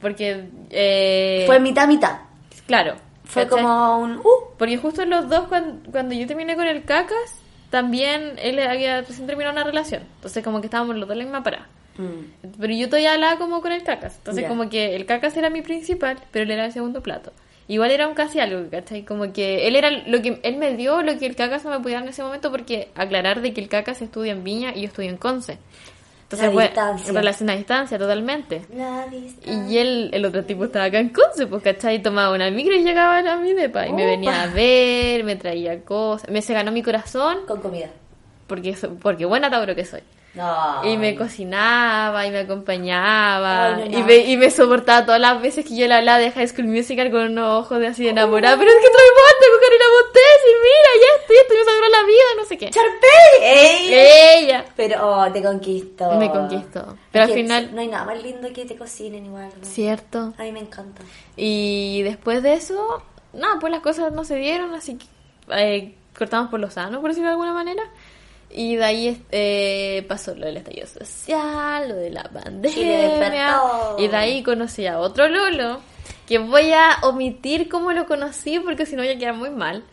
Porque, 0.00 0.48
eh, 0.70 1.42
Fue 1.46 1.58
mitad, 1.58 1.88
mitad. 1.88 2.18
claro. 2.66 2.94
Fue 3.24 3.42
¿cachai? 3.48 3.60
como 3.62 3.98
un... 3.98 4.18
Uh, 4.18 4.56
Porque 4.56 4.76
justo 4.78 5.04
los 5.04 5.28
dos, 5.28 5.48
cuando, 5.48 5.90
cuando 5.90 6.14
yo 6.14 6.26
terminé 6.28 6.54
con 6.54 6.66
el 6.66 6.84
cacas, 6.84 7.42
también 7.70 8.36
él 8.40 8.58
había 8.60 9.00
recién 9.02 9.26
terminado 9.26 9.52
una 9.54 9.64
relación. 9.64 10.02
Entonces 10.14 10.44
como 10.44 10.60
que 10.60 10.68
estábamos 10.68 10.94
los 10.96 11.08
dos 11.08 11.12
en 11.14 11.18
la 11.18 11.24
misma 11.24 11.42
parada. 11.42 11.66
mm, 11.96 12.52
Pero 12.60 12.72
yo 12.72 12.86
todavía 12.88 13.14
hablaba 13.14 13.36
como 13.38 13.60
con 13.60 13.72
el 13.72 13.82
cacas. 13.82 14.16
Entonces 14.18 14.44
Ya. 14.44 14.48
como 14.48 14.70
que 14.70 14.94
el 14.94 15.04
cacas 15.06 15.36
era 15.36 15.50
mi 15.50 15.60
principal, 15.62 16.16
pero 16.30 16.44
él 16.44 16.52
era 16.52 16.66
el 16.66 16.72
segundo 16.72 17.02
plato. 17.02 17.32
Igual 17.68 17.90
era 17.90 18.08
un 18.08 18.14
casi 18.14 18.40
algo, 18.40 18.68
¿cachai? 18.70 19.04
Como 19.04 19.30
que 19.32 19.68
él 19.68 19.76
era 19.76 19.90
lo 19.90 20.22
que 20.22 20.40
él 20.42 20.56
me 20.56 20.74
dio 20.74 21.02
lo 21.02 21.18
que 21.18 21.26
el 21.26 21.36
cacas 21.36 21.64
no 21.64 21.70
me 21.70 21.80
podía 21.80 21.96
dar 21.96 22.04
en 22.04 22.08
ese 22.08 22.22
momento 22.22 22.50
porque 22.50 22.88
aclarar 22.94 23.42
de 23.42 23.52
que 23.52 23.60
el 23.60 23.68
cacas 23.68 24.00
estudia 24.00 24.32
en 24.32 24.42
Viña 24.42 24.72
y 24.74 24.80
yo 24.80 24.86
estudio 24.86 25.10
en 25.10 25.18
Conce. 25.18 25.58
Entonces 26.22 26.50
fue 26.52 26.64
distancia. 26.64 27.12
relación 27.12 27.50
a 27.50 27.56
distancia 27.56 27.98
totalmente. 27.98 28.62
la 28.74 29.06
distancia. 29.06 29.66
Y 29.68 29.78
él, 29.78 30.10
el 30.12 30.24
otro 30.24 30.44
tipo 30.44 30.64
estaba 30.64 30.86
acá 30.86 30.98
en 30.98 31.10
Conce, 31.10 31.46
pues, 31.46 31.62
¿cachai? 31.62 32.02
Tomaba 32.02 32.34
una 32.34 32.50
micro 32.50 32.74
y 32.74 32.82
llegaba 32.82 33.18
a 33.18 33.36
mi 33.36 33.52
depa. 33.54 33.86
Y 33.86 33.92
me 33.92 34.04
venía 34.04 34.42
a 34.42 34.46
ver, 34.46 35.24
me 35.24 35.36
traía 35.36 35.82
cosas. 35.84 36.28
Me 36.30 36.42
se 36.42 36.52
ganó 36.52 36.70
mi 36.72 36.82
corazón 36.82 37.38
Con 37.46 37.60
comida. 37.60 37.88
porque, 38.46 38.76
porque 39.00 39.24
buena 39.24 39.50
Tauro 39.50 39.74
que 39.74 39.84
soy. 39.84 40.02
No. 40.38 40.84
Y 40.84 40.96
me 40.96 41.16
cocinaba 41.16 42.24
y 42.26 42.30
me 42.30 42.38
acompañaba 42.40 43.74
Ay, 43.74 43.88
no, 43.88 43.98
y, 43.98 44.02
me, 44.04 44.16
y 44.18 44.36
me 44.36 44.50
soportaba 44.50 45.04
todas 45.04 45.20
las 45.20 45.42
veces 45.42 45.64
que 45.66 45.76
yo 45.76 45.86
le 45.88 45.94
hablaba 45.94 46.18
de 46.18 46.30
High 46.30 46.48
School 46.48 46.68
Musical 46.68 47.10
con 47.10 47.32
unos 47.32 47.64
ojos 47.64 47.80
de 47.80 47.88
así 47.88 48.04
de 48.04 48.10
enamorada. 48.10 48.56
Pero 48.56 48.70
es 48.70 48.76
que 48.76 48.86
con 48.86 49.60
Karina 49.60 49.84
Montes 49.94 50.38
y 50.44 50.52
mira, 50.62 50.90
ya 51.02 51.20
estoy, 51.20 51.36
esto 51.36 51.54
me 51.82 51.88
la 51.90 52.06
vida, 52.06 52.24
no 52.36 52.44
sé 52.44 52.58
qué. 52.58 52.70
¡Charpey! 52.70 53.42
¡Ey! 53.42 54.44
Ella 54.44 54.64
Pero, 54.76 55.08
oh, 55.08 55.32
te 55.32 55.42
conquistó. 55.42 56.12
me 56.12 56.30
conquistó. 56.30 56.96
Pero 57.10 57.24
Es 57.24 57.30
al 57.30 57.36
final, 57.36 57.74
No 57.74 57.80
hay 57.80 57.88
nada 57.88 58.04
más 58.04 58.22
lindo 58.22 58.48
que 58.52 58.64
te 58.64 58.76
cocinen 58.76 59.26
igual. 59.26 59.50
cierto. 59.62 60.34
A 60.38 60.42
mí 60.42 60.52
me 60.52 60.60
encanta. 60.60 61.02
Y 61.36 62.02
después 62.02 62.42
de 62.42 62.54
eso, 62.54 63.02
nada, 63.32 63.58
pues 63.60 63.72
las 63.72 63.80
cosas 63.80 64.12
no 64.12 64.24
se 64.24 64.36
dieron, 64.36 64.74
así 64.74 64.96
que 64.98 65.06
eh, 65.50 65.94
cortamos 66.16 66.50
por 66.50 66.60
lo 66.60 66.70
sano, 66.70 67.00
por 67.00 67.10
decirlo 67.10 67.28
de 67.28 67.32
alguna 67.32 67.52
manera. 67.52 67.82
Y 68.50 68.76
de 68.76 68.84
ahí 68.84 69.24
eh, 69.30 70.06
pasó 70.08 70.34
lo 70.34 70.46
del 70.46 70.56
estallido 70.56 70.86
social, 70.86 71.88
lo 71.88 71.96
de 71.96 72.10
la 72.10 72.24
pandemia. 72.24 73.08
despertó. 73.08 73.96
Y 73.98 74.08
de 74.08 74.16
ahí 74.16 74.42
conocí 74.42 74.86
a 74.86 74.98
otro 74.98 75.28
Lolo, 75.28 75.80
que 76.26 76.38
voy 76.38 76.72
a 76.72 76.98
omitir 77.02 77.68
cómo 77.68 77.92
lo 77.92 78.06
conocí 78.06 78.58
porque 78.60 78.86
si 78.86 78.96
no 78.96 79.02
voy 79.02 79.12
a 79.12 79.18
quedar 79.18 79.34
muy 79.34 79.50
mal. 79.50 79.84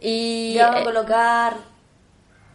Y 0.00 0.56
vamos 0.58 0.76
a 0.76 0.80
eh, 0.80 0.84
colocar... 0.84 1.56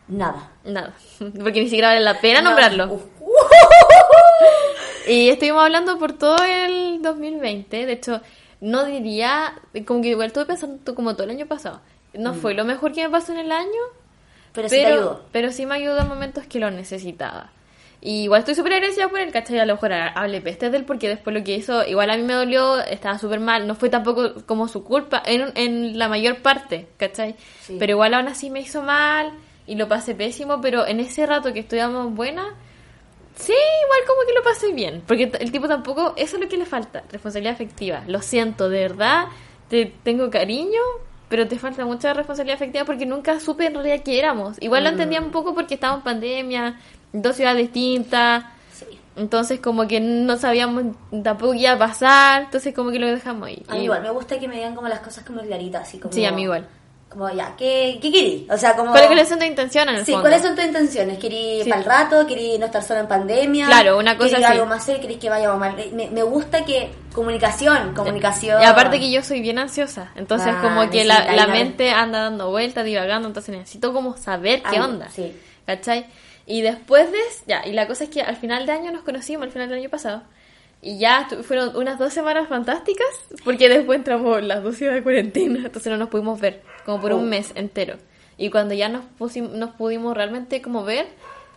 Nada. 0.07 0.51
nada, 0.63 0.93
porque 1.19 1.61
ni 1.61 1.65
siquiera 1.65 1.89
vale 1.89 2.01
la 2.01 2.19
pena 2.19 2.41
nombrarlo. 2.41 2.93
Uf. 2.93 3.03
Y 5.07 5.29
estuvimos 5.29 5.61
hablando 5.63 5.99
por 5.99 6.13
todo 6.13 6.43
el 6.43 7.01
2020. 7.01 7.85
De 7.85 7.91
hecho, 7.91 8.21
no 8.59 8.85
diría, 8.85 9.53
como 9.85 10.01
que 10.01 10.09
igual 10.09 10.27
estuve 10.27 10.45
pensando 10.45 10.95
como 10.95 11.13
todo 11.13 11.25
el 11.25 11.31
año 11.31 11.45
pasado. 11.45 11.81
No 12.13 12.33
fue 12.33 12.53
lo 12.53 12.65
mejor 12.65 12.93
que 12.93 13.03
me 13.03 13.09
pasó 13.09 13.33
en 13.33 13.39
el 13.39 13.51
año, 13.51 13.81
Pero 14.55 14.69
sí 14.69 14.77
te 14.77 14.83
pero, 14.83 14.95
ayudó. 14.95 15.25
pero 15.31 15.51
sí 15.51 15.65
me 15.65 15.75
ayudó 15.75 15.99
en 15.99 16.07
momentos 16.07 16.45
que 16.47 16.59
lo 16.59 16.71
necesitaba. 16.71 17.51
Y 18.01 18.23
igual 18.23 18.39
estoy 18.39 18.53
súper 18.55 18.73
agradecida 18.73 19.09
por 19.09 19.19
él, 19.19 19.31
¿cachai? 19.31 19.57
A 19.59 19.65
lo 19.65 19.73
mejor 19.73 19.93
hable 19.93 20.39
peste 20.39 20.69
de 20.69 20.77
él 20.77 20.85
porque 20.85 21.07
después 21.07 21.35
lo 21.35 21.43
que 21.43 21.55
hizo, 21.55 21.83
igual 21.87 22.11
a 22.11 22.17
mí 22.17 22.23
me 22.23 22.33
dolió, 22.33 22.79
estaba 22.81 23.17
súper 23.17 23.39
mal, 23.39 23.65
no 23.65 23.73
fue 23.73 23.89
tampoco 23.89 24.45
como 24.45 24.67
su 24.67 24.83
culpa 24.83 25.23
en, 25.25 25.51
en 25.55 25.97
la 25.97 26.07
mayor 26.07 26.37
parte, 26.43 26.87
¿cachai? 26.97 27.35
Sí. 27.61 27.77
Pero 27.79 27.93
igual 27.93 28.13
aún 28.13 28.27
así 28.27 28.49
me 28.51 28.59
hizo 28.59 28.83
mal 28.83 29.31
y 29.65 29.75
lo 29.75 29.87
pasé 29.87 30.13
pésimo, 30.13 30.61
pero 30.61 30.85
en 30.85 30.99
ese 30.99 31.25
rato 31.25 31.51
que 31.51 31.61
estudiamos 31.61 32.13
buena, 32.13 32.43
sí, 33.35 33.53
igual 33.53 33.99
como 34.05 34.21
que 34.27 34.33
lo 34.35 34.43
pasé 34.43 34.71
bien, 34.71 35.01
porque 35.07 35.31
el 35.39 35.51
tipo 35.51 35.67
tampoco, 35.67 36.13
eso 36.15 36.35
es 36.35 36.43
lo 36.43 36.47
que 36.47 36.57
le 36.57 36.65
falta, 36.65 37.03
responsabilidad 37.11 37.53
afectiva. 37.55 38.03
Lo 38.07 38.21
siento, 38.21 38.69
de 38.69 38.81
verdad, 38.81 39.25
te 39.67 39.91
tengo 40.03 40.29
cariño, 40.29 40.81
pero 41.29 41.47
te 41.47 41.57
falta 41.57 41.85
mucha 41.85 42.13
responsabilidad 42.13 42.55
afectiva 42.55 42.85
porque 42.85 43.05
nunca 43.05 43.39
supe 43.39 43.65
en 43.65 43.73
realidad 43.73 44.01
qué 44.03 44.19
éramos. 44.19 44.57
Igual 44.61 44.83
lo 44.83 44.89
entendía 44.91 45.19
un 45.21 45.31
poco 45.31 45.53
porque 45.53 45.75
estábamos 45.75 46.01
en 46.01 46.03
pandemia, 46.03 46.79
dos 47.13 47.35
ciudades 47.35 47.59
distintas. 47.59 48.45
Sí. 48.73 48.85
Entonces 49.15 49.59
como 49.59 49.87
que 49.87 49.99
no 49.99 50.37
sabíamos 50.37 50.95
tampoco 51.23 51.53
qué 51.53 51.59
iba 51.59 51.71
a 51.71 51.77
pasar, 51.77 52.43
entonces 52.43 52.73
como 52.73 52.91
que 52.91 52.99
lo 52.99 53.07
dejamos 53.07 53.47
ahí. 53.47 53.63
A 53.67 53.75
mí 53.75 53.83
igual 53.83 54.01
me 54.01 54.09
gusta 54.11 54.39
que 54.39 54.47
me 54.47 54.55
digan 54.55 54.75
como 54.75 54.87
las 54.87 54.99
cosas 54.99 55.23
como 55.25 55.41
claritas, 55.41 55.83
así 55.83 55.99
como... 55.99 56.13
Sí, 56.13 56.25
a 56.25 56.31
mí 56.31 56.43
igual. 56.43 56.67
Como 57.15 57.29
ya, 57.31 57.55
¿qué, 57.57 57.97
qué 58.01 58.11
querís? 58.11 58.49
O 58.51 58.57
sea, 58.57 58.75
como... 58.75 58.91
¿Cuáles 58.91 59.29
son 59.29 59.39
tus 59.39 59.47
intenciones 59.47 60.03
Sí, 60.05 60.11
fondo? 60.11 60.21
¿cuáles 60.23 60.41
son 60.41 60.53
tus 60.53 60.65
intenciones? 60.65 61.17
¿Querís 61.17 61.63
Sí. 61.63 61.69
para 61.69 61.81
el 61.81 61.87
rato? 61.87 62.27
¿Querís 62.27 62.59
no 62.59 62.65
estar 62.65 62.83
sola 62.83 62.99
en 62.99 63.07
pandemia? 63.07 63.67
Claro, 63.67 63.97
una 63.97 64.17
cosa 64.17 64.31
¿Querís 64.31 64.43
así. 64.45 64.53
algo 64.53 64.65
más 64.65 64.83
serio? 64.83 65.01
¿Querís 65.01 65.17
que 65.17 65.29
vaya 65.29 65.53
mal? 65.53 65.75
Me, 65.93 66.09
me 66.09 66.23
gusta 66.23 66.65
que... 66.65 66.89
Comunicación, 67.13 67.93
comunicación... 67.93 68.61
Y 68.61 68.65
aparte 68.65 68.99
que 68.99 69.09
yo 69.09 69.23
soy 69.23 69.39
bien 69.39 69.57
ansiosa, 69.57 70.11
entonces 70.17 70.49
Ah, 70.53 70.59
como 70.61 70.89
que 70.89 71.05
la, 71.05 71.33
la 71.33 71.47
mente 71.47 71.89
anda 71.91 72.19
dando 72.23 72.49
vueltas, 72.49 72.83
divagando, 72.83 73.29
entonces 73.29 73.55
necesito 73.55 73.93
como 73.93 74.17
saber 74.17 74.61
qué 74.61 74.75
Algo, 74.75 74.83
onda. 74.89 75.07
sí. 75.09 75.33
¿Cachai? 75.65 76.07
Y 76.45 76.61
después 76.61 77.09
de... 77.13 77.17
Ya, 77.47 77.65
y 77.65 77.71
la 77.71 77.87
cosa 77.87 78.03
es 78.03 78.09
que 78.09 78.21
al 78.21 78.35
final 78.35 78.65
de 78.65 78.73
año 78.73 78.91
nos 78.91 79.03
conocimos, 79.03 79.45
al 79.45 79.51
final 79.51 79.69
del 79.69 79.79
año 79.79 79.89
pasado. 79.89 80.23
Y 80.81 80.99
ya 80.99 81.27
fueron 81.43 81.75
unas 81.77 81.97
dos 81.97 82.13
semanas 82.13 82.47
fantásticas, 82.49 83.07
porque 83.45 83.69
después 83.69 83.97
entramos 83.99 84.43
las 84.43 84.61
dos 84.61 84.77
días 84.77 84.93
de 84.93 85.01
cuarentena, 85.01 85.59
entonces 85.65 85.89
no 85.91 85.97
nos 85.97 86.09
pudimos 86.09 86.39
ver, 86.39 86.61
como 86.85 87.01
por 87.01 87.11
Oh. 87.13 87.17
un 87.17 87.29
mes 87.29 87.51
entero. 87.55 87.97
Y 88.37 88.49
cuando 88.49 88.73
ya 88.73 88.89
nos, 88.89 89.03
pusim- 89.19 89.51
nos 89.51 89.71
pudimos 89.71 90.15
realmente 90.15 90.61
como 90.61 90.83
ver, 90.83 91.07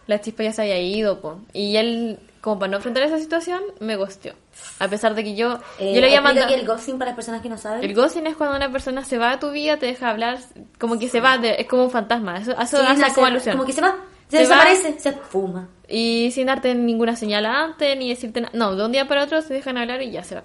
la 0.07 0.21
chispa 0.21 0.45
ya 0.45 0.53
se 0.53 0.62
había 0.62 0.81
ido, 0.81 1.21
po. 1.21 1.41
Y 1.53 1.77
él, 1.77 2.19
como 2.41 2.59
para 2.61 2.71
no 2.71 2.77
enfrentar 2.79 3.03
esa 3.03 3.19
situación, 3.19 3.61
me 3.81 3.97
gosteó. 3.97 4.33
A 4.79 4.88
pesar 4.88 5.14
de 5.14 5.25
que 5.25 5.35
yo, 5.35 5.59
Eh, 5.79 5.93
yo 5.95 6.01
le 6.01 6.07
había 6.07 6.19
explica 6.19 6.23
mandado... 6.23 6.55
el 6.55 6.67
ghosting 6.67 6.99
para 6.99 7.11
las 7.11 7.17
personas 7.17 7.43
que 7.43 7.49
no 7.49 7.59
saben. 7.59 7.83
El 7.85 7.95
ghosting 7.95 8.27
es 8.27 8.37
cuando 8.37 8.57
una 8.57 8.71
persona 8.73 9.05
se 9.05 9.19
va 9.19 9.33
de 9.33 9.37
tu 9.38 9.51
vida, 9.51 9.77
te 9.77 9.87
deja 9.87 10.09
hablar, 10.09 10.38
como 10.79 10.99
que 10.99 11.09
se 11.09 11.21
va, 11.21 11.37
de- 11.38 11.57
es 11.61 11.67
como 11.67 11.85
un 11.85 11.91
fantasma. 11.91 12.38
Eso, 12.38 12.53
eso 12.53 12.79
Sí, 12.79 12.85
hace 12.88 13.01
no, 13.01 13.14
como 13.14 13.27
se- 13.27 13.33
alusión. 13.33 13.57
Como 13.57 13.67
que 13.67 13.73
se 13.73 13.81
va, 13.81 13.97
se, 14.29 14.37
Se 14.45 14.49
va. 14.49 14.64
desaparece, 14.64 14.99
se 15.01 15.12
fuma. 15.12 15.69
Y 15.88 16.31
sin 16.33 16.47
darte 16.47 16.75
ninguna 16.75 17.17
señal 17.17 17.45
antes, 17.47 17.97
ni 17.99 18.09
decirte 18.09 18.41
nada. 18.41 18.53
No, 18.57 18.77
de 18.77 18.85
un 18.85 18.93
día 18.93 19.09
para 19.09 19.25
otro 19.25 19.43
se 19.43 19.53
dejan 19.55 19.77
hablar 19.79 20.01
y 20.03 20.11
ya 20.12 20.23
se 20.23 20.37
va. 20.37 20.45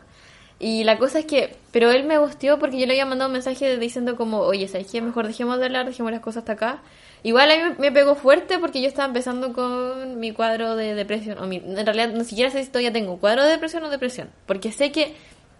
Y 0.63 0.85
la 0.85 0.97
cosa 0.97 1.19
es 1.19 1.25
que, 1.25 1.55
pero 1.71 1.91
él 1.91 2.05
me 2.05 2.17
gustió 2.17 2.57
porque 2.57 2.79
yo 2.79 2.85
le 2.85 2.93
había 2.93 3.05
mandado 3.05 3.27
un 3.27 3.33
mensaje 3.33 3.77
diciendo 3.77 4.15
como, 4.15 4.39
oye, 4.39 4.67
¿sabes 4.69 4.87
qué? 4.89 5.01
Mejor 5.01 5.27
dejemos 5.27 5.59
de 5.59 5.65
hablar, 5.65 5.85
dejemos 5.85 6.11
las 6.13 6.21
cosas 6.21 6.41
hasta 6.43 6.53
acá. 6.53 6.81
Igual 7.21 7.51
a 7.51 7.55
mí 7.69 7.75
me- 7.79 7.91
pegó 7.91 8.15
fuerte 8.15 8.59
porque 8.59 8.81
yo 8.81 8.87
estaba 8.87 9.07
empezando 9.07 9.51
con 9.51 10.19
mi 10.19 10.31
cuadro 10.31 10.75
de 10.77 10.93
depresión. 10.95 11.37
O 11.39 11.47
mi, 11.47 11.57
en 11.57 11.85
realidad 11.85 12.09
ni 12.13 12.23
siquiera 12.23 12.49
sé 12.49 12.63
si 12.63 12.69
todavía 12.69 12.93
tengo 12.93 13.17
cuadro 13.17 13.43
de 13.43 13.49
depresión 13.49 13.83
o 13.83 13.89
depresión. 13.89 14.29
Porque 14.45 14.71
sé 14.71 14.91
que 14.93 15.15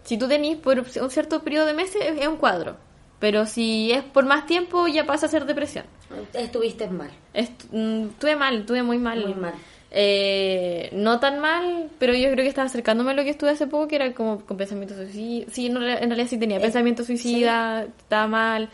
si 0.06 0.18
tú 0.18 0.28
tenés 0.30 0.58
por 0.58 0.80
un 0.80 1.10
cierto 1.10 1.44
periodo 1.44 1.66
de 1.66 1.74
meses 1.74 2.02
es 2.18 2.28
un 2.28 2.38
cuadro. 2.38 2.78
Pero 3.20 3.46
si 3.46 3.92
es 3.92 4.04
por 4.04 4.26
más 4.26 4.46
tiempo 4.46 4.88
ya 4.88 5.06
pasa 5.06 5.26
a 5.26 5.30
ser 5.30 5.46
depresión. 5.46 5.86
Estuviste 6.34 6.88
mal. 6.90 7.10
Est- 7.34 7.66
mm, 7.72 8.08
Estuve 8.10 8.36
mal, 8.36 8.58
estuve 8.60 8.84
muy 8.84 8.98
mal. 9.00 9.20
Muy 9.22 9.34
mal. 9.34 9.54
Eh, 9.96 10.90
no 10.92 11.20
tan 11.20 11.40
mal, 11.40 11.90
pero 12.00 12.14
yo 12.14 12.24
creo 12.32 12.44
que 12.44 12.48
estaba 12.48 12.66
acercándome 12.66 13.12
a 13.12 13.14
lo 13.14 13.24
que 13.24 13.30
estuve 13.30 13.52
hace 13.52 13.68
poco, 13.68 13.88
que 13.88 13.96
era 13.98 14.12
como 14.14 14.40
con 14.44 14.58
pensamiento 14.58 14.96
suicida. 14.96 15.46
Sí, 15.52 15.68
en 15.68 15.76
realidad, 15.76 16.02
en 16.02 16.10
realidad 16.10 16.28
sí 16.30 16.38
tenía 16.40 16.58
Eh, 16.58 16.62
pensamiento 16.62 17.04
suicida, 17.06 17.84
estaba 17.84 18.26
mal, 18.28 18.70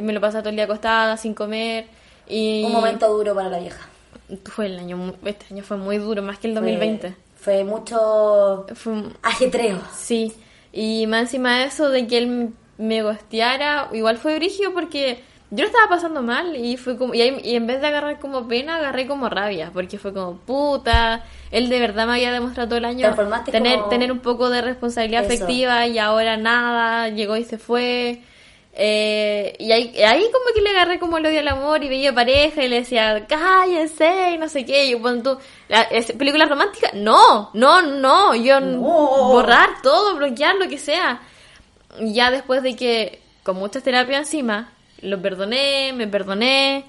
me 0.00 0.12
lo 0.12 0.20
pasaba 0.20 0.42
todo 0.42 0.50
el 0.50 0.56
día 0.56 0.66
acostada, 0.66 1.16
sin 1.16 1.34
comer. 1.34 1.86
Y 2.28 2.62
Un 2.64 2.72
momento 2.72 3.08
duro 3.12 3.34
para 3.34 3.48
la 3.48 3.58
vieja. 3.58 3.88
Fue 4.44 4.66
el 4.66 4.78
año, 4.78 5.14
este 5.24 5.46
año 5.52 5.64
fue 5.64 5.76
muy 5.76 5.98
duro, 5.98 6.22
más 6.22 6.38
que 6.38 6.46
el 6.46 6.52
Fue- 6.52 6.60
2020. 6.62 7.14
Fue, 7.34 7.64
mucho 7.64 8.66
Fue 8.74 9.02
ajetreo. 9.22 9.80
Sí, 9.96 10.32
y 10.72 11.06
más 11.08 11.22
encima 11.22 11.58
de 11.58 11.64
eso, 11.64 11.88
de 11.88 12.06
que 12.06 12.18
él 12.18 12.50
me 12.78 13.02
gosteara, 13.02 13.88
igual 13.92 14.18
fue 14.18 14.36
brígido 14.36 14.72
porque 14.72 15.20
yo 15.50 15.64
lo 15.64 15.66
estaba 15.66 15.88
pasando 15.88 16.22
mal 16.22 16.54
y 16.56 16.76
fue 16.76 16.96
como, 16.96 17.12
y, 17.14 17.22
ahí- 17.22 17.40
y 17.42 17.56
en 17.56 17.66
vez 17.66 17.80
de 17.80 17.88
agarrar 17.88 18.20
como 18.20 18.46
pena, 18.46 18.76
agarré 18.76 19.06
como 19.06 19.28
rabia, 19.28 19.70
porque 19.72 19.98
fue 19.98 20.12
como 20.12 20.36
puta, 20.38 21.24
él 21.50 21.68
de 21.68 21.80
verdad 21.80 22.06
me 22.06 22.12
había 22.14 22.30
demostrado 22.32 22.68
todo 22.68 22.78
el 22.78 22.84
año 22.84 23.14
tener, 23.50 23.78
como- 23.78 23.88
tener 23.88 24.12
un 24.12 24.20
poco 24.20 24.48
de 24.50 24.62
responsabilidad 24.62 25.24
Eso. 25.24 25.32
afectiva 25.44 25.86
y 25.86 25.98
ahora 25.98 26.36
nada, 26.36 27.08
llegó 27.08 27.36
y 27.36 27.44
se 27.44 27.58
fue. 27.58 28.22
Eh, 28.72 29.56
y 29.58 29.72
ahí, 29.72 29.92
ahí 30.00 30.22
como 30.32 30.44
que 30.54 30.62
le 30.62 30.70
agarré 30.70 31.00
como 31.00 31.18
el 31.18 31.26
odio 31.26 31.40
al 31.40 31.48
amor 31.48 31.82
y 31.82 31.88
veía 31.88 32.14
pareja 32.14 32.62
y 32.62 32.68
le 32.68 32.76
decía, 32.76 33.26
cállense 33.26 34.30
y 34.34 34.38
no 34.38 34.48
sé 34.48 34.64
qué. 34.64 34.86
Y 34.86 34.90
yo, 34.92 35.00
bueno, 35.00 35.22
tú, 35.24 35.38
¿película 36.16 36.46
romántica? 36.46 36.90
No, 36.94 37.50
no, 37.52 37.82
no, 37.82 38.34
yo 38.36 38.60
No. 38.60 38.78
borrar 38.80 39.82
todo, 39.82 40.14
bloquear 40.14 40.54
lo 40.54 40.68
que 40.68 40.78
sea. 40.78 41.20
Y 41.98 42.14
ya 42.14 42.30
después 42.30 42.62
de 42.62 42.76
que, 42.76 43.20
con 43.42 43.56
muchas 43.56 43.82
terapias 43.82 44.20
encima, 44.20 44.70
lo 45.02 45.20
perdoné, 45.20 45.92
me 45.94 46.06
perdoné. 46.06 46.84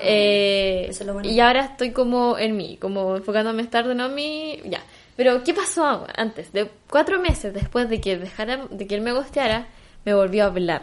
eh, 0.00 0.86
es 0.88 1.04
bueno. 1.04 1.28
Y 1.28 1.38
ahora 1.40 1.64
estoy 1.64 1.92
como 1.92 2.38
en 2.38 2.56
mí, 2.56 2.76
como 2.80 3.16
enfocándome 3.16 3.60
en 3.60 3.66
estar 3.66 3.86
de 3.86 3.94
no 3.94 4.06
en 4.06 4.14
mí, 4.14 4.60
ya. 4.64 4.82
Pero, 5.16 5.42
¿qué 5.42 5.54
pasó 5.54 6.06
antes? 6.14 6.52
De 6.52 6.70
cuatro 6.90 7.20
meses 7.20 7.54
después 7.54 7.88
de 7.88 8.00
que 8.00 8.18
dejara, 8.18 8.66
de 8.70 8.86
que 8.86 8.94
él 8.94 9.00
me 9.00 9.12
gosteara, 9.12 9.66
me 10.04 10.14
volvió 10.14 10.44
a 10.44 10.48
hablar. 10.48 10.82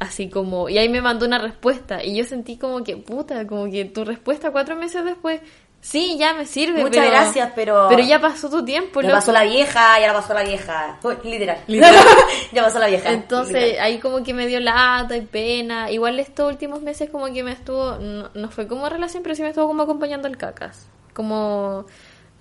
Así 0.00 0.28
como, 0.28 0.68
y 0.68 0.78
ahí 0.78 0.88
me 0.88 1.00
mandó 1.00 1.26
una 1.26 1.38
respuesta. 1.38 2.04
Y 2.04 2.16
yo 2.16 2.24
sentí 2.24 2.56
como 2.56 2.82
que, 2.82 2.96
puta, 2.96 3.46
como 3.46 3.70
que 3.70 3.84
tu 3.84 4.04
respuesta 4.04 4.50
cuatro 4.50 4.74
meses 4.74 5.04
después, 5.04 5.40
sí, 5.82 6.16
ya 6.18 6.32
me 6.32 6.46
sirve. 6.46 6.80
Muchas 6.80 7.04
pero- 7.04 7.10
gracias, 7.10 7.52
pero- 7.54 7.86
Pero 7.90 8.02
ya 8.02 8.18
pasó 8.20 8.48
tu 8.48 8.64
tiempo, 8.64 9.02
Ya 9.02 9.08
loco. 9.08 9.18
pasó 9.18 9.32
la 9.32 9.42
vieja, 9.42 10.00
ya 10.00 10.06
la 10.06 10.14
pasó 10.14 10.32
la 10.32 10.42
vieja. 10.44 10.98
Uy, 11.02 11.16
Literal. 11.24 11.58
Literal. 11.66 11.94
ya 12.52 12.62
pasó 12.62 12.78
la 12.78 12.86
vieja. 12.86 13.10
Entonces 13.10 13.52
Literal. 13.62 13.84
ahí 13.84 13.98
como 13.98 14.22
que 14.22 14.32
me 14.32 14.46
dio 14.46 14.60
lata 14.60 15.14
y 15.16 15.20
pena. 15.22 15.90
Igual 15.90 16.18
estos 16.20 16.48
últimos 16.50 16.80
meses 16.80 17.10
como 17.10 17.26
que 17.32 17.42
me 17.42 17.52
estuvo, 17.52 17.96
no, 17.98 18.30
no 18.32 18.48
fue 18.50 18.66
como 18.66 18.88
relación, 18.88 19.22
pero 19.22 19.34
sí 19.34 19.42
me 19.42 19.48
estuvo 19.48 19.66
como 19.66 19.82
acompañando 19.82 20.28
el 20.28 20.38
cacas. 20.38 20.86
Como 21.12 21.84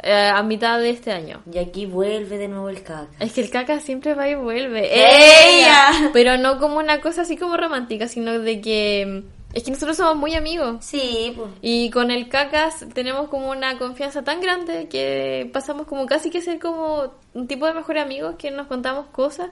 eh, 0.04 0.32
a 0.34 0.42
mitad 0.44 0.80
de 0.80 0.90
este 0.92 1.12
año. 1.12 1.42
Y 1.52 1.58
aquí 1.60 1.86
vuelve 1.86 2.38
de 2.38 2.48
nuevo 2.48 2.70
el 2.70 2.82
caca. 2.84 3.08
Es 3.20 3.34
que 3.34 3.42
el 3.42 3.50
caca 3.50 3.80
siempre 3.80 4.14
va 4.16 4.28
y 4.30 4.36
vuelve. 4.36 4.90
¡Ella! 4.92 6.10
Pero 6.14 6.38
no 6.38 6.58
como 6.60 6.78
una 6.78 7.02
cosa 7.02 7.22
así 7.24 7.36
como 7.38 7.58
romántica, 7.58 8.08
sino 8.08 8.40
de 8.40 8.62
que... 8.62 9.24
Es 9.54 9.64
que 9.64 9.72
nosotros 9.72 9.98
somos 9.98 10.16
muy 10.16 10.36
amigos. 10.36 10.78
Sí, 10.80 11.34
pues. 11.36 11.50
Y 11.62 11.90
con 11.90 12.10
el 12.12 12.30
cacas 12.30 12.86
tenemos 12.94 13.28
como 13.30 13.50
una 13.50 13.78
confianza 13.78 14.24
tan 14.24 14.40
grande 14.40 14.88
que 14.90 15.50
pasamos 15.52 15.88
como 15.88 16.06
casi 16.06 16.30
que 16.30 16.42
ser 16.42 16.60
como 16.60 17.12
un 17.34 17.48
tipo 17.48 17.66
de 17.66 17.74
mejores 17.74 18.04
amigos 18.04 18.36
que 18.38 18.50
nos 18.52 18.68
contamos 18.68 19.08
cosas. 19.08 19.50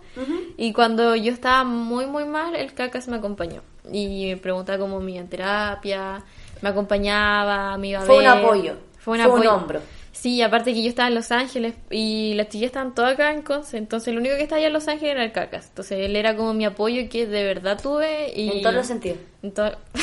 Y 0.58 0.72
cuando 0.74 1.16
yo 1.16 1.32
estaba 1.32 1.64
muy, 1.66 2.06
muy 2.06 2.26
mal, 2.26 2.56
el 2.56 2.74
cacas 2.74 3.08
me 3.08 3.18
acompañó. 3.18 3.62
Y 3.92 4.28
me 4.30 4.38
preguntaba 4.38 4.80
cómo 4.80 5.00
me 5.02 5.12
iba 5.12 5.22
en 5.22 5.28
terapia, 5.30 6.24
me 6.62 6.70
acompañaba, 6.70 7.78
me 7.78 7.90
iba 7.90 8.00
a 8.02 8.06
Fue 8.06 8.18
un 8.20 8.28
apoyo. 8.28 8.76
Fue 9.00 9.18
un 9.18 9.24
Fue 9.24 9.32
un 9.32 9.38
apoyo. 9.38 9.54
hombro. 9.56 9.82
Sí, 10.22 10.42
aparte 10.42 10.74
que 10.74 10.84
yo 10.84 10.90
estaba 10.90 11.08
en 11.08 11.16
Los 11.16 11.32
Ángeles 11.32 11.76
y 11.90 12.34
las 12.34 12.50
chicas 12.50 12.66
estaban 12.68 12.94
todas 12.94 13.14
acá 13.14 13.32
en 13.32 13.42
Conce, 13.42 13.78
entonces 13.78 14.14
lo 14.14 14.20
único 14.20 14.36
que 14.36 14.44
estaba 14.44 14.58
allá 14.58 14.68
en 14.68 14.74
Los 14.74 14.90
Ángeles 14.90 15.12
era 15.14 15.24
el 15.24 15.32
cacas. 15.32 15.68
Entonces 15.70 15.98
él 16.06 16.14
era 16.18 16.36
como 16.36 16.54
mi 16.54 16.66
apoyo 16.66 17.08
que 17.10 17.26
de 17.26 17.44
verdad 17.46 17.80
tuve 17.82 18.34
y... 18.36 18.58
En 18.58 18.62
todos 18.62 18.76
los 18.76 18.86
sentidos. 18.88 19.18
En 19.42 19.54
todo- 19.54 19.78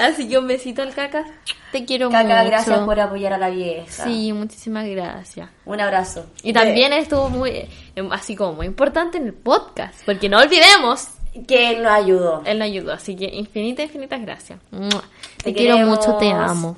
Así 0.00 0.28
que 0.28 0.38
un 0.38 0.46
besito 0.46 0.82
al 0.82 0.94
caca. 0.94 1.24
Te 1.72 1.84
quiero 1.84 2.10
Caca, 2.10 2.24
mucho. 2.36 2.46
gracias 2.46 2.78
por 2.80 2.98
apoyar 3.00 3.32
a 3.34 3.38
la 3.38 3.50
vieja. 3.50 4.04
Sí, 4.04 4.32
muchísimas 4.32 4.86
gracias. 4.86 5.50
Un 5.66 5.80
abrazo. 5.80 6.26
Y 6.42 6.52
también 6.52 6.92
estuvo 6.92 7.28
muy, 7.28 7.50
eh, 7.50 7.68
así 8.10 8.34
como 8.36 8.54
muy 8.54 8.66
importante 8.66 9.18
en 9.18 9.26
el 9.26 9.34
podcast, 9.34 9.94
porque 10.06 10.28
no 10.28 10.38
olvidemos, 10.38 11.08
Que 11.46 11.70
él 11.72 11.82
nos 11.82 11.92
ayudó. 11.92 12.42
él 12.44 12.58
nos 12.58 12.66
ayudó, 12.66 12.92
así 12.92 13.16
que 13.16 13.26
infinitas, 13.26 13.86
infinitas 13.86 14.20
gracias. 14.20 14.58
Te, 14.70 15.44
Te 15.44 15.54
quiero 15.54 15.78
mucho, 15.78 16.16
te 16.16 16.30
amo. 16.30 16.76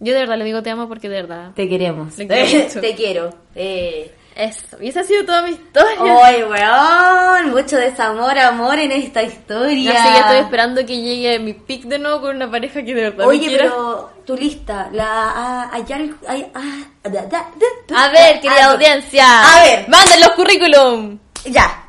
Yo 0.00 0.14
de 0.14 0.20
verdad 0.20 0.38
le 0.38 0.44
digo 0.44 0.62
te 0.62 0.70
amo 0.70 0.88
porque 0.88 1.08
de 1.08 1.16
verdad. 1.22 1.50
Te 1.54 1.68
queremos. 1.68 2.14
Quiero. 2.14 2.68
Te 2.80 2.94
quiero. 2.94 3.34
Eh. 3.54 4.14
Eso, 4.34 4.76
y 4.80 4.88
esa 4.88 5.00
ha 5.00 5.04
sido 5.04 5.24
toda 5.26 5.42
mi 5.42 5.50
historia. 5.50 5.98
Ay, 6.24 6.42
weón. 6.44 7.50
Mucho 7.50 7.76
desamor, 7.76 8.38
amor 8.38 8.78
en 8.78 8.92
esta 8.92 9.22
historia. 9.22 9.92
Así 9.92 10.12
que 10.14 10.20
estoy 10.20 10.36
esperando 10.38 10.86
que 10.86 10.96
llegue 11.02 11.38
mi 11.40 11.52
pick 11.52 11.82
de 11.84 11.98
nuevo 11.98 12.22
con 12.22 12.36
una 12.36 12.50
pareja 12.50 12.82
que 12.82 12.94
de 12.94 13.02
verdad 13.02 13.18
me 13.18 13.24
Oye, 13.26 13.48
quiera. 13.48 13.64
pero 13.64 14.10
tu 14.24 14.36
lista, 14.36 14.88
la 14.92 15.04
ah, 15.08 15.70
hay 15.72 15.84
algo- 15.92 16.16
hay- 16.26 16.46
ah, 16.54 17.10
da, 17.10 17.50
A 17.94 18.08
ver, 18.08 18.40
querida 18.40 18.66
ah, 18.68 18.72
audiencia. 18.72 19.24
A 19.58 19.64
ver. 19.64 19.88
Manden 19.88 20.20
los 20.20 20.30
currículum. 20.30 21.18
Ya. 21.44 21.84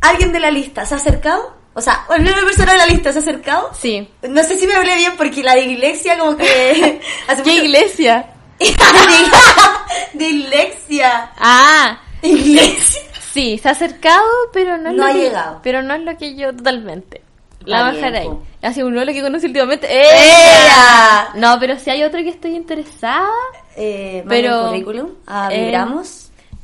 ¿Alguien 0.00 0.30
de 0.32 0.38
la 0.40 0.50
lista 0.52 0.86
se 0.86 0.94
ha 0.94 0.98
acercado? 0.98 1.57
O 1.74 1.80
sea, 1.80 2.04
una 2.08 2.18
nueva 2.18 2.42
persona 2.44 2.72
de 2.72 2.78
la 2.78 2.86
lista 2.86 3.12
se 3.12 3.18
ha 3.18 3.22
acercado. 3.22 3.70
Sí. 3.78 4.08
No 4.28 4.42
sé 4.42 4.58
si 4.58 4.66
me 4.66 4.74
hablé 4.74 4.96
bien 4.96 5.12
porque 5.16 5.42
la 5.42 5.54
de 5.54 5.62
iglesia 5.64 6.18
como 6.18 6.36
que... 6.36 7.00
hace 7.28 7.42
¿Qué 7.42 7.50
mucho- 7.52 7.64
iglesia? 7.64 8.26
de 10.14 10.28
iglesia. 10.28 11.30
Ah, 11.38 12.00
Iglesia. 12.22 13.00
sí, 13.32 13.58
se 13.58 13.68
ha 13.68 13.72
acercado, 13.72 14.24
pero 14.52 14.76
no 14.78 14.90
es 14.90 14.96
No 14.96 15.04
lo 15.04 15.10
ha 15.10 15.12
que, 15.12 15.18
llegado. 15.20 15.60
Pero 15.62 15.82
no 15.82 15.94
es 15.94 16.00
lo 16.02 16.16
que 16.18 16.34
yo 16.34 16.54
totalmente. 16.54 17.22
La 17.64 17.82
bajaré 17.82 18.18
ahí. 18.20 18.30
Ha 18.62 18.72
sido 18.72 18.86
uno 18.88 19.04
lo 19.04 19.12
que 19.12 19.20
conocí 19.22 19.46
últimamente. 19.46 19.86
¡Ella! 19.90 21.28
No, 21.34 21.58
pero 21.60 21.78
si 21.78 21.90
hay 21.90 22.02
otro 22.02 22.20
que 22.22 22.30
estoy 22.30 22.56
interesada. 22.56 23.28
Eh, 23.76 24.24
Pero, 24.28 24.60
el 24.62 24.66
currículum. 24.84 25.10
Ah, 25.26 25.48
eh. 25.52 25.72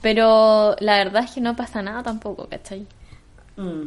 Pero 0.00 0.74
la 0.80 0.96
verdad 0.98 1.24
es 1.24 1.30
que 1.32 1.40
no 1.40 1.54
pasa 1.54 1.82
nada 1.82 2.02
tampoco, 2.02 2.48
¿cachai? 2.48 2.86
Mm, 3.56 3.84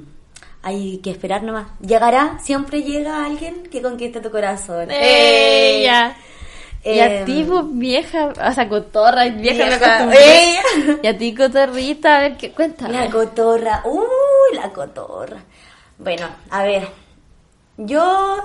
Hay 0.68 0.98
que 0.98 1.12
esperar 1.12 1.44
nomás. 1.44 1.68
Llegará, 1.80 2.40
siempre 2.44 2.84
llega 2.84 3.24
alguien 3.26 3.64
que 3.72 3.82
conquiste 3.82 4.20
tu 4.20 4.30
corazón. 4.30 4.90
¡Ella! 4.92 6.14
Y 6.84 7.00
a 7.00 7.20
Em, 7.22 7.26
ti, 7.26 7.46
pues, 7.48 7.64
vieja, 7.70 8.34
o 8.46 8.52
sea, 8.52 8.68
cotorra, 8.68 9.24
vieja, 9.30 9.64
me 9.64 9.70
Vieja, 9.70 9.76
acostumbré. 9.76 10.50
ella. 10.50 10.62
Y 11.04 11.08
a 11.08 11.18
ti, 11.18 11.34
cotorrita, 11.34 12.18
a 12.18 12.20
ver 12.20 12.36
qué, 12.38 12.52
cuéntame. 12.52 12.94
La 12.94 13.10
cotorra. 13.10 13.82
Uy, 13.86 14.56
la 14.58 14.70
cotorra. 14.74 15.38
Bueno, 15.98 16.28
a 16.50 16.64
ver. 16.64 16.88
Yo 17.78 18.38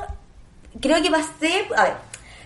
creo 0.81 1.03
que 1.03 1.11
pasé. 1.11 1.67
A 1.77 1.83
ver. 1.85 1.95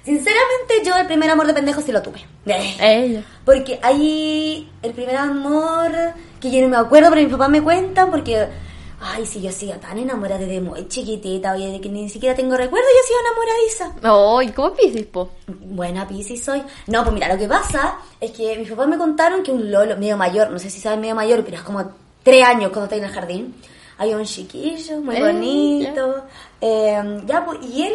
Sinceramente, 0.05 0.75
yo 0.87 0.97
el 0.97 1.07
primer 1.07 1.29
amor 1.31 1.47
de 1.49 1.53
pendejo 1.55 1.83
sí 1.83 1.93
lo 1.93 2.01
tuve. 2.01 2.25
Ella. 2.47 3.23
Porque 3.45 3.79
ahí 3.83 4.71
el 4.83 4.93
primer 4.95 5.17
amor 5.17 5.93
que 6.41 6.51
yo 6.51 6.63
no 6.63 6.69
me 6.69 6.77
acuerdo, 6.79 7.11
pero 7.11 7.21
mis 7.23 7.31
papás 7.31 7.51
me 7.51 7.61
cuentan 7.63 8.11
porque. 8.11 8.49
Ay, 9.01 9.27
sí, 9.27 9.43
yo 9.43 9.53
sigo 9.53 9.75
tan 9.75 9.99
enamorada 9.99 10.39
desde 10.41 10.61
muy 10.61 10.89
chiquitita, 10.89 11.53
oye, 11.53 11.71
de 11.71 11.81
que 11.81 11.89
ni 11.89 12.09
siquiera 12.09 12.35
tengo 12.35 12.57
recuerdo, 12.57 12.87
yo 12.89 13.07
sigo 13.07 13.19
enamoradiza. 13.21 14.39
Ay, 14.39 14.53
¿cómo 14.55 14.75
piensas, 14.75 15.03
po? 15.05 15.31
Buena 15.47 16.09
Piscis 16.09 16.43
soy. 16.43 16.63
No, 16.87 17.03
pues 17.03 17.13
mira, 17.15 17.29
lo 17.33 17.39
que 17.39 17.47
pasa 17.47 17.99
es 18.21 18.31
que 18.33 18.57
mis 18.57 18.71
papás 18.71 18.89
me 18.89 18.97
contaron 18.97 19.43
que 19.43 19.53
un 19.53 19.71
lolo 19.71 19.97
medio 19.99 20.17
mayor, 20.17 20.51
no 20.51 20.59
sé 20.59 20.71
si 20.71 20.81
saben 20.81 21.01
medio 21.01 21.15
mayor, 21.15 21.45
pero 21.45 21.59
es 21.59 21.63
como 21.63 21.85
tres 22.23 22.45
años 22.47 22.71
cuando 22.71 22.85
está 22.85 22.97
en 22.97 23.05
el 23.05 23.11
jardín. 23.11 23.55
Hay 23.99 24.13
un 24.15 24.25
chiquillo 24.25 25.01
muy 25.01 25.17
Eh, 25.17 25.21
bonito. 25.23 26.25
Eh, 26.61 27.21
ya, 27.27 27.45
pues, 27.45 27.59
y 27.63 27.83
él 27.83 27.95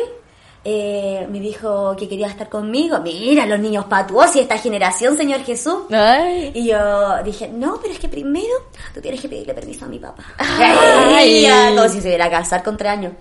eh, 0.63 1.27
me 1.29 1.39
dijo 1.39 1.95
que 1.97 2.07
quería 2.07 2.27
estar 2.27 2.47
conmigo. 2.47 2.99
Mira, 2.99 3.45
los 3.45 3.59
niños 3.59 3.85
patuos 3.85 4.35
y 4.35 4.39
esta 4.39 4.57
generación, 4.57 5.17
Señor 5.17 5.43
Jesús. 5.43 5.83
Ay. 5.91 6.51
Y 6.53 6.67
yo 6.67 7.23
dije, 7.23 7.49
no, 7.49 7.79
pero 7.81 7.93
es 7.93 7.99
que 7.99 8.07
primero 8.07 8.53
tú 8.93 9.01
tienes 9.01 9.19
que 9.21 9.27
pedirle 9.29 9.53
permiso 9.53 9.85
a 9.85 9.87
mi 9.87 9.97
papá. 9.97 10.23
Ay. 10.37 11.45
Ay, 11.45 11.75
como 11.75 11.89
si 11.89 12.01
se 12.01 12.09
viera 12.09 12.25
a 12.25 12.29
casar 12.29 12.63
con 12.63 12.77
tres 12.77 12.91
años. 12.91 13.13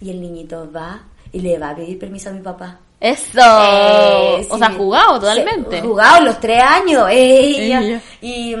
Y 0.00 0.10
el 0.10 0.20
niñito 0.20 0.70
va 0.70 1.02
y 1.32 1.40
le 1.40 1.58
va 1.58 1.70
a 1.70 1.76
pedir 1.76 1.98
permiso 1.98 2.30
a 2.30 2.32
mi 2.32 2.40
papá. 2.40 2.78
Eso. 3.00 3.40
Eh, 3.40 4.46
o 4.48 4.54
sí. 4.54 4.58
sea, 4.58 4.70
jugado 4.72 5.20
totalmente. 5.20 5.82
Jugado 5.82 6.24
los 6.24 6.40
tres 6.40 6.62
años. 6.62 7.08
Ella. 7.10 8.00
Y, 8.22 8.54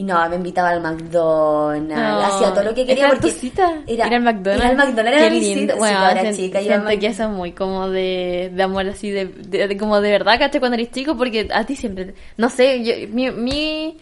y 0.00 0.02
no, 0.02 0.28
me 0.30 0.36
invitaba 0.36 0.70
al 0.70 0.80
McDonald's. 0.80 1.94
No, 1.94 2.20
hacía 2.20 2.50
todo 2.54 2.64
lo 2.64 2.74
que 2.74 2.86
quería. 2.86 3.04
Era 3.06 3.14
porque 3.16 3.30
tu 3.32 3.38
cita. 3.38 3.72
Era, 3.86 4.06
ir 4.06 4.14
al 4.14 4.22
McDonald's. 4.22 4.64
Ir 4.64 4.70
al 4.70 4.76
McDonald's 4.76 5.18
era 5.20 5.28
Qué 5.28 5.30
mi 5.30 5.40
lindo. 5.40 5.60
cita. 5.60 5.72
Sí, 5.74 5.78
Bueno, 5.78 6.08
era 6.08 6.20
sien- 6.22 6.36
chica. 6.36 6.60
siento 6.60 6.88
que 6.98 7.06
eso 7.06 7.22
es 7.24 7.28
muy 7.28 7.52
como 7.52 7.88
de, 7.90 8.50
de 8.54 8.62
amor 8.62 8.86
así, 8.88 9.10
de, 9.10 9.26
de- 9.26 9.68
de- 9.68 9.76
como 9.76 10.00
de 10.00 10.10
verdad, 10.10 10.38
¿cachai? 10.38 10.58
Cuando 10.60 10.76
eres 10.76 10.90
chico, 10.90 11.16
porque 11.16 11.48
a 11.52 11.64
ti 11.64 11.76
siempre, 11.76 12.14
no 12.38 12.48
sé, 12.48 12.82
yo, 12.82 12.94
mi, 13.12 13.30
mi, 13.30 13.98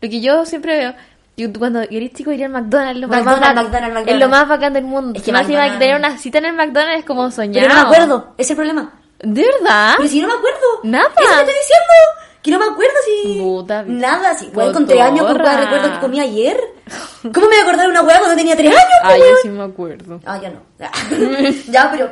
lo 0.00 0.08
que 0.08 0.20
yo 0.20 0.46
siempre 0.46 0.76
veo, 0.78 0.94
yo, 1.36 1.48
cuando 1.58 1.80
eres 1.80 2.12
chico 2.12 2.30
ir 2.32 2.44
al 2.44 2.50
McDonald's, 2.50 3.00
lo 3.00 3.08
más 3.08 3.24
McDonald's, 3.24 3.48
bacán- 3.48 3.64
McDonald's, 3.82 4.12
es 4.12 4.18
lo 4.20 4.28
más 4.28 4.48
bacán 4.48 4.72
del 4.72 4.84
mundo. 4.84 5.18
Es 5.18 5.22
que 5.24 5.32
Más 5.32 5.48
McDonald's- 5.48 5.78
tener 5.78 5.96
una 5.96 6.16
cita 6.18 6.38
en 6.38 6.44
el 6.44 6.52
McDonald's 6.54 7.00
es 7.00 7.04
como 7.04 7.30
soñar. 7.30 7.64
Pero 7.64 7.74
no 7.74 7.80
me 7.82 7.86
acuerdo. 7.88 8.34
Ese 8.38 8.42
es 8.44 8.50
el 8.50 8.56
problema. 8.56 8.92
¿De 9.22 9.42
verdad? 9.42 9.94
Pero 9.96 10.08
si 10.08 10.20
no 10.20 10.28
me 10.28 10.34
acuerdo. 10.34 10.58
Nada. 10.84 11.04
Eso 11.08 11.14
te 11.16 11.40
estoy 11.40 11.54
diciendo. 11.54 11.94
Que 12.42 12.50
no 12.50 12.58
me 12.58 12.64
acuerdo 12.64 12.94
si. 13.04 13.38
Puta, 13.38 13.82
Nada, 13.82 14.34
si. 14.34 14.46
Bueno, 14.46 14.72
con 14.72 14.86
tres 14.86 15.00
años, 15.00 15.26
cada 15.26 15.60
recuerdo 15.60 15.92
que 15.92 15.98
comí 16.00 16.20
ayer. 16.20 16.58
¿Cómo 17.22 17.46
me 17.46 17.46
voy 17.46 17.58
a 17.58 17.62
acordar 17.62 17.86
de 17.86 17.88
una 17.88 18.02
hueá 18.02 18.18
cuando 18.18 18.36
tenía 18.36 18.56
tres 18.56 18.70
años? 18.70 19.00
Ah, 19.02 19.16
yo 19.16 19.24
weón? 19.24 19.36
sí 19.42 19.48
me 19.48 19.62
acuerdo. 19.62 20.20
Ah, 20.24 20.40
ya 20.40 20.50
no. 20.50 20.60
ya, 21.70 21.90
pero. 21.90 22.10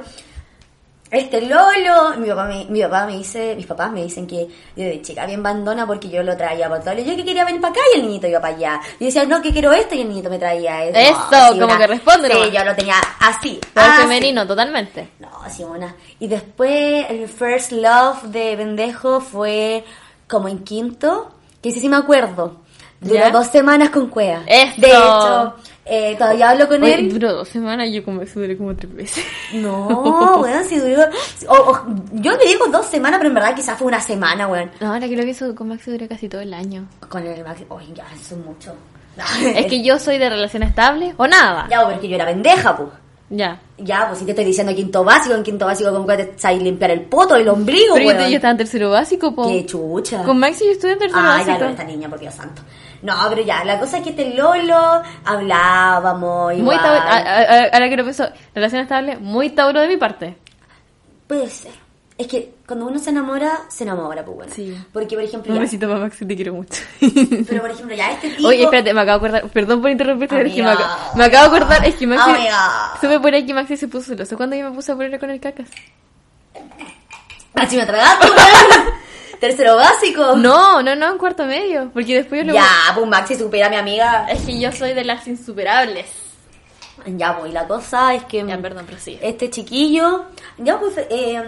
Este 1.10 1.40
Lolo, 1.40 2.18
mi 2.18 2.28
papá, 2.28 2.44
me, 2.44 2.66
mi 2.66 2.82
papá 2.82 3.06
me 3.06 3.16
dice, 3.16 3.54
mis 3.56 3.64
papás 3.64 3.90
me 3.90 4.02
dicen 4.02 4.26
que 4.26 4.46
yo 4.76 4.84
de 4.84 5.00
chica 5.00 5.24
bien 5.24 5.42
bandona 5.42 5.86
porque 5.86 6.10
yo 6.10 6.22
lo 6.22 6.36
traía 6.36 6.68
por 6.68 6.80
todo. 6.80 6.92
Yo 6.98 7.16
que 7.16 7.24
quería 7.24 7.46
venir 7.46 7.62
para 7.62 7.72
acá 7.72 7.80
y 7.94 7.98
el 7.98 8.06
niñito 8.06 8.26
iba 8.26 8.40
para 8.40 8.54
allá. 8.54 8.80
Y 9.00 9.06
decía, 9.06 9.24
no, 9.24 9.40
que 9.40 9.50
quiero 9.50 9.72
esto 9.72 9.94
y 9.94 10.02
el 10.02 10.08
niñito 10.10 10.28
me 10.28 10.38
traía 10.38 10.84
eso. 10.84 10.98
Eso, 10.98 11.26
así 11.30 11.58
como 11.58 11.78
que 11.78 11.86
responde 11.86 12.28
Sí, 12.30 12.50
yo 12.52 12.62
lo 12.62 12.74
tenía 12.76 12.96
así. 13.20 13.58
Todo 13.72 13.90
femenino, 14.02 14.46
totalmente. 14.46 15.08
No, 15.18 15.30
así 15.42 15.64
una. 15.64 15.96
Y 16.20 16.26
después 16.26 17.06
el 17.08 17.26
first 17.26 17.72
love 17.72 18.24
de 18.24 18.58
pendejo 18.58 19.22
fue 19.22 19.84
como 20.28 20.48
en 20.48 20.58
quinto, 20.60 21.30
que 21.62 21.70
sí 21.72 21.80
sí 21.80 21.88
me 21.88 21.96
acuerdo. 21.96 22.56
Duró 23.00 23.14
¿Ya? 23.14 23.30
dos 23.30 23.46
semanas 23.46 23.90
con 23.90 24.08
Cuea. 24.08 24.42
¡Eso! 24.46 24.80
De 24.80 24.88
hecho, 24.88 25.54
eh, 25.84 26.16
todavía 26.18 26.50
hablo 26.50 26.66
con 26.66 26.82
Oye, 26.82 26.94
él. 26.94 27.12
duró 27.12 27.32
dos 27.32 27.48
semanas 27.48 27.86
y 27.88 27.92
yo 27.92 28.04
como 28.04 28.22
eso 28.22 28.40
duré 28.40 28.56
como 28.56 28.74
tres 28.74 28.92
veces. 28.92 29.24
No, 29.54 30.40
weón, 30.40 30.64
si 30.64 30.78
duró. 30.78 31.02
o- 31.48 31.54
o- 31.70 31.80
yo 32.12 32.32
le 32.36 32.44
digo 32.46 32.66
dos 32.66 32.86
semanas, 32.86 33.18
pero 33.18 33.28
en 33.28 33.34
verdad 33.34 33.54
quizás 33.54 33.78
fue 33.78 33.86
una 33.86 34.00
semana, 34.00 34.48
weón. 34.48 34.70
No, 34.80 34.92
ahora 34.92 35.06
creo 35.06 35.24
que 35.24 35.30
eso 35.30 35.54
con 35.54 35.68
Maxi 35.68 35.92
duró 35.92 36.08
casi 36.08 36.28
todo 36.28 36.40
el 36.40 36.52
año. 36.52 36.86
Con 37.08 37.24
el 37.24 37.44
Maxi. 37.44 37.64
Oye, 37.68 37.86
ya, 37.94 38.04
eso 38.14 38.34
es 38.34 38.44
mucho. 38.44 38.74
Es 39.54 39.66
que 39.66 39.82
yo 39.82 39.98
soy 39.98 40.18
de 40.18 40.28
relación 40.30 40.62
estable 40.64 41.14
o 41.16 41.26
nada. 41.26 41.66
Ya, 41.70 41.84
porque 41.88 42.08
yo 42.08 42.16
era 42.16 42.26
pendeja, 42.26 42.76
pues. 42.76 42.88
Ya. 43.30 43.60
Ya, 43.76 44.06
pues 44.06 44.20
si 44.20 44.24
te 44.24 44.30
estoy 44.30 44.44
diciendo 44.46 44.74
quinto 44.74 45.04
básico, 45.04 45.34
en 45.34 45.42
quinto 45.42 45.66
básico, 45.66 45.92
como 45.92 46.06
que 46.06 46.16
te 46.16 46.38
sabes 46.38 46.62
limpiar 46.62 46.90
el 46.92 47.02
poto, 47.02 47.36
el 47.36 47.46
ombligo, 47.48 47.94
Pero 47.94 48.10
yo, 48.10 48.16
weón. 48.16 48.30
yo 48.30 48.36
estaba 48.36 48.52
en 48.52 48.56
tercero 48.58 48.90
básico, 48.90 49.34
po. 49.34 49.46
Qué 49.48 49.66
chucha. 49.66 50.22
Con 50.24 50.38
Maxi 50.38 50.64
yo 50.64 50.70
estuve 50.72 50.92
en 50.92 50.98
tercero 50.98 51.20
Ay, 51.22 51.38
básico. 51.40 51.56
claro, 51.58 51.70
esta 51.72 51.84
niña, 51.84 52.08
por 52.08 52.18
Dios 52.18 52.34
santo. 52.34 52.62
No, 53.02 53.14
pero 53.28 53.42
ya, 53.42 53.64
la 53.64 53.78
cosa 53.78 53.98
es 53.98 54.02
que 54.04 54.10
este 54.10 54.34
Lolo 54.34 55.02
hablábamos 55.24 56.52
Muy 56.54 56.60
igual. 56.62 56.80
tauro, 56.80 57.00
a- 57.00 57.16
a- 57.18 57.64
ahora 57.72 57.88
que 57.88 57.96
lo 57.96 58.02
pienso, 58.02 58.24
relación 58.54 58.82
estable, 58.82 59.16
muy 59.18 59.50
tauro 59.50 59.80
de 59.80 59.88
mi 59.88 59.96
parte. 59.96 60.36
Puede 61.26 61.48
ser. 61.48 61.72
Es 62.18 62.26
que 62.26 62.52
cuando 62.66 62.86
uno 62.86 62.98
se 62.98 63.10
enamora, 63.10 63.60
se 63.68 63.84
enamora, 63.84 64.24
pues 64.24 64.36
bueno. 64.36 64.52
Sí. 64.52 64.76
Porque, 64.92 65.14
por 65.14 65.22
ejemplo, 65.24 65.52
Un 65.54 65.60
besito 65.60 65.86
para 65.86 66.00
Maxi, 66.00 66.26
te 66.26 66.34
quiero 66.34 66.52
mucho. 66.52 66.82
pero 67.48 67.60
por 67.62 67.70
ejemplo, 67.70 67.94
ya 67.94 68.10
este 68.10 68.30
tipo... 68.36 68.48
Oye, 68.48 68.64
espérate, 68.64 68.92
me 68.92 69.00
acabo 69.02 69.20
de 69.20 69.28
acordar, 69.28 69.52
perdón 69.52 69.80
por 69.80 69.90
interrumpirte, 69.90 70.34
pero 70.34 70.48
es 70.48 70.54
que 70.54 70.62
me, 70.64 70.68
Amiga. 70.70 70.94
acabo, 70.94 71.16
me 71.16 71.24
acabo 71.24 71.50
de 71.50 71.56
acordar, 71.56 71.86
es 71.86 71.94
que 71.94 72.06
Maxi, 72.08 72.30
Amiga. 72.30 72.92
supe 73.00 73.20
por 73.20 73.32
ahí 73.34 73.46
que 73.46 73.54
Maxi 73.54 73.76
se 73.76 73.86
puso 73.86 74.06
celoso 74.06 74.36
cuando 74.36 74.56
yo 74.56 74.68
me 74.68 74.74
puse 74.74 74.90
a 74.90 74.96
ponerle 74.96 75.20
con 75.20 75.30
el 75.30 75.38
cacas. 75.38 75.68
Así 77.54 77.76
me 77.76 77.86
tragaste. 77.86 78.26
Tercero 79.40 79.76
básico. 79.76 80.34
No, 80.36 80.82
no, 80.82 80.96
no, 80.96 81.12
en 81.12 81.18
cuarto 81.18 81.44
medio, 81.44 81.90
porque 81.92 82.16
después 82.16 82.40
yo 82.40 82.48
lo... 82.48 82.54
Ya, 82.54 82.66
pues 82.96 83.06
Maxi 83.06 83.36
supera 83.36 83.68
a 83.68 83.70
mi 83.70 83.76
amiga. 83.76 84.26
Es 84.28 84.40
que 84.42 84.58
yo 84.58 84.72
soy 84.72 84.92
de 84.94 85.04
las 85.04 85.24
insuperables. 85.28 86.06
Ya, 87.06 87.38
pues, 87.38 87.52
y 87.52 87.54
la 87.54 87.68
cosa 87.68 88.12
es 88.14 88.24
que... 88.24 88.44
Ya, 88.44 88.58
perdón, 88.58 88.84
pero 88.86 88.98
sí. 88.98 89.16
Este 89.22 89.48
chiquillo... 89.50 90.24
Ya, 90.58 90.80
pues... 90.80 90.94
eh, 90.98 91.40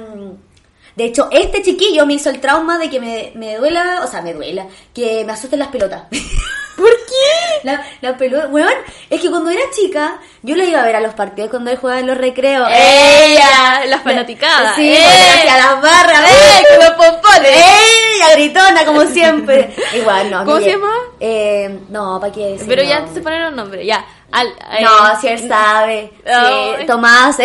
de 0.97 1.05
hecho, 1.05 1.29
este 1.31 1.63
chiquillo 1.63 2.07
me 2.07 2.15
hizo 2.15 2.31
el 2.31 2.41
trauma 2.41 2.79
de 2.79 2.91
que 2.91 3.01
me, 3.01 3.33
me 3.35 3.57
duela... 3.57 4.01
O 4.05 4.07
sea, 4.07 4.23
me 4.23 4.35
duela. 4.35 4.67
Que 4.95 5.25
me 5.25 5.33
asusten 5.33 5.59
las 5.59 5.69
pelotas. 5.69 6.03
¿Por 6.77 6.89
qué? 6.89 7.61
La, 7.65 7.85
la 8.01 8.17
pelota, 8.17 8.47
weón, 8.47 8.73
es 9.11 9.21
que 9.21 9.29
cuando 9.29 9.51
era 9.51 9.61
chica, 9.71 10.17
yo 10.43 10.57
lo 10.57 10.65
iba 10.65 10.81
a 10.81 10.87
ver 10.87 10.97
a 10.97 11.01
los 11.01 11.13
partidos 11.13 11.51
cuando 11.51 11.71
él 11.71 11.77
jugaba 11.77 12.01
en 12.01 12.07
los 12.07 12.17
recreos. 12.17 12.67
¡Ella! 12.71 13.85
Las 13.87 14.03
fanaticadas. 14.03 14.77
Sí, 14.77 14.91
¡Eh! 14.91 14.99
hacia 14.99 15.59
las 15.59 15.83
barras, 15.83 16.21
¡Eh! 16.31 16.65
Con 16.71 16.87
los 16.87 16.95
pompones. 16.95 17.51
¡Ella! 17.53 18.33
Gritona, 18.35 18.85
como 18.87 19.03
siempre. 19.07 19.75
Igual, 19.95 20.31
no. 20.31 20.45
¿Cómo 20.47 20.57
mire, 20.57 20.71
se 20.71 20.77
llama? 20.79 20.93
Eh, 21.19 21.81
no, 21.91 22.19
¿para 22.19 22.33
qué 22.33 22.47
decir 22.53 22.67
Pero 22.67 22.83
ya 22.83 23.07
se 23.13 23.21
ponen 23.21 23.43
los 23.43 23.53
nombres, 23.53 23.85
ya. 23.87 24.03
Al, 24.33 24.47
eh, 24.49 24.83
No, 24.83 25.21
si 25.21 25.29
él 25.29 25.49
sabe. 25.49 26.13
Ay. 26.25 26.75
Sí, 26.81 26.87
Tomás, 26.87 27.39
eh. 27.41 27.45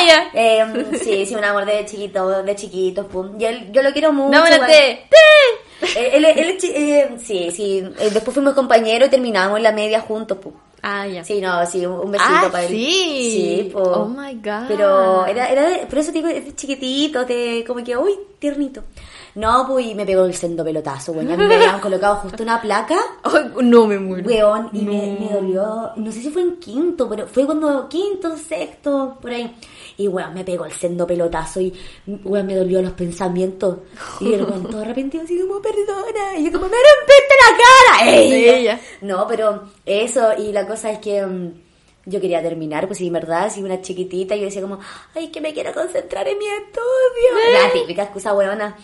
Ella. 0.00 0.30
Eh, 0.32 0.86
sí, 1.02 1.26
sí, 1.26 1.34
un 1.34 1.44
amor 1.44 1.64
de 1.66 1.84
chiquito, 1.84 2.42
de 2.42 2.56
chiquito, 2.56 3.06
pum. 3.06 3.38
Y 3.38 3.44
él, 3.44 3.68
yo 3.72 3.82
lo 3.82 3.92
quiero 3.92 4.12
mucho. 4.12 4.30
No, 4.38 4.46
igual. 4.46 4.66
¡Te! 4.66 5.06
¡Te! 5.10 5.16
Eh, 5.94 6.10
Él, 6.14 6.24
él, 6.24 6.38
él, 6.38 6.58
eh, 6.62 7.16
sí, 7.22 7.50
sí. 7.50 7.84
eh, 7.98 8.10
después 8.10 8.32
fuimos 8.34 8.54
compañeros 8.54 9.08
y 9.08 9.10
terminamos 9.10 9.60
la 9.60 9.72
media 9.72 10.00
juntos, 10.00 10.38
pum. 10.38 10.52
Ah, 10.82 11.06
ya. 11.06 11.22
Sí, 11.24 11.40
no, 11.40 11.66
sí, 11.66 11.84
un 11.84 12.10
besito 12.12 12.30
Ah, 12.32 12.48
para 12.50 12.64
él. 12.64 12.70
sí. 12.70 13.62
Sí, 13.64 13.70
po. 13.72 13.80
Oh 13.82 14.06
my 14.06 14.34
God. 14.34 14.68
Pero 14.68 15.26
era, 15.26 15.50
era 15.50 15.68
de, 15.68 15.76
por 15.86 15.98
eso 15.98 16.12
digo, 16.12 16.28
es 16.28 16.54
chiquitito, 16.56 17.24
de, 17.26 17.62
como 17.66 17.84
que, 17.84 17.94
uy, 17.96 18.12
tiernito. 18.38 18.84
No, 19.36 19.66
pues, 19.68 19.86
y 19.86 19.94
me 19.94 20.04
pegó 20.06 20.24
el 20.24 20.34
sendo 20.34 20.64
pelotazo, 20.64 21.12
weón. 21.12 21.28
Ya 21.28 21.36
me 21.36 21.54
habían 21.54 21.78
colocado 21.78 22.16
justo 22.16 22.42
una 22.42 22.60
placa, 22.60 22.96
Ay, 23.22 23.52
no 23.62 23.86
me 23.86 23.98
muero. 23.98 24.26
weón, 24.28 24.70
y 24.72 24.80
me, 24.82 25.06
No. 25.12 25.20
me 25.20 25.32
dolió, 25.34 25.90
no 25.96 26.10
sé 26.10 26.22
si 26.22 26.30
fue 26.30 26.40
en 26.42 26.56
quinto, 26.56 27.06
pero 27.08 27.26
fue 27.26 27.44
cuando, 27.44 27.86
quinto, 27.88 28.34
sexto, 28.38 29.18
por 29.20 29.30
ahí. 29.30 29.54
Y, 29.98 30.08
weón, 30.08 30.32
me 30.34 30.42
pegó 30.42 30.64
el 30.64 30.72
sendo 30.72 31.06
pelotazo 31.06 31.60
y, 31.60 31.72
weón, 32.24 32.46
me 32.46 32.54
dolió 32.56 32.80
los 32.82 32.92
pensamientos. 32.92 33.78
Y 34.20 34.32
el 34.32 34.42
weón 34.44 34.64
todo 34.70 34.80
arrepentido, 34.80 35.22
así 35.24 35.38
como, 35.38 35.60
perdona. 35.60 36.38
Y 36.38 36.44
yo 36.46 36.52
como, 36.52 36.64
me 36.70 36.76
rompiste 36.76 37.34
la 37.42 37.58
cara. 38.02 38.10
Ella. 38.18 38.56
Ella. 38.56 38.80
No, 39.02 39.26
pero 39.28 39.64
eso, 39.84 40.32
y 40.38 40.50
la 40.52 40.66
cosa 40.66 40.90
es 40.90 40.98
que 40.98 41.24
mm, 41.24 41.52
yo 42.06 42.20
quería 42.22 42.40
terminar, 42.42 42.86
pues 42.86 42.98
sí, 42.98 43.08
en 43.08 43.12
verdad, 43.12 43.50
si 43.52 43.62
una 43.62 43.82
chiquitita, 43.82 44.34
yo 44.34 44.44
decía 44.44 44.62
como, 44.62 44.78
ay, 45.14 45.28
que 45.28 45.40
me 45.42 45.52
quiero 45.52 45.74
concentrar 45.74 46.26
en 46.26 46.38
mi 46.38 46.46
estudio. 46.46 47.62
La 47.62 47.72
típica 47.72 48.04
excusa 48.04 48.32
huevona. 48.32 48.76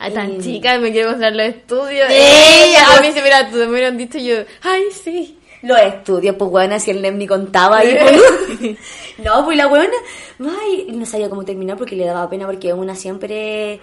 A 0.00 0.10
tan 0.10 0.34
Y- 0.36 0.38
chica 0.40 0.78
me 0.78 0.92
quiero 0.92 1.10
mostrar 1.10 1.34
los 1.34 1.46
estudios. 1.46 2.08
Ella, 2.10 2.84
a 2.86 2.98
pues- 2.98 3.00
mí 3.02 3.12
se 3.12 3.20
me, 3.22 3.28
era- 3.28 3.48
me 3.48 3.66
hubieran 3.66 3.96
dicho 3.96 4.18
yo, 4.18 4.36
ay, 4.62 4.82
sí. 5.04 5.34
Los 5.62 5.80
estudios, 5.80 6.36
pues 6.36 6.50
huevona, 6.52 6.78
si 6.78 6.92
el 6.92 7.02
NEM 7.02 7.18
ni 7.18 7.26
contaba 7.26 7.78
ahí, 7.78 7.96
pues. 8.00 8.76
No, 9.24 9.44
pues 9.44 9.56
la 9.56 9.66
huevona, 9.66 9.90
ay, 10.40 10.86
no 10.92 11.04
sabía 11.04 11.28
cómo 11.28 11.44
terminar 11.44 11.76
porque 11.76 11.96
le 11.96 12.04
daba 12.06 12.30
pena 12.30 12.46
porque 12.46 12.72
una 12.72 12.94
siempre, 12.94 13.80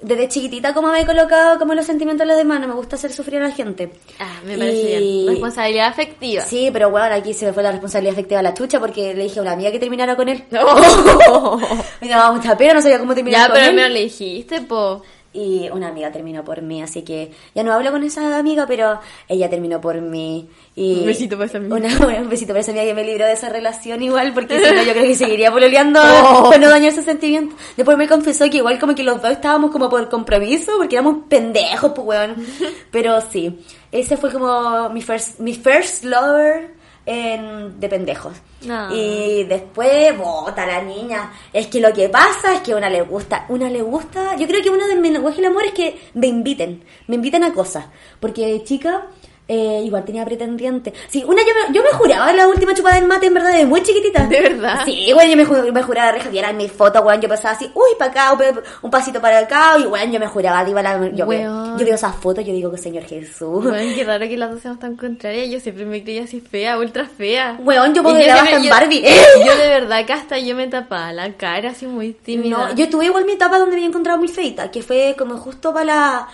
desde 0.00 0.26
chiquitita 0.26 0.74
como 0.74 0.88
me 0.90 1.00
he 1.02 1.06
colocado 1.06 1.60
como 1.60 1.74
los 1.74 1.86
sentimientos 1.86 2.26
de 2.26 2.32
los 2.32 2.36
demás, 2.42 2.60
no 2.60 2.66
me 2.66 2.74
gusta 2.74 2.96
hacer 2.96 3.12
sufrir 3.12 3.40
a 3.40 3.46
la 3.46 3.54
gente. 3.54 3.92
Ah, 4.18 4.40
me 4.44 4.58
parece 4.58 4.76
Y- 4.98 5.20
bien. 5.20 5.26
Responsabilidad 5.28 5.86
afectiva. 5.86 6.42
Sí, 6.42 6.70
pero 6.72 6.90
bueno, 6.90 7.14
aquí 7.14 7.32
se 7.34 7.46
me 7.46 7.52
fue 7.52 7.62
la 7.62 7.70
responsabilidad 7.70 8.14
afectiva 8.14 8.40
a 8.40 8.42
la 8.42 8.54
chucha 8.54 8.80
porque 8.80 9.14
le 9.14 9.22
dije 9.22 9.38
a 9.38 9.42
una 9.42 9.52
amiga 9.52 9.70
que 9.70 9.78
terminara 9.78 10.16
con 10.16 10.28
él. 10.28 10.42
No. 10.50 10.60
Me 12.00 12.08
daba 12.08 12.32
mucha 12.32 12.56
pena, 12.56 12.74
no 12.74 12.82
sabía 12.82 12.98
cómo 12.98 13.14
terminar 13.14 13.42
ya, 13.42 13.46
con 13.46 13.54
pero 13.54 13.64
al 13.66 13.70
él. 13.70 13.76
menos 13.76 13.90
le 13.92 14.00
dijiste, 14.00 14.60
po. 14.62 15.02
Y 15.34 15.70
una 15.72 15.88
amiga 15.88 16.12
terminó 16.12 16.44
por 16.44 16.60
mí, 16.60 16.82
así 16.82 17.00
que 17.02 17.30
ya 17.54 17.62
no 17.62 17.72
hablo 17.72 17.90
con 17.90 18.02
esa 18.04 18.36
amiga, 18.38 18.66
pero 18.66 19.00
ella 19.28 19.48
terminó 19.48 19.80
por 19.80 19.98
mí. 20.00 20.46
Y 20.76 21.00
Un 21.00 21.06
besito 21.06 21.36
para 21.36 21.46
esa 21.46 21.56
amiga. 21.56 21.74
Una- 21.76 22.18
un 22.20 22.28
besito 22.28 22.48
para 22.52 22.60
esa 22.60 22.70
amiga 22.72 22.84
que 22.84 22.92
me 22.94 23.02
libró 23.04 23.24
de 23.24 23.32
esa 23.32 23.48
relación 23.48 24.02
igual, 24.02 24.34
porque 24.34 24.58
si 24.58 24.74
no 24.74 24.82
yo 24.82 24.92
creo 24.92 25.04
que 25.04 25.14
seguiría 25.14 25.50
pololeando 25.50 26.00
Oh. 26.24 26.44
para 26.50 26.58
no 26.58 26.68
dañar 26.68 26.92
sus 26.92 27.04
sentimientos. 27.06 27.58
Después 27.78 27.96
me 27.96 28.06
confesó 28.08 28.50
que 28.50 28.58
igual 28.58 28.78
como 28.78 28.94
que 28.94 29.02
los 29.04 29.22
dos 29.22 29.30
estábamos 29.30 29.70
como 29.70 29.88
por 29.88 30.06
compromiso, 30.10 30.72
porque 30.76 30.96
éramos 30.96 31.24
pendejos, 31.30 31.92
pues 31.94 32.06
weón. 32.06 32.36
Pero 32.90 33.18
sí, 33.22 33.58
ese 33.90 34.18
fue 34.18 34.30
como 34.30 34.90
mi 34.90 35.00
first, 35.00 35.38
mi 35.40 35.54
first 35.54 36.04
lover 36.04 36.74
en, 37.06 37.80
de 37.80 37.88
pendejos. 37.88 38.34
No. 38.62 38.94
Y 38.94 39.44
después, 39.44 40.16
bota 40.16 40.66
la 40.66 40.82
niña. 40.82 41.32
Es 41.52 41.66
que 41.66 41.80
lo 41.80 41.92
que 41.92 42.08
pasa 42.08 42.54
es 42.54 42.60
que 42.60 42.74
una 42.74 42.88
le 42.88 43.02
gusta, 43.02 43.46
una 43.48 43.68
le 43.68 43.82
gusta. 43.82 44.36
Yo 44.36 44.46
creo 44.46 44.62
que 44.62 44.70
uno 44.70 44.86
de 44.86 44.96
mis 44.96 45.12
lenguajes 45.12 45.38
del 45.38 45.50
amor 45.50 45.64
es 45.64 45.72
que 45.72 46.00
me 46.14 46.26
inviten, 46.26 46.84
me 47.08 47.16
inviten 47.16 47.44
a 47.44 47.52
cosas. 47.52 47.86
Porque 48.20 48.62
chica, 48.64 49.06
eh, 49.52 49.82
igual 49.84 50.04
tenía 50.04 50.24
pretendiente. 50.24 50.92
Sí, 51.08 51.22
una 51.26 51.42
yo 51.42 51.48
me, 51.68 51.74
yo 51.74 51.82
me 51.82 51.90
juraba 51.90 52.32
la 52.32 52.48
última 52.48 52.74
chupada 52.74 52.96
del 52.96 53.06
mate, 53.06 53.26
en 53.26 53.34
verdad, 53.34 53.52
de 53.56 53.66
muy 53.66 53.82
chiquitita. 53.82 54.26
¿De 54.26 54.40
verdad? 54.40 54.80
Sí, 54.84 55.10
güey, 55.12 55.30
yo 55.30 55.36
me, 55.36 55.46
ju- 55.46 55.72
me 55.72 55.82
juraba, 55.82 56.12
reja, 56.12 56.28
vieran 56.30 56.56
mis 56.56 56.72
fotos, 56.72 57.02
güey, 57.02 57.20
yo 57.20 57.28
pasaba 57.28 57.54
así, 57.54 57.70
uy, 57.74 57.90
para 57.98 58.10
acá, 58.10 58.32
un- 58.32 58.60
un 58.82 58.90
pasito 58.90 59.20
para 59.20 59.38
acá, 59.38 59.76
y 59.78 59.84
güey, 59.84 60.10
yo 60.10 60.18
me 60.18 60.26
juraba, 60.26 60.62
la, 60.62 61.08
yo, 61.10 61.26
veo, 61.26 61.76
yo 61.78 61.84
veo 61.84 61.94
esas 61.94 62.14
fotos, 62.16 62.44
yo 62.44 62.52
digo 62.52 62.70
que 62.70 62.78
Señor 62.78 63.04
Jesús. 63.04 63.64
Bueno, 63.64 63.92
qué 63.94 64.04
raro 64.04 64.26
que 64.26 64.36
las 64.36 64.50
dos 64.50 64.60
seamos 64.60 64.80
tan 64.80 64.96
contrarias. 64.96 65.50
Yo 65.50 65.60
siempre 65.60 65.84
me 65.84 66.02
creía 66.02 66.24
así 66.24 66.40
fea, 66.40 66.78
ultra 66.78 67.06
fea. 67.06 67.56
Weón, 67.60 67.94
yo 67.94 68.02
siempre- 68.02 68.30
hasta 68.30 68.56
en 68.56 68.62
yo- 68.62 68.70
Barbie. 68.70 69.02
Yo 69.46 69.56
de 69.56 69.68
verdad 69.68 70.04
que 70.06 70.12
hasta 70.12 70.38
yo 70.38 70.54
me 70.56 70.66
tapaba 70.68 71.12
la 71.12 71.32
cara 71.34 71.70
así 71.70 71.86
muy 71.86 72.12
tímida. 72.12 72.56
No, 72.56 72.74
yo 72.74 72.88
tuve 72.88 73.06
igual 73.06 73.24
mi 73.24 73.32
etapa 73.32 73.58
donde 73.58 73.72
me 73.72 73.76
había 73.76 73.88
encontrado 73.88 74.18
muy 74.18 74.28
feita, 74.28 74.70
que 74.70 74.82
fue 74.82 75.14
como 75.18 75.36
justo 75.36 75.72
para 75.72 75.84
la 75.84 76.28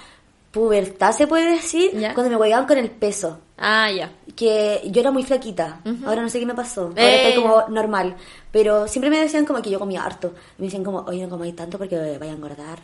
pubertad, 0.51 1.13
se 1.13 1.27
puede 1.27 1.51
decir, 1.53 1.91
Ya. 1.95 2.15
cuando 2.15 2.31
me 2.31 2.37
huevaban 2.37 2.67
con 2.67 2.79
el 2.79 2.91
peso. 2.91 3.41
Ah, 3.59 3.91
ya. 3.91 4.11
Que 4.37 4.81
yo 4.87 5.01
era 5.01 5.11
muy 5.11 5.25
flaquita, 5.25 5.81
ahora 6.07 6.23
no 6.23 6.29
sé 6.29 6.39
qué 6.39 6.47
me 6.47 6.55
pasó, 6.55 6.83
ahora 6.87 7.03
Eh. 7.03 7.29
estoy 7.29 7.43
como 7.43 7.69
normal, 7.69 8.17
pero 8.53 8.87
siempre 8.89 9.11
me 9.11 9.19
decían 9.19 9.45
como 9.45 9.61
que 9.61 9.71
yo 9.71 9.79
comía 9.79 10.05
harto, 10.05 10.33
me 10.59 10.67
decían 10.67 10.85
como, 10.85 11.01
oye, 11.01 11.23
no 11.25 11.29
comáis 11.31 11.57
tanto 11.57 11.77
porque 11.77 11.97
vaya 12.19 12.33
a 12.33 12.35
engordar, 12.37 12.79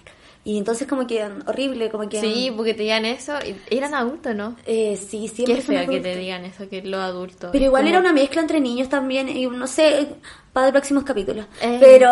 y 0.45 0.59
entonces 0.59 0.87
como 0.89 1.07
que 1.07 1.25
horrible, 1.47 1.91
como 1.91 2.07
que... 2.09 2.21
Sí, 2.21 2.53
porque 2.55 2.75
te 2.75 2.83
digan 2.83 3.07
eso. 3.07 3.33
Eran 3.71 3.95
adultos, 3.95 4.35
¿no? 4.35 4.57
Eh, 4.67 4.97
sí, 4.97 5.27
siempre 5.29 5.55
Qué 5.55 5.63
fea 5.63 5.87
que 5.87 6.01
te 6.01 6.17
digan 6.17 6.45
eso, 6.45 6.69
que 6.69 6.83
los 6.83 7.01
adultos. 7.01 7.49
Pero 7.51 7.65
igual 7.65 7.83
Como- 7.85 7.91
era 7.91 8.01
una 8.01 8.13
mezcla 8.13 8.43
entre 8.43 8.61
niños 8.61 8.89
también, 8.91 9.29
y 9.29 9.47
no 9.47 9.67
sé, 9.67 10.09
para 10.53 10.71
próximos 10.71 11.03
capítulos. 11.05 11.47
Eh. 11.63 11.79
Pero. 11.81 12.11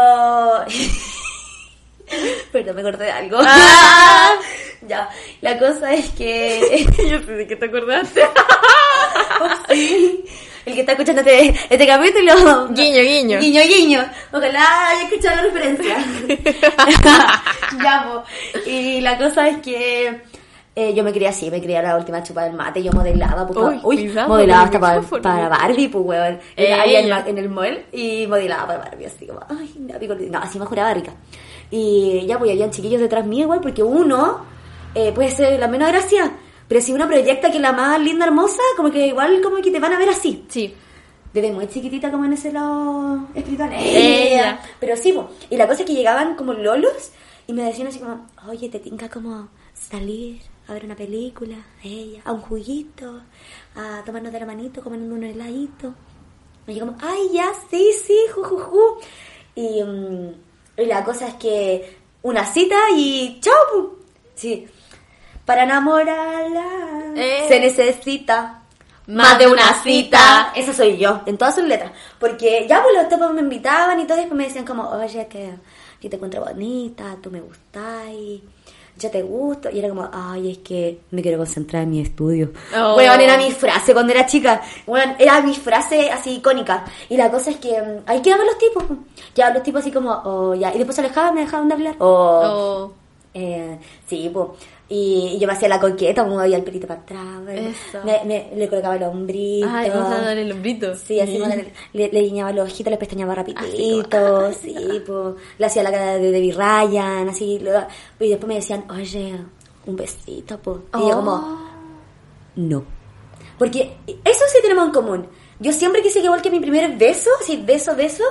Perdón, 2.52 2.74
me 2.76 2.80
acordé 2.82 3.04
de 3.06 3.10
algo. 3.10 3.38
Ah. 3.40 4.34
ya, 4.88 5.08
la 5.40 5.58
cosa 5.58 5.92
es 5.94 6.10
que. 6.10 6.86
Yo 7.10 7.18
sé 7.20 7.32
de 7.32 7.46
qué 7.46 7.56
te 7.56 7.66
acordaste. 7.66 8.22
Sí. 9.68 10.24
El 10.64 10.74
que 10.74 10.80
está 10.80 10.92
escuchando 10.92 11.22
este, 11.22 11.48
este 11.70 11.86
capítulo. 11.86 12.68
Guiño, 12.68 13.00
guiño. 13.02 13.40
Guiño, 13.40 13.60
guiño. 13.62 14.04
Ojalá 14.32 14.88
haya 14.90 15.02
escuchado 15.04 15.36
la 15.36 15.42
referencia. 15.42 15.96
ya, 17.82 18.04
po. 18.06 18.22
Y 18.70 19.00
la 19.00 19.18
cosa 19.18 19.48
es 19.48 19.58
que. 19.58 20.20
eh, 20.76 20.94
yo 20.94 21.02
me 21.02 21.12
creía 21.12 21.30
así, 21.30 21.50
me 21.50 21.60
creía 21.60 21.82
la 21.82 21.96
última 21.96 22.22
chupa 22.22 22.44
del 22.44 22.52
mate, 22.52 22.82
yo 22.82 22.92
modelaba, 22.92 23.46
pues, 23.46 23.58
Uy, 23.58 23.74
pa- 23.80 23.86
uy, 23.86 23.96
cuidado 24.06 24.28
modelaba 24.28 24.62
hasta 24.64 24.78
para, 24.80 25.00
para 25.22 25.48
Barbie, 25.48 25.88
pues, 25.88 26.04
weón. 26.04 26.40
En, 26.56 27.08
ma- 27.10 27.24
en 27.26 27.38
el 27.38 27.48
mall 27.48 27.84
y 27.92 28.26
modelaba 28.28 28.66
para 28.66 28.78
Barbie, 28.80 29.06
así 29.06 29.26
como, 29.26 29.40
ay, 29.48 29.74
no, 29.78 29.94
no, 30.30 30.38
así 30.38 30.58
me 30.58 30.66
juraba 30.66 30.94
rica. 30.94 31.12
Y 31.70 32.24
ya, 32.26 32.38
pues, 32.38 32.50
habían 32.52 32.70
chiquillos 32.70 33.00
detrás 33.00 33.24
mío 33.26 33.42
igual, 33.44 33.60
porque 33.60 33.82
uno 33.82 34.44
eh, 34.94 35.12
puede 35.12 35.30
ser 35.30 35.58
la 35.58 35.68
menos 35.68 35.88
gracia, 35.88 36.32
pero 36.68 36.80
si 36.80 36.92
uno 36.92 37.06
proyecta 37.06 37.50
que 37.50 37.58
la 37.58 37.72
más 37.72 38.00
linda, 38.00 38.26
hermosa, 38.26 38.62
como 38.76 38.90
que 38.90 39.06
igual 39.08 39.40
como 39.42 39.56
que 39.56 39.70
te 39.70 39.80
van 39.80 39.92
a 39.92 39.98
ver 39.98 40.08
así. 40.08 40.44
Sí. 40.48 40.74
Desde 41.32 41.50
muy 41.50 41.66
chiquitita 41.66 42.10
como 42.10 42.26
en 42.26 42.34
ese 42.34 42.52
lado 42.52 43.26
espiritual. 43.34 43.72
Ella. 43.72 44.60
Pero 44.78 44.96
sí, 44.96 45.12
po. 45.12 45.30
y 45.48 45.56
la 45.56 45.66
cosa 45.66 45.80
es 45.80 45.86
que 45.86 45.94
llegaban 45.94 46.34
como 46.36 46.52
lolos 46.52 47.10
y 47.46 47.52
me 47.52 47.64
decían 47.64 47.88
así 47.88 47.98
como, 47.98 48.26
oye, 48.48 48.68
te 48.68 48.78
tinca 48.80 49.08
como 49.08 49.48
salir 49.72 50.40
a 50.68 50.74
ver 50.74 50.84
una 50.84 50.94
película, 50.94 51.56
ella, 51.82 52.20
a 52.24 52.32
un 52.32 52.40
juguito, 52.40 53.20
a 53.74 54.02
tomarnos 54.04 54.32
de 54.32 54.40
la 54.40 54.46
manito, 54.46 54.82
comiendo 54.82 55.14
un 55.14 55.24
heladito. 55.24 55.94
Y 56.66 56.74
yo 56.74 56.86
como, 56.86 56.98
ay, 57.02 57.30
ya, 57.32 57.50
sí, 57.70 57.92
sí, 58.04 58.16
ju, 58.32 58.42
ju, 58.44 58.58
ju. 58.58 58.98
Y, 59.54 59.82
mm, 59.82 60.34
y 60.78 60.86
la 60.86 61.02
cosa 61.02 61.28
es 61.28 61.34
que 61.34 61.96
una 62.22 62.44
cita 62.44 62.76
y 62.94 63.40
chao. 63.40 63.96
Sí. 64.34 64.66
Para 65.44 65.64
enamorarla 65.64 66.64
Eh. 67.16 67.44
se 67.48 67.60
necesita 67.60 68.62
más 69.08 69.38
de 69.38 69.46
una 69.48 69.74
cita. 69.82 70.52
Esa 70.54 70.72
soy 70.72 70.96
yo, 70.96 71.22
en 71.26 71.36
todas 71.36 71.54
sus 71.56 71.64
letras. 71.64 71.92
Porque 72.18 72.66
ya 72.68 72.82
pues 72.82 72.94
los 72.96 73.08
topos 73.08 73.32
me 73.34 73.40
invitaban 73.40 73.98
y 74.00 74.06
todo, 74.06 74.18
y 74.18 74.20
después 74.20 74.38
me 74.38 74.44
decían 74.44 74.64
como, 74.64 74.88
oye, 74.88 75.26
que, 75.26 75.54
te 76.08 76.16
encuentro 76.16 76.44
bonita, 76.44 77.16
tú 77.22 77.30
me 77.30 77.40
gustáis, 77.40 78.40
yo 78.96 79.10
te 79.10 79.22
gusto. 79.22 79.68
Y 79.70 79.78
era 79.80 79.88
como, 79.88 80.08
ay, 80.12 80.52
es 80.52 80.58
que 80.58 81.00
me 81.10 81.22
quiero 81.22 81.38
concentrar 81.38 81.82
en 81.82 81.90
mi 81.90 82.00
estudio. 82.00 82.52
Oh. 82.76 82.96
Weón, 82.96 83.20
era 83.20 83.36
mi 83.36 83.50
frase 83.50 83.92
cuando 83.92 84.12
era 84.12 84.26
chica. 84.26 84.62
Weón, 84.86 85.16
era 85.18 85.40
mi 85.42 85.54
frase 85.54 86.10
así 86.10 86.36
icónica. 86.36 86.84
Y 87.08 87.16
la 87.16 87.30
cosa 87.30 87.50
es 87.50 87.56
que 87.56 87.80
mm, 87.80 88.02
ahí 88.06 88.20
quedaban 88.22 88.46
los 88.46 88.58
tipos. 88.58 88.84
pues. 88.84 88.98
Ya 89.34 89.50
los 89.50 89.62
tipos 89.62 89.80
así 89.80 89.90
como, 89.90 90.10
oh, 90.24 90.54
ya. 90.54 90.72
Y 90.74 90.78
después 90.78 90.94
se 90.94 91.02
alejaban, 91.02 91.34
me 91.34 91.40
dejaban 91.42 91.68
de 91.68 91.74
hablar. 91.74 91.96
Oh. 91.98 92.42
Oh. 92.44 92.92
Eh, 93.34 93.78
sí, 94.06 94.30
pues. 94.32 94.48
Y, 94.88 95.38
yo 95.40 95.46
me 95.46 95.54
hacía 95.54 95.68
la 95.68 95.80
coqueta, 95.80 96.22
como 96.22 96.38
había 96.38 96.58
el 96.58 96.64
pelito 96.64 96.86
para 96.86 97.00
atrás. 97.00 97.24
Me, 98.04 98.20
me- 98.26 98.50
le 98.54 98.68
colocaba 98.68 98.96
el 98.96 99.02
hombrito. 99.04 99.66
Ay, 99.70 99.90
el 100.36 100.52
hombrito. 100.52 100.94
Sí, 100.96 101.18
así 101.18 101.38
como 101.38 101.54
le, 101.54 101.72
le, 101.94 102.08
le 102.12 102.20
guiñaba 102.20 102.52
los 102.52 102.70
ojitos, 102.70 102.90
le 102.90 102.98
pestañaba 102.98 103.34
rapidito, 103.34 104.38
Así 104.46 104.74
sí, 104.74 105.02
pues. 105.06 105.34
Le 105.58 105.66
hacía 105.66 105.82
la 105.82 105.90
cara 105.90 106.18
de 106.18 106.30
Debbie 106.30 106.52
Ryan, 106.52 107.28
así. 107.28 107.58
lo- 107.60 107.70
y 108.20 108.28
después 108.28 108.48
me 108.48 108.56
decían, 108.56 108.84
oye, 108.90 109.34
un 109.86 109.96
besito, 109.96 110.58
pues. 110.58 110.78
Y 110.96 110.98
yo 111.00 111.08
Oh. 111.08 111.14
como, 111.16 111.68
no. 112.56 112.84
Porque 113.58 113.96
eso 114.24 114.44
sí 114.52 114.58
tenemos 114.60 114.86
en 114.86 114.92
común. 114.92 115.26
Yo 115.58 115.72
siempre 115.72 116.02
quise 116.02 116.18
que 116.18 116.24
igual 116.26 116.42
que 116.42 116.50
mi 116.50 116.58
primer 116.60 116.96
beso, 116.98 117.30
así 117.40 117.56
beso, 117.64 117.94
beso, 117.94 118.24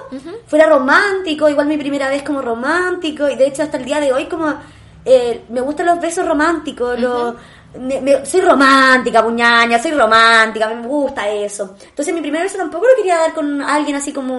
fuera 0.47 0.67
romántico, 0.67 1.47
igual 1.49 1.65
mi 1.67 1.77
primera 1.77 2.09
vez 2.09 2.23
como 2.23 2.41
romántico, 2.41 3.29
y 3.29 3.35
de 3.35 3.47
hecho 3.47 3.63
hasta 3.63 3.77
el 3.77 3.85
día 3.85 3.99
de 4.01 4.11
hoy 4.11 4.25
como 4.25 4.53
eh, 5.05 5.43
me 5.49 5.61
gustan 5.61 5.85
los 5.87 5.99
besos 5.99 6.25
románticos, 6.25 6.99
los- 6.99 7.35
me- 7.79 8.01
me- 8.01 8.25
soy 8.25 8.41
romántica, 8.41 9.23
puñaña, 9.23 9.79
soy 9.81 9.91
romántica, 9.91 10.67
me 10.69 10.85
gusta 10.87 11.27
eso. 11.29 11.75
Entonces 11.89 12.13
mi 12.13 12.21
primer 12.21 12.43
beso 12.43 12.57
tampoco 12.57 12.85
lo 12.85 12.95
quería 12.97 13.17
dar 13.17 13.33
con 13.33 13.61
alguien 13.61 13.95
así 13.95 14.11
como, 14.11 14.35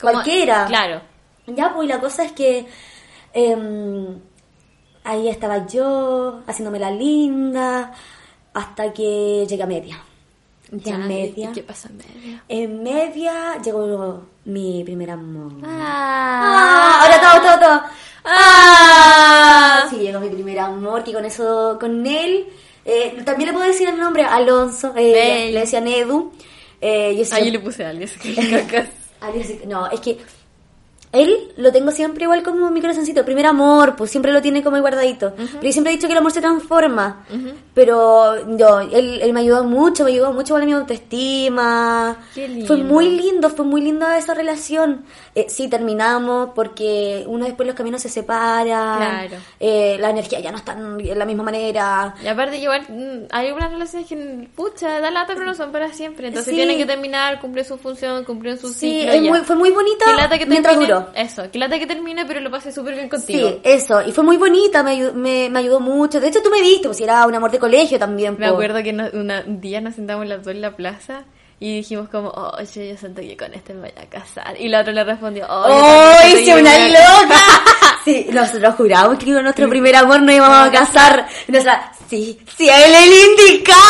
Como- 0.00 0.12
cualquiera. 0.12 0.66
Claro. 0.66 1.00
Ya, 1.46 1.72
pues 1.74 1.88
la 1.88 2.00
cosa 2.00 2.24
es 2.24 2.32
que 2.32 2.66
em, 3.32 4.18
ahí 5.04 5.28
estaba 5.28 5.66
yo, 5.66 6.40
haciéndome 6.46 6.78
la 6.78 6.90
linda, 6.90 7.92
hasta 8.54 8.92
que 8.92 9.46
llegué 9.48 9.62
a 9.62 9.66
media. 9.66 9.98
Ya, 10.72 10.94
en 10.96 11.06
media. 11.08 11.50
¿y 11.50 11.52
¿Qué 11.52 11.62
pasa 11.62 11.88
en 11.88 11.96
media? 11.98 12.42
En 12.48 12.82
media 12.82 13.56
llegó 13.62 14.22
mi 14.46 14.82
primer 14.84 15.10
amor. 15.12 15.52
Ah. 15.64 16.40
Ah, 16.42 17.00
ahora 17.04 17.20
todo, 17.20 17.42
todo, 17.42 17.58
todo. 17.60 17.82
Ah, 18.28 19.86
sí, 19.90 19.96
llegó 19.96 20.20
mi 20.20 20.28
primer 20.28 20.58
amor, 20.58 21.04
que 21.04 21.12
con 21.12 21.24
eso, 21.24 21.76
con 21.80 22.06
él, 22.06 22.46
eh, 22.84 23.22
también 23.24 23.48
le 23.48 23.52
puedo 23.54 23.66
decir 23.66 23.88
el 23.88 23.98
nombre, 23.98 24.24
Alonso, 24.24 24.92
eh, 24.96 25.50
le 25.52 25.60
decían 25.60 25.86
Edu. 25.88 26.32
Eh, 26.80 27.14
yo 27.16 27.22
Ah, 27.22 27.24
siempre- 27.26 27.50
le 27.52 27.60
puse 27.60 27.84
a 27.84 27.90
alguien. 27.90 28.08
que 28.22 28.34
cacas. 28.34 28.88
Alguien 29.20 29.44
así- 29.44 29.60
No, 29.66 29.86
es 29.90 30.00
que 30.00 30.18
él 31.16 31.52
lo 31.56 31.72
tengo 31.72 31.90
siempre 31.90 32.24
igual 32.24 32.42
como 32.42 32.70
mi 32.70 32.80
corazoncito. 32.80 33.24
Primer 33.24 33.46
amor, 33.46 33.96
pues 33.96 34.10
siempre 34.10 34.32
lo 34.32 34.40
tiene 34.42 34.62
como 34.62 34.78
guardadito. 34.80 35.32
Pero 35.36 35.62
yo 35.62 35.72
siempre 35.72 35.92
he 35.92 35.96
dicho 35.96 36.06
que 36.06 36.12
el 36.12 36.18
amor 36.18 36.32
se 36.32 36.40
transforma. 36.40 37.24
Pero 37.74 38.56
yo, 38.56 38.80
él, 38.80 39.20
él 39.22 39.32
me 39.32 39.40
ayudó 39.40 39.64
mucho, 39.64 40.04
me 40.04 40.10
ayudó 40.12 40.32
mucho 40.32 40.54
con 40.54 40.64
mi 40.64 40.72
autoestima. 40.72 42.16
Qué 42.34 42.48
lindo. 42.48 42.66
Fue 42.66 42.76
muy 42.78 43.10
lindo, 43.10 43.50
fue 43.50 43.64
muy 43.64 43.80
linda 43.82 44.16
esa 44.18 44.34
relación. 44.34 45.04
Eh, 45.34 45.46
sí, 45.48 45.68
terminamos 45.68 46.50
porque 46.54 47.24
uno 47.26 47.44
después 47.44 47.66
los 47.66 47.76
caminos 47.76 48.00
se 48.02 48.08
separan. 48.08 49.26
Claro. 49.28 49.36
Eh, 49.60 49.96
la 50.00 50.10
energía 50.10 50.40
ya 50.40 50.50
no 50.50 50.58
está 50.58 50.74
de 50.74 51.14
la 51.14 51.24
misma 51.24 51.42
manera. 51.42 52.14
Y 52.22 52.26
aparte, 52.26 52.56
igual, 52.58 52.82
mm, 52.88 53.26
hay 53.30 53.48
algunas 53.48 53.70
relaciones 53.72 54.08
que, 54.08 54.48
pucha, 54.54 55.00
da 55.00 55.10
lata, 55.10 55.34
pero 55.34 55.44
no 55.46 55.54
son 55.54 55.72
para 55.72 55.92
siempre. 55.92 56.28
Entonces 56.28 56.50
Sí. 56.50 56.56
tienen 56.56 56.78
que 56.78 56.86
terminar, 56.86 57.40
cumplir 57.40 57.64
su 57.64 57.76
función, 57.78 58.24
cumplir 58.24 58.56
su 58.58 58.68
Sí, 58.68 59.02
ciclo. 59.06 59.30
muy- 59.30 59.40
fue 59.40 59.56
muy 59.56 59.70
bonita 59.70 60.04
Que 60.06 60.14
lata 60.14 60.38
que 60.38 60.46
mientras 60.46 60.74
termine, 60.74 60.94
duró. 60.94 61.05
Eso, 61.14 61.50
que 61.50 61.58
lata 61.58 61.78
que 61.78 61.86
termine, 61.86 62.24
pero 62.26 62.40
lo 62.40 62.50
pasé 62.50 62.72
súper 62.72 62.94
bien 62.94 63.08
contigo. 63.08 63.48
Sí, 63.48 63.60
eso. 63.64 64.02
Y 64.06 64.12
fue 64.12 64.24
muy 64.24 64.36
bonita, 64.36 64.82
me 64.82 64.90
ayudó, 64.92 65.14
me, 65.14 65.48
me 65.50 65.58
ayudó 65.60 65.80
mucho. 65.80 66.20
De 66.20 66.28
hecho, 66.28 66.42
tú 66.42 66.50
me 66.50 66.60
viste, 66.60 66.88
pues 66.88 66.96
si 66.98 67.04
era 67.04 67.26
un 67.26 67.34
amor 67.34 67.50
de 67.50 67.58
colegio 67.58 67.98
también. 67.98 68.36
Me 68.38 68.46
acuerdo 68.46 68.82
que 68.82 68.90
una- 68.90 69.10
un 69.46 69.60
día 69.60 69.80
nos 69.80 69.94
sentamos 69.94 70.26
las 70.26 70.42
dos 70.44 70.54
en 70.54 70.60
la 70.60 70.74
plaza 70.76 71.24
y 71.58 71.76
dijimos 71.76 72.08
como, 72.10 72.28
oh, 72.28 72.58
yo, 72.60 72.66
siento 72.96 73.20
que 73.22 73.36
con 73.36 73.54
este 73.54 73.72
me 73.74 73.80
voy 73.90 73.92
a 74.02 74.06
casar. 74.08 74.60
Y 74.60 74.68
la 74.68 74.80
otra 74.82 74.92
le 74.92 75.04
respondió, 75.04 75.46
oh, 75.48 75.68
yo 75.68 75.74
también 75.74 75.94
¡Ay, 76.22 76.30
siento 76.32 76.38
sí, 76.38 76.44
que 76.44 76.60
una 76.60 76.74
a- 76.74 76.88
loca! 77.22 77.40
Sí, 78.06 78.24
nosotros 78.30 78.74
juramos 78.76 79.18
que 79.18 79.32
con 79.34 79.42
nuestro 79.42 79.68
primer 79.68 79.96
amor 79.96 80.22
nos 80.22 80.32
íbamos 80.32 80.68
a 80.68 80.70
casar. 80.70 81.26
Y 81.48 81.50
nosotros, 81.50 81.76
sí, 82.08 82.38
sí, 82.56 82.68
él 82.68 82.94
el 82.94 83.12
indicado. 83.12 83.80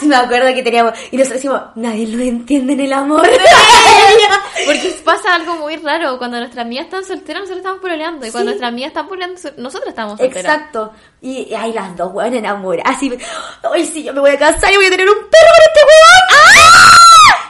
Sí, 0.00 0.06
me 0.06 0.16
acuerdo 0.16 0.52
que 0.54 0.62
teníamos, 0.62 0.94
y 1.10 1.16
nosotros 1.16 1.42
decimos, 1.42 1.60
nadie 1.76 2.06
lo 2.08 2.22
entiende 2.22 2.72
en 2.72 2.80
el 2.80 2.92
amor. 2.92 3.22
Porque 4.66 4.94
pasa 5.04 5.34
algo 5.34 5.54
muy 5.56 5.76
raro. 5.76 6.18
Cuando 6.18 6.38
nuestras 6.38 6.64
amigas 6.64 6.86
están 6.86 7.04
solteras, 7.04 7.40
nosotros 7.42 7.58
estamos 7.58 7.80
pololeando. 7.80 8.26
Y 8.26 8.30
cuando 8.30 8.50
Sí. 8.50 8.54
nuestras 8.54 8.68
amigas 8.68 8.88
están 8.88 9.08
pololeando, 9.08 9.40
nosotros 9.58 9.88
estamos 9.90 10.18
solteras. 10.18 10.44
Exacto. 10.44 10.92
Y, 11.20 11.48
y 11.50 11.54
ahí 11.54 11.72
las 11.72 11.96
dos, 11.96 12.10
weón, 12.12 12.34
enamoradas. 12.34 12.96
Así, 12.96 13.12
ay, 13.72 13.86
sí, 13.86 14.02
yo 14.02 14.12
me 14.12 14.20
voy 14.20 14.30
a 14.30 14.38
casar 14.38 14.72
y 14.72 14.76
voy 14.76 14.86
a 14.86 14.90
tener 14.90 15.08
un 15.08 15.14
perro 15.16 15.50
con 15.56 15.66
este 15.66 15.80
weón. 15.80 16.50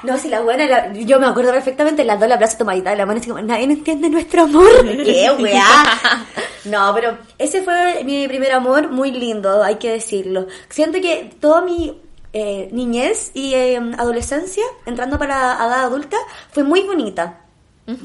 No, 0.02 0.16
si 0.18 0.28
la 0.28 0.40
buena, 0.40 0.66
la- 0.66 0.92
yo 0.94 1.20
me 1.20 1.26
acuerdo 1.26 1.52
perfectamente, 1.52 2.04
las 2.04 2.18
dos 2.18 2.28
la 2.28 2.38
plaza 2.38 2.56
tomadita 2.56 2.90
de 2.90 2.96
la 2.96 3.04
mano, 3.06 3.20
así 3.20 3.28
como, 3.28 3.42
nadie 3.42 3.64
entiende 3.64 4.08
nuestro 4.08 4.44
amor. 4.44 4.86
¿Qué, 5.04 5.30
weá? 5.38 6.24
No, 6.64 6.92
pero 6.94 7.18
ese 7.38 7.62
fue 7.62 8.02
mi 8.04 8.26
primer 8.26 8.52
amor, 8.52 8.88
muy 8.90 9.10
lindo, 9.12 9.62
hay 9.62 9.74
que 9.76 9.90
decirlo. 9.92 10.46
Siento 10.70 11.00
que 11.02 11.30
toda 11.40 11.60
mi 11.62 12.00
eh, 12.32 12.68
niñez 12.72 13.30
y 13.34 13.54
eh, 13.54 13.76
adolescencia, 13.98 14.64
entrando 14.86 15.18
para 15.18 15.56
la 15.58 15.66
edad 15.66 15.84
adulta, 15.84 16.16
fue 16.50 16.62
muy 16.62 16.82
bonita. 16.82 17.40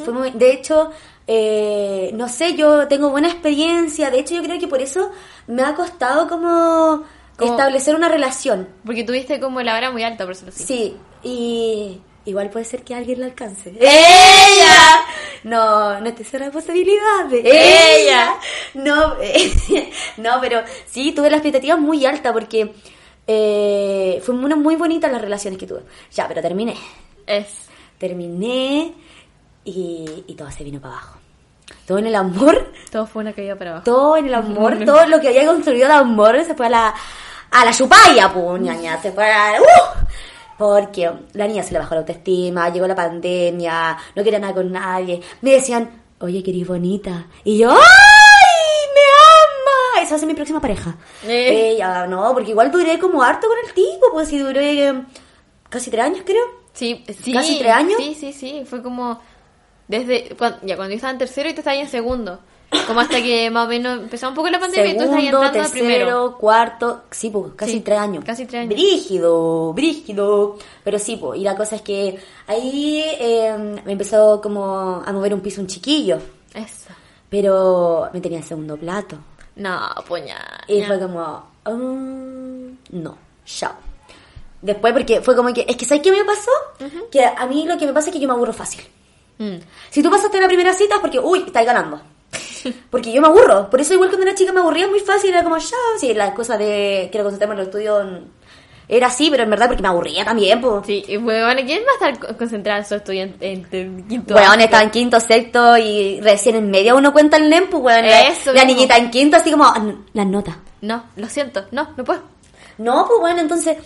Fue 0.04 0.14
muy- 0.14 0.32
de 0.32 0.52
hecho, 0.52 0.90
eh, 1.28 2.10
no 2.16 2.28
sé, 2.28 2.56
yo 2.56 2.88
tengo 2.88 3.10
buena 3.12 3.28
experiencia. 3.28 4.10
De 4.10 4.18
hecho, 4.20 4.34
yo 4.34 4.42
creo 4.42 4.60
que 4.60 4.68
por 4.68 4.82
eso 4.82 5.12
me 5.46 5.62
ha 5.62 5.76
costado 5.76 6.28
como, 6.28 7.04
Como- 7.38 7.52
establecer 7.52 7.96
una 7.96 8.10
relación. 8.10 8.68
Porque 8.84 9.04
tuviste 9.04 9.40
como 9.40 9.62
la 9.62 9.74
vara 9.74 9.92
muy 9.92 10.04
alta, 10.04 10.24
por 10.26 10.32
eso 10.34 10.48
sí. 10.52 10.64
Sí, 10.66 10.98
y 11.22 12.02
igual 12.26 12.50
puede 12.50 12.66
ser 12.66 12.84
que 12.84 12.96
alguien 12.96 13.20
la 13.20 13.28
alcance. 13.28 13.76
¡Ella! 13.80 15.02
No, 15.44 16.00
no 16.02 16.14
te 16.16 16.24
cierra 16.24 16.50
posibilidades. 16.50 17.46
¡Ella! 17.46 18.36
No, 18.74 19.16
no, 20.18 20.32
pero 20.42 20.62
sí, 20.86 21.12
tuve 21.14 21.30
las 21.30 21.38
expectativas 21.38 21.80
muy 21.80 22.06
altas 22.06 22.34
porque 22.34 22.74
eh, 23.28 24.22
fue 24.24 24.36
una 24.36 24.56
muy 24.56 24.76
bonita 24.76 25.08
las 25.08 25.22
relaciones 25.22 25.60
que 25.60 25.68
tuve. 25.68 25.82
Ya, 26.14 26.28
pero 26.28 26.42
terminé. 26.42 26.76
Es. 27.26 27.48
Terminé 27.98 28.94
y, 29.64 30.24
y 30.28 30.34
todo 30.36 30.52
se 30.52 30.64
vino 30.64 30.80
para 30.80 30.96
abajo. 30.96 31.20
Todo 31.88 31.98
en 32.00 32.08
el 32.08 32.16
amor, 32.16 32.72
Todo 32.92 33.08
fue 33.08 33.22
una 33.24 33.34
caída 33.34 33.56
para 33.56 33.72
abajo. 33.72 33.86
todo 33.86 34.18
en 34.18 34.26
el 34.28 34.34
amor, 34.36 34.86
todo 34.86 35.06
lo 35.08 35.20
que 35.20 35.30
había 35.30 35.46
construido 35.48 35.86
el 35.88 35.92
amor 35.92 36.44
se 36.44 36.54
fue 36.54 36.68
a 36.68 36.70
la, 36.70 36.94
a 37.52 37.66
la 37.66 37.72
chupalla, 37.74 38.32
pues, 38.32 38.62
ñaña, 38.62 39.02
se 39.02 39.12
fue 39.12 39.26
a 39.32 39.54
la... 39.54 39.62
¡uh! 39.62 40.06
Porque 40.58 41.12
la 41.34 41.48
niña 41.48 41.64
se 41.64 41.74
le 41.74 41.80
bajó 41.80 41.96
la 41.96 42.02
autoestima, 42.02 42.70
llegó 42.70 42.88
la 42.88 42.96
pandemia, 42.96 43.98
no 44.16 44.24
quería 44.24 44.40
nada 44.40 44.54
con 44.54 44.72
nadie. 44.72 45.22
Me 45.42 45.52
decían, 45.52 46.04
oye, 46.20 46.42
que 46.44 46.52
eres 46.52 46.68
bonita. 46.68 47.26
Y 47.44 47.58
yo, 47.58 47.72
¡ay! 47.72 47.78
Esa 50.02 50.12
va 50.12 50.16
a 50.16 50.20
ser 50.20 50.28
mi 50.28 50.34
próxima 50.36 50.60
pareja. 50.62 50.96
Eh. 51.26 51.72
Ella, 51.76 52.06
no, 52.08 52.32
porque 52.34 52.52
igual 52.52 52.72
duré 52.72 52.98
como 53.00 53.22
harto 53.24 53.48
con 53.48 53.58
el 53.66 53.74
tipo, 53.74 54.08
pues 54.12 54.30
sí, 54.30 54.38
duré 54.38 54.88
eh, 54.90 55.04
casi 55.70 55.90
tres 55.90 56.06
años, 56.06 56.22
creo. 56.26 56.44
Sí, 56.74 57.04
sí. 57.24 57.32
¿Casi 57.34 57.58
tres 57.60 57.72
años? 57.72 57.98
Sí, 57.98 58.16
sí, 58.20 58.34
sí. 58.34 58.64
Fue 58.66 58.82
como. 58.84 59.20
Desde. 59.88 60.36
Cuando, 60.38 60.60
ya, 60.64 60.76
cuando 60.76 60.92
yo 60.92 60.96
estaba 60.96 61.12
en 61.12 61.20
tercero 61.20 61.50
y 61.50 61.54
tú 61.54 61.60
estabas 61.60 61.80
en 61.80 61.88
segundo. 61.90 62.40
Como 62.88 63.00
hasta 63.00 63.22
que 63.22 63.50
más 63.52 63.66
o 63.68 63.70
menos 63.70 64.00
empezó 64.00 64.28
un 64.28 64.34
poco 64.36 64.50
la 64.50 64.60
pandemia 64.60 64.92
y 64.92 64.98
tú 64.98 65.04
Segundo, 65.04 65.42
a 65.42 65.52
tercero, 65.52 65.72
primero. 65.86 66.38
cuarto, 66.38 67.04
sí, 67.12 67.30
pues, 67.30 67.54
casi 67.56 67.74
Sí, 67.74 67.80
tres 67.82 68.00
años. 68.00 68.26
casi 68.26 68.46
tres 68.46 68.62
años. 68.64 68.74
Brígido, 68.74 69.72
brígido. 69.74 70.58
Pero 70.84 71.00
sí, 71.00 71.16
pues, 71.16 71.40
y 71.40 71.44
la 71.44 71.56
cosa 71.56 71.76
es 71.78 71.82
que 71.84 72.20
ahí 72.48 73.02
eh, 73.20 73.56
me 73.86 73.92
empezó 73.94 74.42
como 74.42 75.02
a 75.06 75.12
mover 75.14 75.34
un 75.34 75.40
piso 75.42 75.62
un 75.62 75.68
chiquillo, 75.68 76.18
Eso. 76.54 76.90
pero 77.30 78.10
me 78.12 78.20
tenía 78.20 78.40
en 78.40 78.44
segundo 78.44 78.76
plato. 78.76 79.18
No, 79.56 79.80
puña. 80.08 80.38
Y 80.68 80.84
fue 80.84 81.00
como, 81.00 81.46
"Mm, 81.66 82.70
no, 82.92 83.18
chao. 83.46 83.74
Después, 84.62 84.94
porque 84.94 85.22
fue 85.22 85.36
como 85.36 85.54
que, 85.54 85.66
es 85.68 85.76
que 85.76 85.86
¿sabes 85.86 86.02
qué 86.04 86.12
me 86.12 86.24
pasó? 86.26 86.52
Que 87.12 87.24
a 87.26 87.46
mí 87.46 87.66
lo 87.66 87.78
que 87.78 87.86
me 87.86 87.94
pasa 87.94 88.10
es 88.10 88.14
que 88.14 88.20
yo 88.20 88.28
me 88.28 88.34
aburro 88.34 88.54
fácil. 88.54 88.84
Mm. 89.38 89.58
Si 89.90 90.02
tú 90.02 90.10
pasaste 90.10 90.42
la 90.42 90.48
primera 90.48 90.74
cita 90.74 90.96
es 90.96 91.02
porque, 91.02 91.20
uy, 91.20 91.44
estás 91.48 91.66
ganando. 91.66 92.02
Porque 92.90 93.12
yo 93.14 93.22
me 93.22 93.28
aburro. 93.28 93.70
Por 93.70 93.80
eso 93.80 93.94
igual 93.94 94.10
cuando 94.10 94.26
era 94.26 94.36
chica 94.36 94.52
me 94.52 94.60
aburría 94.60 94.88
muy 94.88 95.00
fácil. 95.00 95.30
Era 95.30 95.44
como, 95.44 95.58
ya, 95.58 95.78
sí, 96.00 96.14
la 96.16 96.34
cosa 96.34 96.58
de 96.58 97.10
que 97.12 97.18
lo 97.20 97.24
concentremos 97.24 97.54
en 97.54 97.58
los 97.60 97.68
estudios 97.68 98.22
era 98.88 99.08
así, 99.08 99.30
pero 99.32 99.44
en 99.44 99.50
verdad 99.50 99.68
porque 99.68 99.82
me 99.82 99.88
aburría 99.88 100.26
también, 100.26 100.62
pues. 100.62 100.86
Sí, 100.86 101.04
y 101.08 101.18
bueno, 101.18 101.62
¿quién 101.66 101.82
va 101.84 102.06
a 102.06 102.10
estar 102.10 102.20
co- 102.30 102.38
concentrado 102.38 102.80
en 102.80 102.86
su 102.86 102.96
estudiante 102.96 103.52
en, 103.52 103.68
en 103.72 104.08
quinto 104.08 104.36
Weón, 104.36 104.62
estaba 104.62 104.84
en 104.84 104.92
quinto, 104.92 105.20
sexto 105.20 105.78
y 105.78 106.20
recién 106.22 106.56
en 106.56 106.70
media 106.70 106.94
uno 106.96 107.12
cuenta 107.14 107.38
el 107.38 107.50
NEM, 107.50 107.68
pues, 107.70 107.84
weón. 107.84 108.06
La, 108.06 108.28
Eso 108.28 108.54
la 108.54 108.64
mismo. 108.66 108.78
niñita 108.80 108.98
en 108.98 109.10
quinto 109.12 109.38
así 109.38 109.52
como, 109.52 109.66
"Ah, 109.66 109.82
las 110.14 110.28
notas. 110.28 110.56
No, 110.82 111.04
lo 111.16 111.28
siento, 111.30 111.66
no, 111.72 111.94
no 111.98 112.04
puedo. 112.04 112.22
No, 112.78 113.06
pues 113.08 113.20
bueno, 113.20 113.42
entonces... 113.42 113.78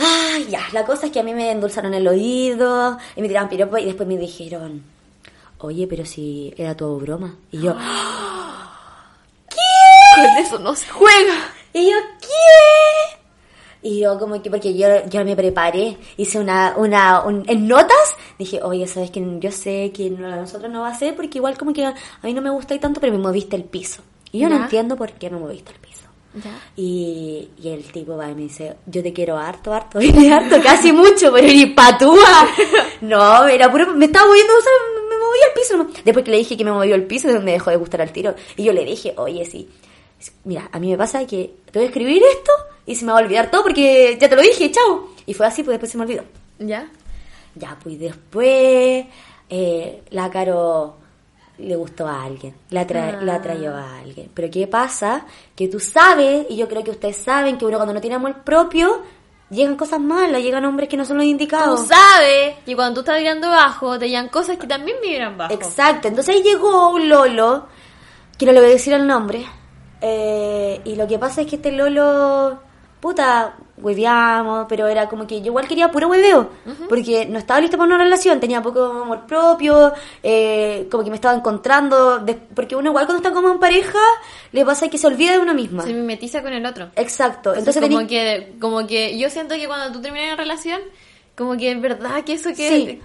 Ay, 0.00 0.46
ya, 0.48 0.60
la 0.72 0.84
cosa 0.84 1.06
es 1.06 1.12
que 1.12 1.18
a 1.20 1.24
mí 1.24 1.34
me 1.34 1.50
endulzaron 1.50 1.92
el 1.92 2.06
oído 2.06 2.96
y 3.16 3.20
me 3.20 3.26
tiraban 3.28 3.48
piropos 3.48 3.80
y 3.80 3.84
después 3.86 4.08
me 4.08 4.16
dijeron, 4.16 4.84
oye, 5.58 5.88
pero 5.88 6.06
si 6.06 6.54
era 6.56 6.76
todo 6.76 6.96
broma. 6.98 7.34
Y 7.50 7.62
yo, 7.62 7.74
Con 10.14 10.24
eso 10.38 10.58
no 10.58 10.74
se 10.74 10.88
juega. 10.88 11.34
Y 11.72 11.90
yo, 11.90 11.96
¿qué? 12.20 13.18
Y 13.82 14.00
yo 14.00 14.18
como 14.18 14.42
que, 14.42 14.50
porque 14.50 14.76
yo, 14.76 14.88
yo 15.08 15.24
me 15.24 15.36
preparé, 15.36 15.96
hice 16.16 16.38
una, 16.40 16.74
una, 16.76 17.22
un- 17.22 17.44
en 17.48 17.68
notas, 17.68 18.14
dije, 18.38 18.60
oye, 18.62 18.86
sabes 18.88 19.10
que 19.10 19.24
yo 19.38 19.52
sé 19.52 19.92
que 19.94 20.10
nosotros 20.10 20.70
no 20.72 20.80
va 20.82 20.88
a 20.88 20.98
ser, 20.98 21.14
porque 21.14 21.38
igual 21.38 21.56
como 21.56 21.72
que 21.72 21.84
a 21.84 21.94
mí 22.22 22.34
no 22.34 22.42
me 22.42 22.50
gusta 22.50 22.74
y 22.74 22.78
tanto, 22.80 23.00
pero 23.00 23.12
me 23.12 23.18
moviste 23.20 23.54
el 23.56 23.64
piso. 23.64 24.02
Y 24.32 24.40
yo 24.40 24.48
no 24.48 24.56
entiendo 24.56 24.96
por 24.96 25.12
qué 25.12 25.30
me 25.30 25.38
moviste 25.38 25.72
el 25.72 25.78
piso. 25.78 26.04
Ya. 26.34 26.50
Y, 26.76 27.48
y 27.62 27.68
el 27.68 27.84
tipo 27.90 28.16
va 28.16 28.30
y 28.30 28.34
me 28.34 28.42
dice, 28.42 28.76
yo 28.86 29.02
te 29.02 29.12
quiero 29.12 29.38
harto, 29.38 29.72
harto, 29.72 30.00
y 30.02 30.28
harto, 30.28 30.56
casi 30.62 30.92
mucho, 30.92 31.32
pero 31.32 31.46
ni 31.46 31.66
patúa. 31.66 32.46
No, 33.00 33.46
era 33.46 33.70
puro, 33.70 33.94
me 33.94 34.06
estaba 34.06 34.26
moviendo, 34.26 34.52
o 34.58 34.60
sea, 34.60 34.72
me 35.08 35.16
movía 35.16 35.44
el 35.46 35.60
piso. 35.94 36.02
Después 36.04 36.24
que 36.24 36.30
le 36.32 36.38
dije 36.38 36.56
que 36.56 36.64
me 36.64 36.72
movió 36.72 36.96
el 36.96 37.04
piso, 37.06 37.28
me 37.40 37.52
dejó 37.52 37.70
de 37.70 37.76
gustar 37.76 38.02
al 38.02 38.10
tiro. 38.12 38.34
Y 38.56 38.64
yo 38.64 38.72
le 38.72 38.84
dije, 38.84 39.14
oye, 39.16 39.44
sí, 39.44 39.68
mira, 40.44 40.68
a 40.72 40.80
mí 40.80 40.90
me 40.90 40.98
pasa 40.98 41.24
que 41.26 41.54
te 41.70 41.78
voy 41.78 41.84
a 41.86 41.88
escribir 41.90 42.20
esto 42.24 42.50
y 42.88 42.94
se 42.96 43.04
me 43.04 43.12
va 43.12 43.18
a 43.18 43.22
olvidar 43.22 43.50
todo 43.50 43.62
porque 43.62 44.16
ya 44.20 44.28
te 44.28 44.34
lo 44.34 44.42
dije, 44.42 44.70
chao. 44.72 45.10
Y 45.26 45.34
fue 45.34 45.46
así, 45.46 45.62
pues 45.62 45.74
después 45.74 45.92
se 45.92 45.98
me 45.98 46.04
olvidó. 46.04 46.24
¿Ya? 46.58 46.88
Ya, 47.54 47.76
pues 47.82 47.98
después 48.00 49.06
eh, 49.50 50.02
la 50.10 50.30
Caro 50.30 50.96
le 51.58 51.74
gustó 51.76 52.06
a 52.06 52.22
alguien, 52.22 52.54
la, 52.70 52.86
tra 52.86 53.08
Ah. 53.08 53.22
la 53.22 53.42
trayó 53.42 53.74
a 53.76 53.98
alguien. 53.98 54.30
Pero 54.32 54.48
¿qué 54.50 54.66
pasa? 54.66 55.26
Que 55.56 55.68
tú 55.68 55.80
sabes, 55.80 56.46
y 56.48 56.56
yo 56.56 56.68
creo 56.68 56.82
que 56.84 56.92
ustedes 56.92 57.16
saben, 57.16 57.58
que 57.58 57.64
uno 57.66 57.76
cuando 57.78 57.94
no 57.94 58.00
tiene 58.00 58.16
amor 58.16 58.42
propio, 58.44 59.02
llegan 59.50 59.76
cosas 59.76 59.98
malas, 60.00 60.40
llegan 60.42 60.64
hombres 60.64 60.88
que 60.88 60.96
no 60.96 61.04
son 61.04 61.16
los 61.16 61.24
Tú 61.24 61.30
indicados. 61.30 61.86
sabes 61.88 62.54
que 62.64 62.76
cuando 62.76 62.94
tú 62.94 63.00
estás 63.00 63.18
vibrando 63.18 63.48
bajo, 63.50 63.98
te 63.98 64.06
llegan 64.08 64.28
cosas 64.28 64.56
que 64.56 64.66
también 64.68 64.96
vibran 65.02 65.36
bajo. 65.36 65.52
Exacto, 65.52 66.06
entonces 66.08 66.34
ahí 66.36 66.42
llegó 66.42 66.90
un 66.90 67.08
Lolo, 67.08 67.66
que 68.38 68.46
no 68.46 68.52
le 68.52 68.60
voy 68.60 68.68
a 68.68 68.72
decir 68.72 68.92
el 68.94 69.04
nombre, 69.06 69.44
eh, 70.00 70.80
y 70.84 70.94
lo 70.94 71.08
que 71.08 71.18
pasa 71.18 71.40
es 71.40 71.48
que 71.48 71.56
este 71.56 71.72
Lolo, 71.72 72.60
puta, 73.00 73.54
hueveamos, 73.76 74.66
pero 74.68 74.88
era 74.88 75.08
como 75.08 75.26
que 75.26 75.40
yo 75.40 75.46
igual 75.46 75.68
quería 75.68 75.90
puro 75.90 76.08
hueveo, 76.08 76.50
porque 76.88 77.26
no 77.26 77.38
estaba 77.38 77.60
lista 77.60 77.76
para 77.76 77.86
una 77.94 78.02
relación, 78.04 78.40
tenía 78.40 78.60
poco 78.62 78.84
amor 79.02 79.26
propio, 79.26 79.92
eh, 80.22 80.88
como 80.90 81.04
que 81.04 81.10
me 81.10 81.16
estaba 81.16 81.36
encontrando, 81.36 82.18
de- 82.18 82.34
porque 82.34 82.74
uno 82.76 82.90
igual 82.90 83.06
cuando 83.06 83.22
está 83.22 83.32
como 83.34 83.52
en 83.52 83.60
pareja, 83.60 83.98
le 84.52 84.64
pasa 84.64 84.88
que 84.88 84.98
se 84.98 85.06
olvida 85.06 85.32
de 85.32 85.38
uno 85.38 85.54
misma. 85.54 85.84
Se 85.84 85.92
mimetiza 85.92 86.42
con 86.42 86.52
el 86.52 86.66
otro. 86.66 86.90
Exacto, 86.96 87.54
Entonces, 87.54 87.76
entonces 87.76 87.82
como 87.82 88.00
tenés- 88.02 88.08
que 88.08 88.58
como 88.60 88.86
que 88.86 89.16
yo 89.18 89.30
siento 89.30 89.54
que 89.54 89.66
cuando 89.66 89.92
tú 89.92 90.00
terminas 90.02 90.26
una 90.28 90.36
relación, 90.36 90.80
como 91.36 91.56
que 91.56 91.70
en 91.70 91.80
verdad 91.80 92.24
que 92.24 92.32
eso 92.32 92.48
que 92.50 92.68
Sí. 92.68 93.00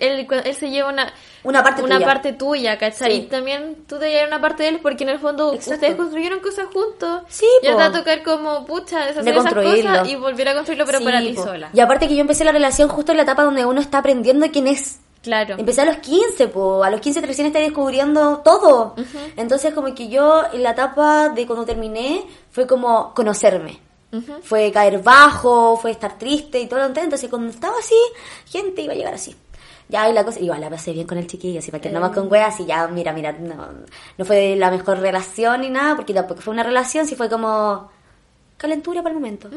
Él, 0.00 0.26
él 0.44 0.54
se 0.54 0.70
lleva 0.70 0.88
una, 0.90 1.12
Una 1.44 1.62
parte 1.62 1.82
una 1.82 1.96
tuya. 1.96 2.06
parte 2.06 2.32
tuya, 2.32 2.78
¿cachai? 2.78 3.12
Sí. 3.12 3.18
Y 3.18 3.22
también 3.26 3.84
tú 3.88 3.98
te 3.98 4.10
llevas 4.10 4.28
una 4.28 4.40
parte 4.40 4.62
de 4.62 4.68
él 4.70 4.80
porque 4.82 5.04
en 5.04 5.10
el 5.10 5.18
fondo 5.18 5.52
Exacto. 5.54 5.74
ustedes 5.74 5.94
construyeron 5.96 6.40
cosas 6.40 6.66
juntos. 6.72 7.22
Sí, 7.28 7.46
Y 7.62 7.66
ahora 7.66 7.86
po. 7.86 7.92
te 7.92 7.92
va 7.92 7.98
a 7.98 7.98
tocar 8.00 8.22
como, 8.22 8.64
pucha, 8.66 9.00
deshacer 9.06 9.24
De 9.24 9.30
esas 9.40 9.54
cosas 9.54 10.08
y 10.08 10.16
volver 10.16 10.48
a 10.48 10.54
construirlo, 10.54 10.86
pero 10.86 10.98
Sí, 10.98 11.04
para 11.04 11.20
ti 11.20 11.32
po. 11.34 11.44
sola. 11.44 11.70
Y 11.72 11.80
aparte 11.80 12.08
que 12.08 12.14
yo 12.14 12.20
empecé 12.20 12.44
la 12.44 12.52
relación 12.52 12.88
justo 12.88 13.12
en 13.12 13.16
la 13.18 13.24
etapa 13.24 13.42
donde 13.44 13.64
uno 13.64 13.80
está 13.80 13.98
aprendiendo 13.98 14.46
quién 14.52 14.66
es. 14.66 15.00
Claro. 15.22 15.54
Empecé 15.56 15.82
a 15.82 15.84
los 15.84 15.98
15, 15.98 16.48
po. 16.48 16.82
a 16.82 16.90
los 16.90 17.00
15 17.00 17.20
recién 17.20 17.46
estoy 17.46 17.62
descubriendo 17.62 18.38
todo. 18.44 18.96
Entonces 19.36 19.72
como 19.72 19.94
que 19.94 20.08
yo 20.08 20.42
en 20.52 20.64
la 20.64 20.70
etapa 20.72 21.28
de 21.28 21.46
cuando 21.46 21.64
terminé 21.64 22.24
fue 22.50 22.66
como 22.66 23.14
conocerme. 23.14 23.78
Fue 24.42 24.70
caer 24.72 24.98
bajo, 25.02 25.78
fue 25.80 25.90
estar 25.92 26.18
triste 26.18 26.60
y 26.60 26.66
todo 26.66 26.80
lo 26.80 26.86
entero. 26.86 27.04
Entonces 27.04 27.30
cuando 27.30 27.48
estaba 27.50 27.78
así, 27.78 27.94
gente 28.50 28.82
iba 28.82 28.92
a 28.92 28.96
llegar 28.96 29.14
así. 29.14 29.34
Ya, 29.92 30.08
y 30.08 30.12
la 30.14 30.24
cosa, 30.24 30.40
igual 30.40 30.60
la 30.60 30.70
pasé 30.70 30.92
bien 30.92 31.06
con 31.06 31.18
el 31.18 31.26
chiquillo, 31.26 31.58
así 31.58 31.70
para 31.70 31.82
que 31.82 31.90
no 31.90 32.00
más 32.00 32.12
con 32.12 32.32
weas, 32.32 32.58
y 32.60 32.64
ya, 32.64 32.88
mira, 32.88 33.12
mira, 33.12 33.30
no, 33.32 33.68
no 34.16 34.24
fue 34.24 34.56
la 34.56 34.70
mejor 34.70 34.98
relación 35.00 35.60
ni 35.60 35.68
nada, 35.68 35.94
porque 35.96 36.14
tampoco 36.14 36.40
fue 36.40 36.54
una 36.54 36.62
relación, 36.62 37.06
sí 37.06 37.14
fue 37.14 37.28
como 37.28 37.90
calentura 38.56 39.02
para 39.02 39.14
el 39.14 39.20
momento. 39.20 39.50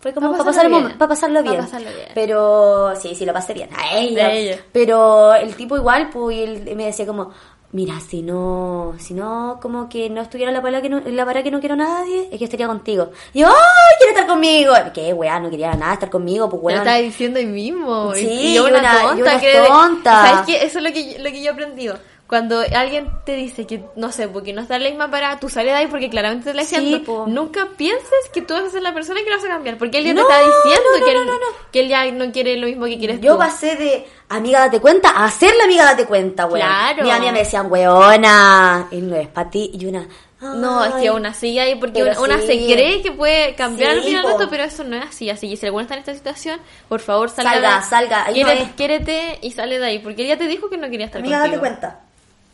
Fue 0.00 0.14
como 0.14 0.30
Pa' 0.30 0.38
para, 0.38 1.08
pasarlo 1.08 1.42
bien. 1.42 1.58
pa' 1.58 1.64
pasarlo. 1.64 1.90
Pero 2.14 2.94
sí, 2.96 3.14
sí, 3.14 3.26
lo 3.26 3.32
pasé 3.32 3.52
bien. 3.52 3.68
A 3.76 3.98
ella. 3.98 4.26
A 4.28 4.32
ella. 4.32 4.58
Pero 4.72 5.34
el 5.34 5.54
tipo 5.56 5.76
igual, 5.76 6.08
pues, 6.10 6.38
él 6.38 6.74
me 6.76 6.86
decía 6.86 7.04
como, 7.04 7.32
mira, 7.72 7.98
si 8.00 8.22
no, 8.22 8.94
si 8.98 9.14
no, 9.14 9.58
como 9.60 9.88
que 9.88 10.08
no 10.10 10.20
estuviera 10.20 10.52
la 10.52 10.62
para 10.62 10.80
que 10.82 10.88
no, 10.88 11.00
la 11.00 11.24
para 11.24 11.42
que 11.42 11.50
no 11.50 11.60
quiero 11.60 11.74
a 11.74 11.78
nadie, 11.78 12.28
es 12.30 12.38
que 12.38 12.44
estaría 12.44 12.66
contigo. 12.66 13.10
Y 13.32 13.40
yo, 13.40 13.48
¡ay, 13.48 13.96
quiere 13.98 14.12
estar 14.12 14.26
conmigo! 14.26 14.74
¿Qué, 14.94 15.12
weá? 15.12 15.40
No 15.40 15.50
quería 15.50 15.74
nada 15.74 15.94
estar 15.94 16.10
conmigo, 16.10 16.48
pues, 16.48 16.62
Te 16.62 16.72
lo 16.72 16.78
estaba 16.78 16.98
diciendo 16.98 17.38
ahí 17.38 17.46
mismo. 17.46 18.14
Sí, 18.14 18.28
y 18.28 18.54
yo 18.54 18.66
una, 18.66 18.80
tonta. 18.80 19.14
una 19.14 19.40
que 19.40 19.64
tonta. 19.66 20.26
¿Sabes 20.26 20.46
qué? 20.46 20.66
Eso 20.66 20.78
es 20.78 20.84
lo 20.84 20.92
que, 20.92 21.18
lo 21.18 21.30
que 21.30 21.42
yo 21.42 21.50
he 21.50 21.52
aprendido. 21.52 21.98
Cuando 22.32 22.62
alguien 22.74 23.10
te 23.26 23.34
dice 23.34 23.66
que, 23.66 23.84
no 23.94 24.10
sé, 24.10 24.26
porque 24.26 24.54
no 24.54 24.62
está 24.62 24.76
en 24.76 24.84
la 24.84 24.88
misma 24.88 25.10
parada, 25.10 25.38
tú 25.38 25.50
sales 25.50 25.72
de 25.74 25.80
ahí 25.80 25.86
porque 25.86 26.08
claramente 26.08 26.46
te 26.48 26.54
la 26.54 26.62
diciendo. 26.62 27.26
Nunca 27.26 27.68
pienses 27.76 28.08
que 28.32 28.40
tú 28.40 28.54
vas 28.54 28.62
a 28.64 28.70
ser 28.70 28.80
la 28.80 28.94
persona 28.94 29.20
que 29.22 29.28
lo 29.28 29.36
vas 29.36 29.44
a 29.44 29.48
cambiar. 29.48 29.76
Porque 29.76 29.98
él 29.98 30.04
ya 30.04 30.14
No, 30.14 30.26
te 30.26 30.32
está 30.32 30.38
diciendo 30.40 30.82
no, 30.92 30.98
no, 30.98 31.04
que, 31.04 31.12
él, 31.12 31.28
que 31.72 31.80
él 31.80 31.88
ya 31.88 32.10
no 32.10 32.32
quiere 32.32 32.56
lo 32.56 32.68
mismo 32.68 32.86
que 32.86 32.98
quieres 32.98 33.20
Yo 33.20 33.34
tú. 33.34 33.38
pasé 33.38 33.76
de 33.76 34.06
amiga 34.30 34.60
date 34.60 34.80
cuenta 34.80 35.10
a 35.10 35.30
ser 35.30 35.54
la 35.56 35.64
amiga 35.64 35.84
date 35.84 36.06
cuenta, 36.06 36.46
weón. 36.46 36.60
Claro. 36.66 37.02
Mi 37.04 37.10
amiga 37.10 37.32
me 37.32 37.40
decían, 37.40 37.70
weona, 37.70 38.88
y 38.90 38.96
no 39.02 39.14
es 39.16 39.28
para 39.28 39.50
ti. 39.50 39.70
Y 39.74 39.84
una, 39.84 40.08
No, 40.40 40.82
es 40.86 40.94
que 40.94 41.08
aún 41.08 41.26
así 41.26 41.58
hay, 41.58 41.74
porque 41.74 42.02
una 42.02 42.40
sí. 42.40 42.46
se 42.46 42.72
cree 42.74 43.02
que 43.02 43.12
puede 43.12 43.54
cambiar 43.56 43.92
Sí, 43.92 43.98
al 43.98 44.04
final 44.04 44.22
de 44.24 44.30
esto, 44.32 44.48
pero 44.48 44.64
eso 44.64 44.84
no 44.84 44.96
es 44.96 45.04
así. 45.04 45.28
Así 45.28 45.50
que 45.50 45.58
si 45.58 45.66
alguno 45.66 45.82
está 45.82 45.96
en 45.96 46.00
esta 46.00 46.14
situación, 46.14 46.60
por 46.88 47.00
favor 47.00 47.28
salga. 47.28 47.52
Salga, 47.52 47.76
de- 47.80 47.84
salga, 47.84 48.24
ahí 48.24 48.40
no 48.42 48.46
Quiérete, 48.48 48.62
es. 48.62 48.72
quiérete 48.74 49.38
y 49.42 49.50
sale 49.50 49.78
de 49.78 49.84
ahí, 49.84 49.98
porque 49.98 50.22
él 50.22 50.28
ya 50.28 50.38
te 50.38 50.48
dijo 50.48 50.70
que 50.70 50.78
no 50.78 50.88
quería 50.88 51.04
estar 51.04 51.20
Amiga, 51.20 51.40
contigo. 51.42 51.62
date 51.62 51.68
cuenta. 51.78 52.00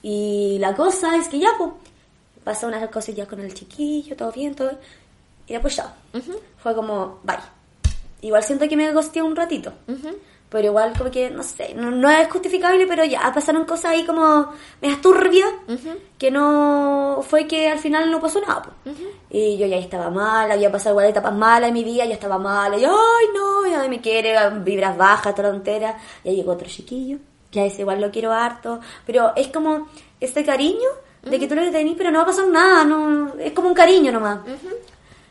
Y 0.02 0.58
la 0.60 0.74
cosa 0.74 1.16
es 1.16 1.28
que 1.28 1.38
ya, 1.38 1.50
pues, 1.58 1.70
pasó 2.44 2.66
unas 2.66 2.88
cosillas 2.88 3.28
con 3.28 3.40
el 3.40 3.52
chiquillo, 3.54 4.16
todo 4.16 4.32
bien, 4.32 4.54
todo 4.54 4.68
bien. 4.68 4.80
Y 5.46 5.52
después 5.52 5.76
ya. 5.76 5.94
Fue 6.58 6.74
como, 6.74 7.20
bye. 7.22 7.36
Igual 8.20 8.42
siento 8.42 8.68
que 8.68 8.76
me 8.76 8.92
gosteé 8.92 9.22
un 9.22 9.36
ratito. 9.36 9.72
Ujú. 9.86 10.16
Pero 10.50 10.68
igual 10.68 10.94
como 10.96 11.10
que, 11.10 11.28
no 11.28 11.42
sé, 11.42 11.74
no, 11.74 11.90
no 11.90 12.08
es 12.08 12.26
justificable, 12.30 12.86
pero 12.86 13.04
ya 13.04 13.30
pasaron 13.34 13.66
cosas 13.66 13.92
ahí 13.92 14.06
como 14.06 14.50
medias 14.80 15.00
turbias, 15.02 15.50
que 16.16 16.30
no 16.30 17.20
fue 17.28 17.46
que 17.46 17.68
al 17.68 17.78
final 17.78 18.10
no 18.10 18.18
pasó 18.18 18.40
nada. 18.40 18.70
Y 19.28 19.58
yo 19.58 19.66
ya 19.66 19.76
estaba 19.76 20.08
mal, 20.08 20.50
había 20.50 20.72
pasado 20.72 20.94
igual 20.94 21.08
etapas 21.08 21.34
malas 21.34 21.68
en 21.68 21.74
mi 21.74 21.84
vida, 21.84 22.06
yo 22.06 22.14
estaba 22.14 22.38
mala, 22.38 22.78
y 22.78 22.84
ay 22.84 23.26
no, 23.34 23.66
ya 23.66 23.86
me 23.88 24.00
quiere, 24.00 24.36
vibras 24.60 24.96
bajas, 24.96 25.34
toda 25.34 25.50
entera. 25.50 25.98
Ya 26.24 26.32
llegó 26.32 26.52
otro 26.52 26.66
chiquillo, 26.66 27.18
que 27.50 27.60
a 27.60 27.64
ese 27.66 27.82
igual 27.82 28.00
lo 28.00 28.10
quiero 28.10 28.32
harto, 28.32 28.80
pero 29.06 29.32
es 29.36 29.48
como 29.48 29.88
ese 30.20 30.44
cariño 30.44 30.88
de 31.22 31.38
que 31.38 31.46
tú 31.48 31.54
lo 31.54 31.70
tenés, 31.70 31.94
pero 31.96 32.10
no 32.10 32.18
va 32.18 32.24
a 32.24 32.26
pasar 32.26 32.48
nada, 32.48 32.84
no, 32.84 33.34
es 33.38 33.52
como 33.52 33.68
un 33.68 33.74
cariño 33.74 34.12
nomás. 34.12 34.40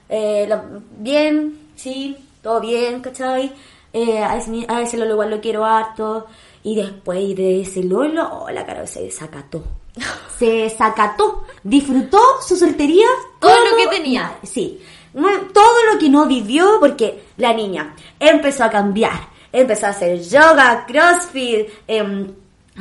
Eh, 0.09 0.45
la- 0.47 0.63
bien, 0.97 1.69
sí, 1.75 2.15
todo 2.41 2.59
bien, 2.59 3.01
¿cachai? 3.01 3.51
Eh, 3.93 4.19
a, 4.19 4.37
ese, 4.37 4.65
a 4.67 4.81
ese 4.81 4.97
Lolo 4.97 5.13
igual 5.13 5.29
lo 5.31 5.41
quiero 5.41 5.65
harto. 5.65 6.27
Y 6.63 6.75
después 6.75 7.35
de 7.35 7.61
ese 7.61 7.83
Lolo, 7.83 8.27
oh, 8.43 8.49
la 8.51 8.65
cara 8.65 8.85
se 8.87 9.03
desacató. 9.03 9.63
Se 10.37 10.45
desacató. 10.45 11.45
Disfrutó 11.63 12.19
su 12.47 12.55
soltería. 12.55 13.07
Todo 13.39 13.55
lo 13.71 13.75
que 13.77 13.87
tenía. 13.97 14.37
Sí. 14.43 14.79
Todo 15.13 15.91
lo 15.91 15.97
que 15.97 16.09
no 16.09 16.27
vivió, 16.27 16.77
porque 16.79 17.23
la 17.37 17.53
niña 17.53 17.95
empezó 18.19 18.65
a 18.65 18.69
cambiar. 18.69 19.29
Empezó 19.51 19.87
a 19.87 19.89
hacer 19.89 20.21
yoga, 20.21 20.85
crossfit, 20.85 21.67
em, 21.87 22.27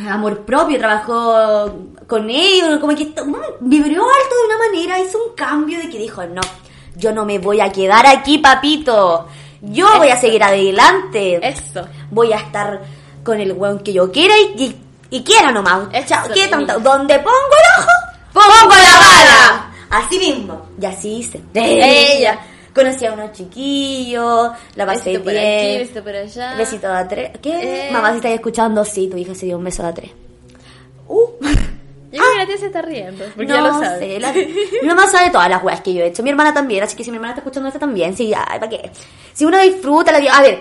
amor 0.08 0.44
propio, 0.44 0.78
trabajó 0.78 1.72
con 2.06 2.28
ellos, 2.28 2.78
como 2.80 2.94
que 2.94 3.12
vibró 3.60 4.02
alto 4.04 4.34
de 4.34 4.46
una 4.46 4.58
manera, 4.58 5.00
hizo 5.00 5.18
un 5.22 5.34
cambio 5.34 5.78
de 5.78 5.88
que 5.88 5.98
dijo, 5.98 6.24
no, 6.26 6.42
yo 6.96 7.12
no 7.12 7.24
me 7.24 7.38
voy 7.38 7.60
a 7.60 7.70
quedar 7.70 8.06
aquí, 8.06 8.38
papito. 8.38 9.26
Yo 9.62 9.86
voy 9.98 10.08
a 10.10 10.20
seguir 10.20 10.42
adelante. 10.42 11.40
Eso. 11.46 11.86
Voy 12.10 12.32
a 12.32 12.36
estar 12.36 12.82
con 13.24 13.40
el 13.40 13.52
weón 13.52 13.80
que 13.80 13.92
yo 13.92 14.10
quiera 14.12 14.34
y, 14.38 14.62
y, 14.62 15.16
y 15.18 15.22
quiera 15.24 15.50
nomás. 15.50 15.88
Eso, 15.92 16.08
Chao, 16.08 16.28
¿qué 16.28 16.46
niña. 16.46 16.50
tanto? 16.50 16.80
Donde 16.80 17.18
pongo 17.18 17.36
el 17.36 17.82
ojo, 17.82 17.90
pongo 18.32 18.74
la 18.74 18.98
bala. 18.98 19.72
Así 19.90 20.18
mismo. 20.18 20.66
Y 20.80 20.86
así 20.86 21.16
hice. 21.18 21.40
Ella. 21.54 22.38
Conocí 22.76 23.06
a 23.06 23.12
unos 23.14 23.32
chiquillos, 23.32 24.50
la 24.76 24.86
pasé 24.86 25.04
Besito 25.10 25.24
por 25.24 25.32
bien. 25.32 25.44
aquí, 25.68 25.78
besito 25.78 26.04
por 26.04 26.14
allá. 26.14 26.54
Besito 26.56 26.86
de 26.88 26.94
a 26.94 27.08
tres. 27.08 27.30
¿Qué? 27.42 27.88
Eh. 27.88 27.90
Mamá, 27.90 28.10
si 28.10 28.16
estás 28.16 28.32
escuchando, 28.32 28.84
sí, 28.84 29.08
tu 29.08 29.16
hija 29.16 29.34
se 29.34 29.46
dio 29.46 29.56
un 29.56 29.64
beso 29.64 29.82
de 29.82 29.88
a 29.88 29.94
tres. 29.94 30.10
Uh. 31.08 31.26
Yo 32.12 32.22
creo 32.22 32.32
que 32.32 32.38
la 32.38 32.46
tía 32.46 32.56
se 32.58 32.66
está 32.66 32.82
riendo, 32.82 33.24
porque 33.34 33.46
ya 33.52 33.60
lo 33.60 33.72
sabe. 33.82 33.98
sé, 33.98 34.20
la- 34.20 34.32
mi 34.82 34.88
mamá 34.88 35.06
sabe 35.08 35.30
todas 35.30 35.48
las 35.50 35.62
weas 35.62 35.80
que 35.80 35.92
yo 35.94 36.02
he 36.04 36.06
hecho. 36.08 36.22
Mi 36.22 36.30
hermana 36.30 36.54
también, 36.54 36.84
así 36.84 36.96
que 36.96 37.02
si 37.04 37.10
mi 37.10 37.16
hermana 37.16 37.32
está 37.32 37.40
escuchando 37.40 37.68
esto 37.68 37.80
también, 37.80 38.16
sí, 38.16 38.32
ay, 38.34 38.58
¿para 38.60 38.68
qué? 38.68 38.90
Si 39.32 39.44
uno 39.44 39.58
disfruta 39.58 40.12
la 40.12 40.20
vida. 40.20 40.36
A 40.36 40.42
ver, 40.42 40.60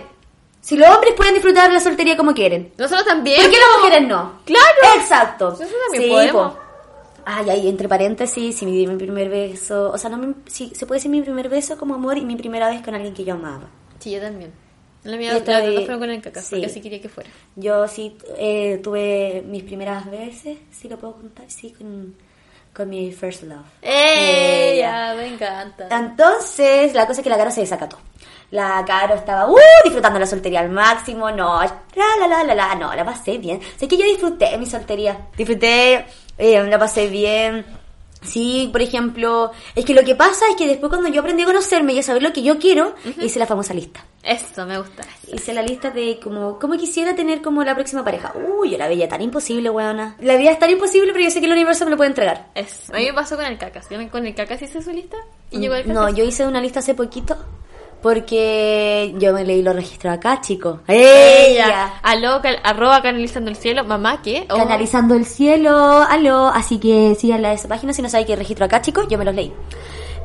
si 0.61 0.75
los 0.77 0.89
hombres 0.89 1.13
pueden 1.15 1.33
disfrutar 1.35 1.71
la 1.71 1.79
soltería 1.79 2.17
como 2.17 2.33
quieren, 2.33 2.71
Nosotros 2.77 3.05
también. 3.05 3.41
¿por 3.41 3.51
qué 3.51 3.57
las 3.57 3.77
mujeres 3.77 4.07
no? 4.07 4.39
Claro. 4.45 4.99
Exacto. 4.99 5.49
Nosotros 5.51 5.71
también 5.85 6.03
Sí, 6.03 6.09
podemos. 6.09 6.53
po. 6.53 6.59
Ay, 7.25 7.49
ay, 7.49 7.67
entre 7.67 7.87
paréntesis, 7.89 8.55
si 8.55 8.65
mi, 8.65 8.85
mi 8.85 8.95
primer 8.97 9.29
beso, 9.29 9.91
o 9.91 9.97
sea, 9.97 10.09
no 10.11 10.17
mi- 10.17 10.35
si 10.47 10.69
se 10.75 10.85
puede 10.85 10.99
decir 10.99 11.09
mi 11.11 11.21
primer 11.21 11.49
beso 11.49 11.77
como 11.77 11.95
amor 11.95 12.17
y 12.17 12.21
mi 12.25 12.35
primera 12.35 12.69
vez 12.69 12.81
con 12.83 12.93
alguien 12.93 13.13
que 13.13 13.23
yo 13.25 13.33
amaba. 13.33 13.67
Sí, 13.99 14.11
yo 14.11 14.21
también. 14.21 14.51
La 15.03 15.17
mía 15.17 15.33
la 15.45 15.59
de- 15.61 15.75
fueron 15.81 15.99
con 15.99 16.09
el 16.09 16.21
caca, 16.21 16.41
sí. 16.41 16.47
porque 16.51 16.65
así 16.67 16.81
quería 16.81 17.01
que 17.01 17.09
fuera. 17.09 17.29
Yo 17.55 17.87
sí 17.87 18.15
eh, 18.37 18.79
tuve 18.83 19.43
mis 19.47 19.63
primeras 19.63 20.09
veces, 20.09 20.57
sí 20.71 20.87
lo 20.89 20.97
puedo 20.97 21.13
contar, 21.15 21.45
sí, 21.49 21.71
con, 21.77 22.15
con 22.73 22.89
mi 22.89 23.11
first 23.11 23.43
love. 23.43 23.65
¡Ella! 23.81 25.13
Me 25.15 25.27
encanta. 25.27 25.87
Entonces, 25.91 26.93
la 26.93 27.05
cosa 27.07 27.21
es 27.21 27.23
que 27.23 27.29
la 27.29 27.37
Caro 27.37 27.51
se 27.51 27.61
desacató. 27.61 27.97
La 28.51 28.83
Caro 28.85 29.15
estaba 29.15 29.49
uh, 29.49 29.55
disfrutando 29.83 30.19
la 30.19 30.25
soltería 30.27 30.59
al 30.61 30.69
máximo, 30.69 31.29
no, 31.31 31.59
la 31.61 31.67
la 32.19 32.27
la 32.27 32.43
la 32.43 32.55
la, 32.55 32.75
no, 32.75 32.93
la 32.95 33.03
pasé 33.03 33.37
bien. 33.37 33.59
Sé 33.77 33.87
que 33.87 33.97
yo 33.97 34.05
disfruté 34.05 34.57
mi 34.57 34.65
soltería, 34.65 35.27
disfruté, 35.35 36.05
eh, 36.37 36.63
la 36.63 36.79
pasé 36.79 37.07
bien. 37.07 37.65
Sí, 38.21 38.69
por 38.71 38.81
ejemplo, 38.81 39.51
es 39.75 39.85
que 39.85 39.93
lo 39.93 40.03
que 40.03 40.15
pasa 40.15 40.45
es 40.49 40.55
que 40.55 40.65
después 40.67 40.89
cuando 40.89 41.09
yo 41.09 41.21
aprendí 41.21 41.43
a 41.43 41.45
conocerme 41.45 41.93
y 41.93 41.99
a 41.99 42.03
saber 42.03 42.23
lo 42.23 42.33
que 42.33 42.41
yo 42.41 42.57
quiero, 42.57 42.95
hice 43.21 43.37
la 43.37 43.45
famosa 43.45 43.73
lista. 43.75 44.03
Eso, 44.23 44.65
me 44.65 44.79
gusta. 44.79 45.03
Hice 45.31 45.53
la 45.53 45.61
lista 45.61 45.91
de 45.91 46.19
como, 46.19 46.57
cómo 46.57 46.75
quisiera 46.75 47.15
tener 47.15 47.43
como 47.43 47.63
la 47.63 47.75
próxima 47.75 48.03
pareja. 48.03 48.33
Uy, 48.35 48.71
yo 48.71 48.77
la 48.79 48.87
veía 48.87 49.07
tan 49.07 49.21
imposible, 49.21 49.69
weona. 49.69 50.15
La 50.19 50.37
vida 50.37 50.49
es 50.49 50.57
tan 50.57 50.71
imposible, 50.71 51.11
pero 51.13 51.23
yo 51.23 51.29
sé 51.29 51.39
que 51.39 51.45
el 51.45 51.51
universo 51.51 51.85
me 51.85 51.91
lo 51.91 51.97
puede 51.97 52.09
entregar. 52.09 52.47
Eso. 52.55 52.91
A 52.93 52.97
mí 52.97 53.05
me 53.05 53.13
pasó 53.13 53.35
con 53.35 53.45
el 53.45 53.59
cacas. 53.59 53.87
Yo 53.91 54.09
con 54.09 54.25
el 54.25 54.33
cacas 54.33 54.59
hice 54.59 54.81
su 54.81 54.91
lista 54.91 55.17
y 55.51 55.59
llegó 55.59 55.75
el 55.75 55.87
No, 55.87 56.01
cacas. 56.01 56.15
yo 56.15 56.23
hice 56.23 56.47
una 56.47 56.61
lista 56.61 56.79
hace 56.79 56.95
poquito 56.95 57.37
porque 58.09 59.15
yo 59.17 59.33
me 59.33 59.43
leí 59.43 59.63
los 59.63 59.73
registros 59.75 60.13
acá, 60.13 60.39
chicos. 60.39 60.79
¡Ella! 60.87 61.95
Aló, 62.03 62.39
cal- 62.39 62.59
arroba 62.63 63.01
canalizando 63.01 63.49
el 63.49 63.55
cielo. 63.55 63.83
Mamá, 63.83 64.21
¿qué? 64.21 64.45
Oh, 64.51 64.57
Canalizando 64.57 65.15
el 65.15 65.25
cielo, 65.25 65.75
aló. 66.07 66.49
Así 66.49 66.77
que 66.79 67.15
síganla 67.19 67.51
esa 67.53 67.67
página 67.67 67.93
si 67.93 68.03
no 68.03 68.09
saben 68.09 68.27
qué 68.27 68.35
registro 68.35 68.63
acá, 68.65 68.79
chicos. 68.79 69.07
Yo 69.09 69.17
me 69.17 69.25
los 69.25 69.33
leí. 69.33 69.51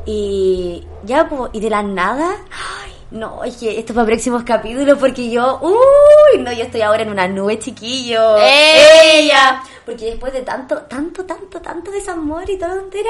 Y 0.05 0.83
ya, 1.05 1.27
pues, 1.27 1.49
y 1.53 1.59
de 1.59 1.71
la 1.71 1.81
nada. 1.81 2.29
Ay, 2.51 2.91
no, 3.09 3.43
es 3.43 3.57
que 3.57 3.79
esto 3.79 3.95
para 3.95 4.05
próximos 4.05 4.43
capítulos 4.43 4.99
porque 4.99 5.31
yo. 5.31 5.59
Uy, 5.63 6.39
no, 6.39 6.51
yo 6.53 6.63
estoy 6.65 6.81
ahora 6.81 7.01
en 7.01 7.09
una 7.09 7.27
nube, 7.27 7.57
chiquillo. 7.57 8.37
¡Ella! 8.37 9.63
Porque 9.87 10.05
después 10.05 10.31
de 10.33 10.41
tanto, 10.43 10.77
tanto, 10.83 11.25
tanto, 11.25 11.59
tanto 11.59 11.89
desamor 11.89 12.47
y 12.47 12.59
toda 12.59 12.75
entera. 12.75 13.09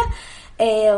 Eh, 0.58 0.94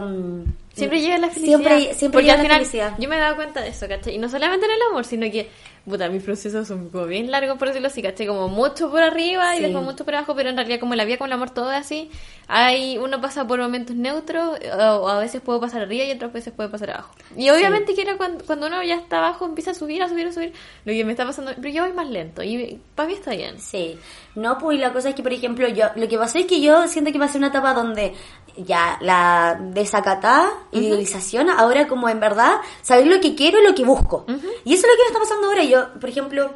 Siempre 0.74 1.01
llega 1.01 1.17
la 1.19 1.30
felicidad. 1.30 1.59
Siempre, 1.59 1.93
siempre 1.93 2.07
Porque 2.09 2.24
llega 2.24 2.34
al 2.34 2.39
la 2.39 2.43
final, 2.43 2.57
felicidad. 2.59 2.95
yo 2.99 3.09
me 3.09 3.15
he 3.17 3.19
dado 3.19 3.36
cuenta 3.36 3.61
de 3.61 3.69
eso, 3.69 3.88
¿cachai? 3.88 4.15
Y 4.15 4.17
no 4.17 4.28
solamente 4.28 4.65
en 4.65 4.71
el 4.71 4.82
amor, 4.89 5.05
sino 5.05 5.30
que 5.32 5.49
puta, 5.86 6.07
mis 6.07 6.24
procesos 6.24 6.65
son 6.67 6.89
como 6.89 7.05
bien 7.07 7.30
largos, 7.30 7.57
por 7.57 7.67
decirlo 7.67 7.89
así, 7.89 8.01
¿cachai? 8.01 8.26
Como 8.26 8.47
mucho 8.47 8.89
por 8.89 9.03
arriba 9.03 9.53
y 9.53 9.57
Sí. 9.57 9.63
después 9.63 9.84
mucho 9.84 10.05
por 10.05 10.15
abajo, 10.15 10.34
pero 10.34 10.49
en 10.49 10.55
realidad 10.55 10.80
como 10.80 10.95
la 10.95 11.03
vida 11.03 11.17
con 11.17 11.28
el 11.28 11.34
amor 11.34 11.49
todo 11.49 11.71
es 11.74 11.80
así, 11.80 12.09
hay, 12.47 12.97
uno 12.97 13.19
pasa 13.19 13.45
por 13.45 13.59
momentos 13.59 13.93
neutros, 13.95 14.59
o 14.78 15.09
a 15.09 15.19
veces 15.19 15.41
puedo 15.41 15.59
pasar 15.59 15.82
arriba 15.82 16.05
y 16.05 16.11
otras 16.11 16.32
veces 16.32 16.53
puede 16.53 16.69
pasar 16.69 16.91
abajo. 16.91 17.11
Y 17.36 17.49
obviamente 17.49 17.93
que 17.95 18.01
era 18.01 18.15
cuando, 18.15 18.45
cuando 18.45 18.67
uno 18.67 18.82
ya 18.82 18.95
está 18.95 19.17
abajo, 19.17 19.45
empieza 19.45 19.71
a 19.71 19.74
subir, 19.74 20.01
a 20.01 20.07
subir, 20.09 20.28
a 20.28 20.32
subir, 20.32 20.53
lo 20.86 20.93
que 20.93 21.03
me 21.03 21.11
está 21.11 21.26
pasando, 21.26 21.51
pero 21.55 21.69
yo 21.69 21.84
voy 21.84 21.91
más 21.93 22.07
lento 22.07 22.41
y 22.43 22.80
para 22.95 23.07
mí 23.09 23.15
está 23.15 23.32
bien. 23.32 23.59
Sí, 23.59 23.97
no, 24.36 24.57
pues 24.57 24.78
y 24.78 24.82
la 24.82 24.93
cosa 24.93 25.09
es 25.09 25.15
que, 25.15 25.24
por 25.24 25.34
ejemplo, 25.34 25.67
yo 25.67 25.88
lo 25.95 26.07
que 26.07 26.17
pasa 26.17 26.39
es 26.39 26.45
que 26.45 26.61
yo 26.61 26.88
siento 26.88 27.11
que 27.11 27.19
va 27.19 27.26
a 27.26 27.28
ser 27.28 27.39
una 27.39 27.47
etapa 27.49 27.74
donde 27.74 28.13
ya 28.55 28.97
la 29.01 29.59
desacatada, 29.59 30.49
idealización, 30.74 31.49
ahora 31.49 31.88
como 31.88 32.09
en 32.09 32.19
verdad 32.19 32.57
saber 32.82 33.07
lo 33.07 33.19
que 33.19 33.36
quiero 33.36 33.61
y 33.61 33.67
lo 33.67 33.76
que 33.76 33.84
busco. 33.84 34.26
Y 34.65 34.74
eso 34.74 34.86
es 34.86 34.91
lo 34.91 34.97
que 34.97 35.03
me 35.03 35.07
está 35.07 35.19
pasando 35.19 35.47
ahora. 35.47 35.63
Yo, 35.63 35.93
por 35.99 36.09
ejemplo, 36.09 36.51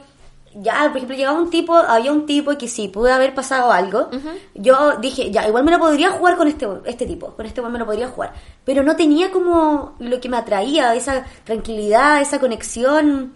ya, 0.55 0.87
por 0.87 0.97
ejemplo, 0.97 1.15
llegaba 1.15 1.39
un 1.39 1.49
tipo, 1.49 1.75
había 1.75 2.11
un 2.11 2.25
tipo 2.25 2.57
que 2.57 2.67
sí, 2.67 2.87
pudo 2.87 3.13
haber 3.13 3.33
pasado 3.35 3.71
algo. 3.71 4.09
Yo 4.55 4.97
dije, 4.97 5.29
ya, 5.31 5.47
igual 5.47 5.63
me 5.63 5.71
lo 5.71 5.79
podría 5.79 6.11
jugar 6.11 6.37
con 6.37 6.47
este, 6.47 6.67
este 6.85 7.05
tipo, 7.05 7.33
con 7.35 7.45
este 7.45 7.61
me 7.61 7.79
lo 7.79 7.85
podría 7.85 8.07
jugar. 8.07 8.33
Pero 8.65 8.83
no 8.83 8.95
tenía 8.95 9.31
como 9.31 9.95
lo 9.99 10.19
que 10.19 10.29
me 10.29 10.37
atraía, 10.37 10.95
esa 10.95 11.25
tranquilidad, 11.43 12.21
esa 12.21 12.39
conexión, 12.39 13.33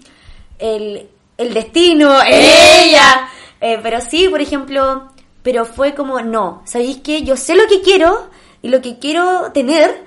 el, 0.58 1.10
el 1.38 1.54
destino, 1.54 2.22
ella. 2.26 3.30
Eh, 3.60 3.80
pero 3.84 4.02
sí, 4.02 4.28
por 4.28 4.42
ejemplo, 4.42 5.12
pero 5.44 5.66
fue 5.66 5.94
como, 5.94 6.22
no, 6.22 6.64
¿sabéis 6.66 7.02
qué? 7.04 7.24
Yo 7.24 7.38
sé 7.38 7.56
lo 7.56 7.68
que 7.68 7.82
quiero 7.82 8.30
y 8.62 8.70
lo 8.70 8.82
que 8.82 9.00
quiero 9.00 9.52
tener, 9.52 10.04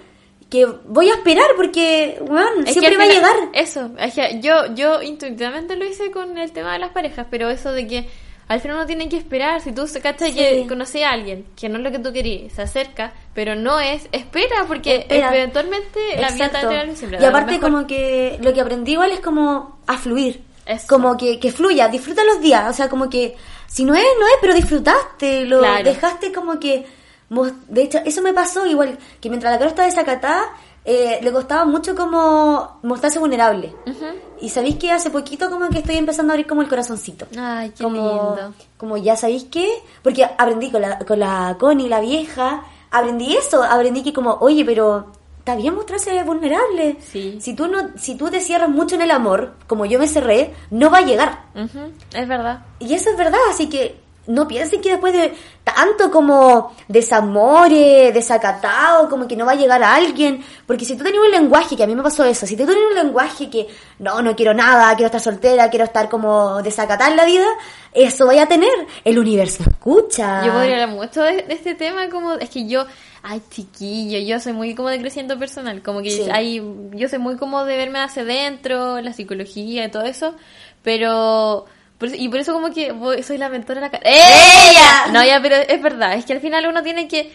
que 0.51 0.67
voy 0.67 1.11
a 1.11 1.15
esperar 1.15 1.47
porque, 1.57 2.19
bueno, 2.27 2.49
Es 2.67 2.73
siempre 2.73 2.97
va 2.97 3.05
a 3.05 3.07
llegar. 3.09 3.37
Eso, 3.53 3.91
es 3.99 4.15
que 4.15 4.41
yo, 4.41 4.75
yo 4.75 5.03
intuitivamente 5.03 5.77
lo 5.77 5.85
hice 5.85 6.11
con 6.11 6.37
el 6.39 6.53
tema 6.53 6.73
de 6.75 6.79
las 6.79 6.91
parejas, 6.93 7.27
pero 7.31 7.51
eso 7.51 7.73
de 7.73 7.87
que 7.87 8.09
al 8.47 8.61
final 8.61 8.77
uno 8.77 8.87
tiene 8.87 9.09
que 9.09 9.17
esperar. 9.17 9.61
Si 9.63 9.73
tú 9.73 9.87
se 9.87 10.01
cachas 10.01 10.29
Sí. 10.29 10.35
que 10.37 10.67
conocí 10.69 11.03
a 11.03 11.11
alguien 11.11 11.47
que 11.57 11.69
no 11.69 11.79
es 11.79 11.83
lo 11.85 11.91
que 11.91 11.99
tú 11.99 12.13
querías, 12.13 12.53
se 12.53 12.63
acerca, 12.63 13.13
pero 13.35 13.55
no 13.57 13.81
es, 13.81 14.07
espera, 14.13 14.65
porque 14.69 14.97
Espera. 14.97 15.35
eventualmente 15.35 15.99
la 16.21 16.31
vida 16.31 16.51
te 16.51 16.67
va 16.67 16.81
a 16.83 16.95
siempre. 16.95 17.19
Y 17.21 17.25
aparte 17.25 17.59
como 17.59 17.87
que 17.87 18.39
lo 18.43 18.53
que 18.53 18.61
aprendí 18.61 18.93
igual 18.93 19.13
es 19.13 19.21
como 19.21 19.79
a 19.87 19.97
fluir. 19.99 20.43
Eso. 20.67 20.87
Como 20.89 21.17
que, 21.17 21.39
que 21.41 21.53
fluya, 21.53 21.89
disfruta 21.89 22.23
los 22.25 22.41
días. 22.41 22.71
O 22.71 22.73
sea, 22.73 22.89
como 22.89 23.09
que 23.11 23.35
si 23.67 23.85
no 23.85 23.95
es, 23.95 24.03
no 24.21 24.27
es, 24.27 24.35
pero 24.41 24.55
disfrutaste, 24.55 25.45
lo 25.47 25.59
Claro. 25.61 25.85
dejaste 25.85 26.33
como 26.33 26.59
que... 26.61 26.87
mos- 27.31 27.53
De 27.69 27.83
hecho, 27.83 27.99
eso 28.05 28.23
me 28.23 28.33
pasó 28.33 28.67
igual, 28.67 28.99
que 29.21 29.29
mientras 29.29 29.53
la 29.53 29.59
cara 29.59 29.71
estaba 29.71 29.87
desacatada, 29.89 30.43
eh, 30.85 31.19
le 31.23 31.33
costaba 31.33 31.65
mucho 31.65 31.95
como 31.97 32.79
mostrarse 32.83 33.19
vulnerable. 33.19 33.75
Ujú. 33.87 34.05
Y 34.41 34.51
sabéis 34.51 34.77
que 34.77 34.91
hace 34.93 35.09
poquito 35.11 35.49
como 35.51 35.69
que 35.71 35.79
estoy 35.79 35.97
empezando 35.97 36.33
a 36.33 36.35
abrir 36.35 36.47
como 36.47 36.61
el 36.63 36.69
corazoncito. 36.69 37.27
Ay, 37.39 37.71
qué 37.77 37.83
como, 37.83 37.97
lindo. 38.37 38.55
como 38.77 38.97
ya 38.99 39.17
sabéis 39.17 39.45
qué, 39.51 39.67
porque 40.03 40.25
aprendí 40.25 40.71
con 40.71 40.83
la, 40.83 40.99
con 40.99 41.19
la 41.19 41.57
Connie, 41.59 41.89
la 41.89 42.01
vieja, 42.01 42.65
aprendí 42.91 43.35
eso, 43.35 43.63
aprendí 43.63 44.03
que 44.03 44.13
como, 44.13 44.35
oye, 44.41 44.63
pero 44.65 45.07
está 45.39 45.57
bien 45.57 45.75
mostrarse 45.75 46.23
vulnerable. 46.25 46.99
Sí. 47.01 47.39
Si 47.41 47.55
tú 47.55 47.67
no, 47.67 47.79
si 47.97 48.17
tú 48.17 48.29
te 48.31 48.41
cierras 48.41 48.69
mucho 48.69 48.97
en 48.97 49.03
el 49.03 49.11
amor, 49.11 49.55
como 49.67 49.87
yo 49.87 49.99
me 49.99 50.07
cerré, 50.09 50.53
no 50.71 50.91
va 50.91 50.99
a 50.99 51.03
llegar. 51.03 51.45
Ujú, 51.55 51.93
Es 52.13 52.29
verdad. 52.29 52.63
Y 52.79 52.93
eso 52.93 53.09
es 53.11 53.17
verdad, 53.17 53.41
así 53.51 53.71
que 53.71 54.04
no 54.27 54.49
piensen 54.49 54.81
que 54.81 54.91
después 54.91 55.13
de 55.13 55.35
tanto 55.63 56.11
como 56.11 56.75
desamores, 56.89 58.13
desacatado, 58.13 59.09
como 59.09 59.27
que 59.27 59.37
no 59.37 59.47
va 59.47 59.53
a 59.53 59.57
llegar 59.57 59.83
a 59.83 59.95
alguien, 59.95 60.43
porque 60.67 60.85
si 60.85 60.97
tú 60.97 61.05
tenías 61.05 61.23
un 61.25 61.31
lenguaje, 61.31 61.77
que 61.77 61.83
a 61.83 61.87
mí 61.87 61.95
me 61.95 62.03
pasó 62.03 62.25
eso, 62.25 62.47
si 62.47 62.57
tú 62.57 62.67
tenías 62.67 62.85
un 62.91 62.95
lenguaje 63.07 63.49
que 63.51 63.67
no, 63.99 64.21
no 64.23 64.35
quiero 64.37 64.55
nada, 64.55 64.95
quiero 64.95 65.07
estar 65.07 65.21
soltera, 65.21 65.71
quiero 65.71 65.85
estar 65.85 66.09
como 66.09 66.63
desacatada 66.63 67.11
en 67.11 67.17
la 67.17 67.25
vida, 67.25 67.47
eso 67.93 68.27
vaya 68.27 68.43
a 68.45 68.49
tener, 68.49 68.73
el 69.05 69.19
universo 69.19 69.63
escucha. 69.69 70.45
Yo 70.45 70.53
podría 70.53 70.83
hablar 70.83 70.89
mucho 70.97 71.23
de, 71.23 71.43
de 71.43 71.55
este 71.55 71.75
tema, 71.75 72.09
como 72.11 72.35
es 72.35 72.51
que 72.51 72.67
yo, 72.67 72.87
ay 73.23 73.41
chiquillo, 73.51 74.19
yo 74.19 74.41
soy 74.41 74.53
muy 74.53 74.75
como 74.75 74.89
de 74.91 75.01
crecimiento 75.01 75.39
personal, 75.39 75.83
como 75.83 76.03
que 76.03 76.11
Sí. 76.11 76.27
hay, 76.31 76.63
yo 76.93 77.09
soy 77.09 77.19
muy 77.19 77.37
como 77.37 77.65
de 77.65 77.77
verme 77.77 78.01
hacia 78.01 78.23
adentro, 78.23 79.01
la 79.01 79.13
psicología 79.13 79.85
y 79.85 79.91
todo 79.91 80.05
eso, 80.05 80.35
pero 80.83 81.67
por 82.05 82.15
eso- 82.15 82.23
y 82.23 82.29
por 82.29 82.39
eso 82.41 82.53
como 82.53 82.71
que 82.71 82.93
voy- 82.93 83.23
soy 83.23 83.39
la 83.39 83.49
mentora 83.49 83.81
de 83.81 83.87
la 83.87 83.91
cara. 83.91 84.03
¡Ella! 84.09 85.07
No, 85.13 85.25
ya, 85.25 85.41
pero 85.43 85.57
es 85.57 85.83
verdad, 85.83 86.15
es 86.15 86.25
que 86.25 86.33
al 86.35 86.41
final 86.41 86.67
uno 86.67 86.83
tiene 86.83 87.09
que 87.09 87.33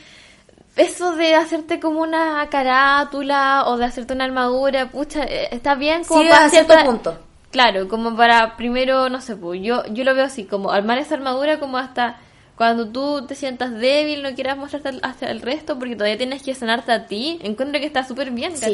eso 0.75 1.15
de 1.15 1.35
hacerte 1.35 1.79
como 1.79 2.01
una 2.01 2.47
carátula 2.49 3.63
o 3.67 3.77
de 3.77 3.85
hacerte 3.85 4.13
una 4.13 4.25
armadura, 4.25 4.89
pucha, 4.91 5.23
eh, 5.23 5.49
está 5.51 5.75
bien 5.75 6.03
como 6.03 6.21
Sí, 6.21 6.29
para 6.29 6.45
a 6.45 6.49
cierto 6.49 6.73
cierta- 6.73 6.89
punto. 6.89 7.19
Claro, 7.51 7.87
como 7.87 8.15
para 8.15 8.55
primero, 8.57 9.09
no 9.09 9.21
sé, 9.21 9.35
pues 9.35 9.59
yo, 9.63 9.83
yo 9.87 10.03
lo 10.03 10.13
veo 10.13 10.25
así, 10.25 10.45
como 10.45 10.71
armar 10.71 10.99
esa 10.99 11.15
armadura 11.15 11.59
como 11.59 11.77
hasta 11.79 12.17
cuando 12.55 12.89
tú 12.89 13.25
te 13.25 13.35
sientas 13.35 13.71
débil, 13.73 14.21
no 14.21 14.35
quieras 14.35 14.55
mostrarte 14.57 14.89
al- 14.89 14.99
hacia 15.03 15.29
el 15.31 15.41
resto 15.41 15.79
porque 15.79 15.95
todavía 15.95 16.17
tienes 16.17 16.43
que 16.43 16.53
sanarte 16.53 16.91
a 16.91 17.07
ti, 17.07 17.39
encuentro 17.41 17.79
que 17.79 17.87
está 17.87 18.03
súper 18.03 18.29
bien, 18.31 18.55
Sí. 18.55 18.65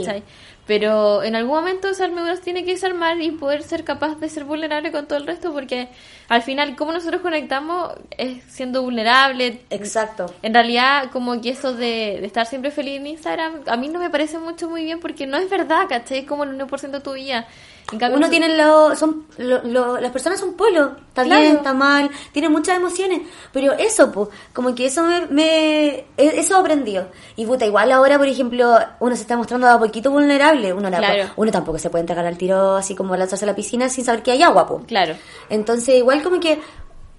Pero 0.68 1.22
en 1.22 1.36
algún 1.36 1.56
momento 1.58 1.88
esa 1.90 2.06
armadura 2.06 2.36
se 2.36 2.42
tiene 2.42 2.66
que 2.66 2.72
desarmar 2.72 3.22
y 3.22 3.30
poder 3.32 3.62
ser 3.62 3.84
capaz 3.84 4.16
de 4.16 4.30
ser 4.30 4.46
vulnerable 4.46 4.92
con 4.92 5.06
todo 5.08 5.20
el 5.20 5.28
resto 5.28 5.54
porque 5.54 5.90
al 6.28 6.42
final, 6.42 6.76
como 6.76 6.92
nosotros 6.92 7.22
conectamos 7.22 7.92
es 8.18 8.42
siendo 8.48 8.82
vulnerable, 8.82 9.62
Exacto. 9.70 10.26
en 10.42 10.54
realidad, 10.56 11.12
como 11.12 11.40
que 11.40 11.50
eso 11.50 11.74
de, 11.74 12.18
de 12.20 12.26
estar 12.26 12.48
siempre 12.48 12.72
feliz 12.72 12.96
en 13.00 13.06
Instagram, 13.08 13.62
a 13.68 13.78
mí 13.78 13.90
no 13.90 14.00
me 14.00 14.10
parece 14.10 14.40
mucho 14.40 14.68
muy 14.68 14.84
bien 14.84 15.00
porque 15.00 15.28
no 15.28 15.38
es 15.38 15.48
verdad, 15.52 15.84
¿cachai? 15.88 16.20
Es 16.20 16.26
como 16.26 16.44
el 16.46 16.58
1% 16.58 16.90
de 16.98 17.00
tu 17.00 17.14
vida. 17.14 17.46
En 17.92 18.00
cambio, 18.00 18.18
Uno 18.18 18.32
tiene 18.32 18.58
lo, 18.58 18.96
son, 18.96 19.28
lo, 19.38 19.62
lo- 19.64 20.00
las 20.02 20.12
personas 20.12 20.40
son 20.40 20.56
polos, 20.56 20.94
está 21.10 21.24
Claro. 21.24 21.42
bien, 21.44 21.58
está 21.58 21.72
mal, 21.76 22.10
tienen 22.32 22.52
muchas 22.52 22.78
emociones, 22.78 23.22
pero 23.54 23.74
eso, 23.74 24.12
pues, 24.12 24.30
como 24.54 24.74
que 24.74 24.88
eso 24.88 25.04
me, 25.04 25.28
me 25.28 25.88
e- 26.00 26.06
eso 26.18 26.58
aprendió. 26.58 27.06
Y 27.36 27.46
puta, 27.46 27.64
igual 27.68 27.92
ahora, 27.92 28.18
por 28.18 28.28
ejemplo, 28.28 28.76
uno 29.00 29.16
se 29.16 29.22
está 29.22 29.38
mostrando 29.38 29.68
a 29.70 29.78
poquito 29.78 30.10
vulnerable, 30.10 30.55
uno, 30.74 30.90
la- 30.90 30.98
Claro. 30.98 31.24
uno 31.36 31.52
tampoco 31.52 31.78
se 31.80 31.90
puede 31.90 32.02
entregar 32.02 32.26
al 32.26 32.38
tiro 32.38 32.76
así 32.76 32.96
como 32.96 33.16
lanzarse 33.16 33.46
a 33.46 33.48
la 33.48 33.56
piscina 33.56 33.90
sin 33.90 34.06
saber 34.06 34.24
que 34.24 34.32
hay 34.32 34.42
agua, 34.44 34.68
pues. 34.68 34.86
Claro. 34.86 35.16
Entonces, 35.50 35.96
igual 35.96 36.22
como 36.24 36.40
que, 36.40 36.60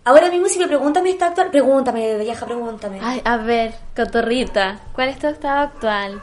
ahora 0.04 0.28
mismo 0.30 0.48
si 0.48 0.58
me 0.58 0.66
preguntan 0.68 1.02
mi 1.02 1.10
estado 1.10 1.30
actual, 1.30 1.50
pregúntame, 1.50 2.16
vieja, 2.18 2.46
pregúntame. 2.46 2.98
Ay, 3.02 3.20
a 3.24 3.36
ver, 3.38 3.74
cotorrita, 3.94 4.78
¿cuál 4.92 5.08
es 5.08 5.18
tu 5.18 5.26
estado 5.26 5.60
actual? 5.60 6.20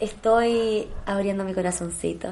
Estoy 0.00 0.88
abriendo 1.06 1.42
mi 1.44 1.54
corazoncito. 1.54 2.28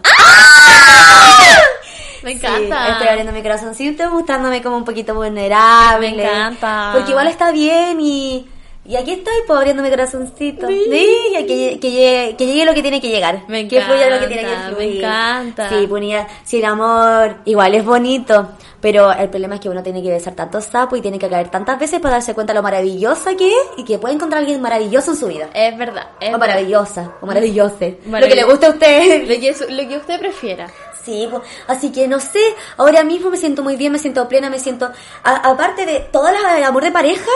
Me 2.23 2.31
Sí, 2.33 2.37
encanta. 2.39 2.89
estoy 2.93 3.09
abriendo 3.09 3.33
mi 3.33 3.43
corazoncito, 3.43 4.11
mostrándome 4.11 4.62
como 4.62 4.77
un 4.77 4.85
poquito 4.85 5.14
vulnerable. 5.14 6.12
Me 6.12 6.23
encanta. 6.25 6.91
Porque 6.95 7.11
igual 7.11 7.27
está 7.29 7.51
bien 7.53 7.99
y, 8.01 8.49
y 8.89 8.97
aquí 8.97 9.12
estoy, 9.12 9.34
pues 9.47 9.57
abriendo 9.59 9.82
mi 9.82 9.91
corazoncito. 9.91 10.66
Sí. 10.68 10.82
Sí, 10.91 11.16
que, 11.32 11.47
llegue- 11.47 11.80
que, 11.80 11.91
llegue, 11.91 12.37
que 12.37 12.47
llegue 12.47 12.64
lo 12.64 12.74
que 12.74 12.82
tiene 12.82 13.01
que 13.01 13.09
llegar. 13.09 13.43
Me 13.49 13.66
que 13.68 13.80
fluya 13.80 14.09
lo 14.11 14.20
que 14.20 14.26
tiene 14.26 14.43
que 14.43 14.49
encanta, 14.53 14.68
fluir. 14.70 14.89
me 14.93 14.99
encanta. 14.99 15.68
Sí, 15.68 15.87
ponía, 15.87 16.26
sí, 16.45 16.59
el 16.59 16.64
amor 16.64 17.37
igual 17.45 17.74
es 17.74 17.84
bonito, 17.84 18.49
pero 18.80 19.12
el 19.12 19.28
problema 19.28 19.57
es 19.57 19.61
que 19.61 19.68
uno 19.68 19.82
tiene 19.82 20.03
que 20.03 20.11
besar 20.11 20.34
tantos 20.34 20.64
sapos 20.64 20.99
y 20.99 21.03
tiene 21.03 21.18
que 21.18 21.28
caer 21.28 21.49
tantas 21.51 21.78
veces 21.78 21.99
para 22.01 22.14
darse 22.14 22.34
cuenta 22.34 22.55
lo 22.55 22.62
maravillosa 22.62 23.34
que 23.34 23.49
es 23.49 23.57
y 23.78 23.84
que 23.84 23.99
puede 23.99 24.14
encontrar 24.14 24.39
a 24.39 24.41
alguien 24.41 24.61
maravilloso 24.62 25.11
en 25.12 25.16
su 25.16 25.26
vida. 25.26 25.49
Es 25.55 25.76
verdad. 25.76 26.09
Es 26.20 26.34
o 26.34 26.39
maravillosa, 26.39 27.14
o 27.20 27.26
maravillose. 27.26 27.99
Lo 27.99 28.03
que 28.05 28.09
Maravilloso. 28.11 28.37
le 28.37 28.45
guste 28.53 28.66
a 28.66 28.70
usted. 28.70 29.22
Lo 29.22 29.28
que, 29.41 29.82
lo 29.82 29.89
que 29.89 29.97
usted 29.97 30.18
prefiera. 30.20 30.66
Sí, 31.05 31.28
pues, 31.30 31.43
así 31.68 31.93
que 31.93 32.09
no 32.09 32.18
sé, 32.18 32.41
ahora 32.78 33.05
mismo 33.05 33.30
me 33.30 33.37
siento 33.37 33.62
muy 33.62 33.76
bien, 33.76 33.93
me 33.93 33.99
siento 34.01 34.28
plena, 34.28 34.51
me 34.51 34.59
siento... 34.59 34.91
a- 35.22 35.51
aparte 35.51 35.87
de 35.87 36.01
todo 36.01 36.26
el 36.28 36.64
amor 36.64 36.82
de 36.82 36.91
pareja, 36.91 37.30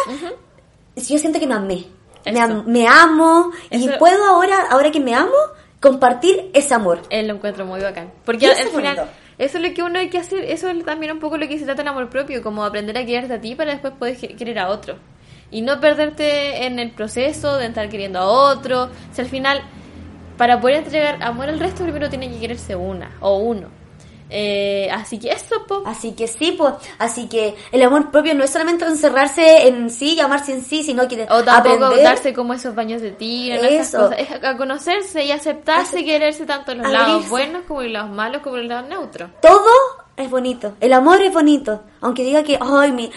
yo 0.96 1.18
siento 1.18 1.38
que 1.40 1.46
me 1.46 1.54
amé. 1.54 1.84
Me, 2.32 2.40
am- 2.40 2.64
me 2.66 2.86
amo 2.86 3.50
y 3.70 3.88
puedo 3.98 4.24
ahora, 4.24 4.66
ahora 4.70 4.90
que 4.90 5.00
me 5.00 5.14
amo, 5.14 5.32
compartir 5.80 6.50
ese 6.52 6.74
amor. 6.74 7.00
Él 7.10 7.28
lo 7.28 7.34
encuentro 7.34 7.64
muy 7.64 7.80
bacán. 7.80 8.12
Porque 8.24 8.46
al 8.46 8.68
final, 8.76 8.96
eso 9.38 9.56
es 9.58 9.64
lo 9.68 9.74
que 9.74 9.82
uno 9.82 9.98
hay 9.98 10.10
que 10.10 10.18
hacer. 10.18 10.44
Eso 10.44 10.68
es 10.68 10.84
también 10.84 11.12
un 11.12 11.18
poco 11.20 11.38
lo 11.38 11.48
que 11.48 11.58
se 11.58 11.64
trata 11.64 11.80
el 11.82 11.88
amor 11.88 12.10
propio, 12.10 12.42
como 12.42 12.64
aprender 12.64 12.96
a 12.98 13.06
quererte 13.06 13.34
a 13.34 13.40
ti 13.40 13.54
para 13.54 13.72
después 13.72 13.94
poder 13.94 14.16
que- 14.18 14.36
querer 14.36 14.58
a 14.58 14.68
otro. 14.68 14.96
Y 15.50 15.62
no 15.62 15.80
perderte 15.80 16.66
en 16.66 16.78
el 16.78 16.90
proceso 16.92 17.56
de 17.56 17.66
estar 17.66 17.88
queriendo 17.88 18.18
a 18.20 18.26
otro. 18.26 18.90
Si 19.12 19.20
al 19.22 19.26
final, 19.26 19.62
para 20.36 20.60
poder 20.60 20.76
entregar 20.84 21.22
amor 21.22 21.48
al 21.48 21.58
resto, 21.58 21.82
primero 21.84 22.08
tiene 22.10 22.30
que 22.30 22.38
quererse 22.38 22.76
una 22.76 23.16
o 23.20 23.38
uno. 23.38 23.68
Eh, 24.30 24.88
así 24.92 25.18
que 25.18 25.30
eso, 25.32 25.66
po. 25.66 25.82
Así 25.84 26.12
que 26.12 26.26
sí, 26.26 26.52
pues, 26.56 26.74
así 26.98 27.28
que 27.28 27.54
el 27.72 27.82
amor 27.82 28.10
propio 28.10 28.34
no 28.34 28.44
es 28.44 28.50
solamente 28.50 28.84
encerrarse 28.84 29.66
en 29.68 29.90
sí, 29.90 30.14
llamarse 30.14 30.52
en 30.52 30.64
sí, 30.64 30.82
sino 30.82 31.08
que 31.08 31.26
O 31.30 31.42
tampoco 31.42 31.84
aprender 31.86 32.04
darse 32.04 32.32
como 32.32 32.54
esos 32.54 32.74
baños 32.74 33.02
de 33.02 33.10
tiro, 33.12 33.60
¿no? 33.60 33.68
esas 33.68 33.88
Eso. 33.88 33.98
cosas. 33.98 34.18
Es 34.18 34.44
a 34.44 34.56
conocerse 34.56 35.24
y 35.24 35.32
aceptarse 35.32 36.00
y 36.00 36.04
quererse 36.04 36.46
tanto 36.46 36.72
en 36.72 36.78
los 36.82 36.92
lados 36.92 37.28
buenos 37.28 37.62
como 37.66 37.82
los 37.82 38.08
malos 38.08 38.42
como 38.42 38.56
los 38.56 38.66
lados 38.66 38.88
neutros. 38.88 39.30
todo 39.40 39.70
es 40.16 40.30
bonito. 40.30 40.74
El 40.80 40.92
amor 40.92 41.20
es 41.22 41.32
bonito. 41.32 41.82
Aunque 42.00 42.22
diga 42.22 42.42
que, 42.42 42.58
ay, 42.60 42.92
mi. 42.92 43.10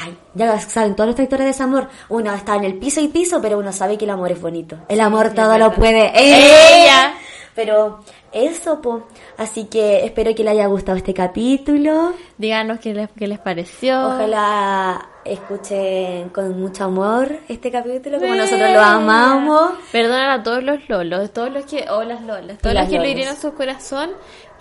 Ay, 0.00 0.16
ya 0.34 0.58
saben, 0.60 0.94
todas 0.94 1.08
nuestras 1.08 1.24
historias 1.24 1.46
de 1.46 1.52
desamor. 1.52 1.88
Uno 2.08 2.32
está 2.34 2.56
en 2.56 2.64
el 2.64 2.74
piso 2.78 3.00
y 3.00 3.08
piso, 3.08 3.40
pero 3.40 3.58
uno 3.58 3.72
sabe 3.72 3.96
que 3.98 4.04
el 4.04 4.10
amor 4.10 4.30
es 4.32 4.40
bonito. 4.40 4.76
El 4.88 5.00
amor 5.00 5.28
sí, 5.30 5.36
todo 5.36 5.58
lo 5.58 5.72
puede. 5.72 6.12
¡Ella! 6.14 7.14
Pero 7.54 8.00
eso, 8.32 8.80
po. 8.82 9.06
Así 9.36 9.66
que 9.66 10.04
espero 10.04 10.34
que 10.34 10.42
les 10.42 10.52
haya 10.52 10.66
gustado 10.66 10.98
este 10.98 11.14
capítulo. 11.14 12.12
Díganos 12.36 12.80
qué 12.80 12.94
les, 12.94 13.10
qué 13.12 13.28
les 13.28 13.38
pareció. 13.38 13.94
Ojalá 14.08 15.08
escuchen 15.24 16.28
con 16.30 16.60
mucho 16.60 16.84
amor 16.84 17.38
este 17.48 17.70
capítulo, 17.70 18.18
como 18.18 18.34
nosotros 18.34 18.70
lo 18.72 18.80
amamos. 18.80 19.72
Perdonen 19.92 20.28
a 20.30 20.42
todos 20.42 20.62
los 20.62 20.88
lolos, 20.88 21.32
todos 21.32 21.50
los 21.52 21.64
que, 21.64 21.86
o 21.90 22.02
las 22.02 22.22
lolas, 22.22 22.58
todos 22.58 22.74
las 22.74 22.84
los 22.84 22.90
que 22.90 22.98
le 22.98 23.04
lolas. 23.04 23.10
hirieron 23.12 23.36
su 23.36 23.54
corazón, 23.54 24.10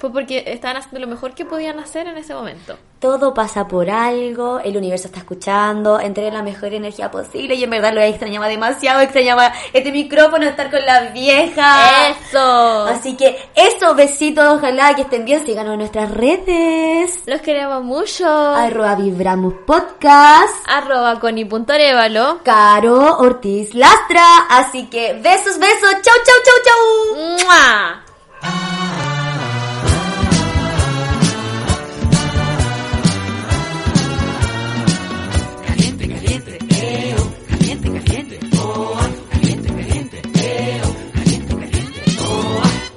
fue 0.04 0.12
porque 0.12 0.44
estaban 0.48 0.76
haciendo 0.76 1.00
lo 1.00 1.08
mejor 1.08 1.34
que 1.34 1.46
podían 1.46 1.80
hacer 1.80 2.08
en 2.08 2.18
ese 2.18 2.34
momento. 2.34 2.76
Todo 3.00 3.34
pasa 3.34 3.70
por 3.70 3.90
algo, 3.90 4.60
el 4.60 4.76
universo 4.76 5.08
está 5.08 5.20
escuchando, 5.20 5.98
entreguen 5.98 6.34
la 6.34 6.44
mejor 6.44 6.74
energía 6.74 7.10
posible 7.10 7.56
y 7.56 7.64
en 7.64 7.70
verdad 7.70 7.94
lo 7.94 8.02
extrañaba 8.02 8.50
demasiado, 8.50 9.00
extrañaba 9.00 9.54
este 9.72 9.94
micrófono, 9.94 10.46
estar 10.46 10.70
con 10.70 10.86
la 10.86 11.12
vieja. 11.12 12.10
¡Eso! 12.10 12.86
Así 12.86 13.16
que 13.16 13.50
eso, 13.56 13.96
besitos, 13.96 14.58
ojalá 14.58 14.94
que 14.94 15.04
estén 15.04 15.24
bien, 15.24 15.46
síganos 15.46 15.72
en 15.72 15.80
nuestras 15.80 16.12
redes. 16.12 17.24
Los 17.26 17.40
queremos 17.40 17.82
mucho. 17.82 18.28
Arroba 18.28 18.96
Vibramos 18.96 19.54
Podcast. 19.66 20.54
Arroba 20.68 21.18
coni.arevalo. 21.18 22.40
Caro 22.44 23.20
Ortiz 23.20 23.74
Lastra. 23.74 24.48
Así 24.50 24.88
que 24.88 25.14
besos, 25.14 25.58
besos. 25.58 25.92
Chau, 26.02 26.18
chau, 26.26 26.40
chau, 26.44 26.60
chau. 26.66 27.46
¡Mua! 27.48 28.83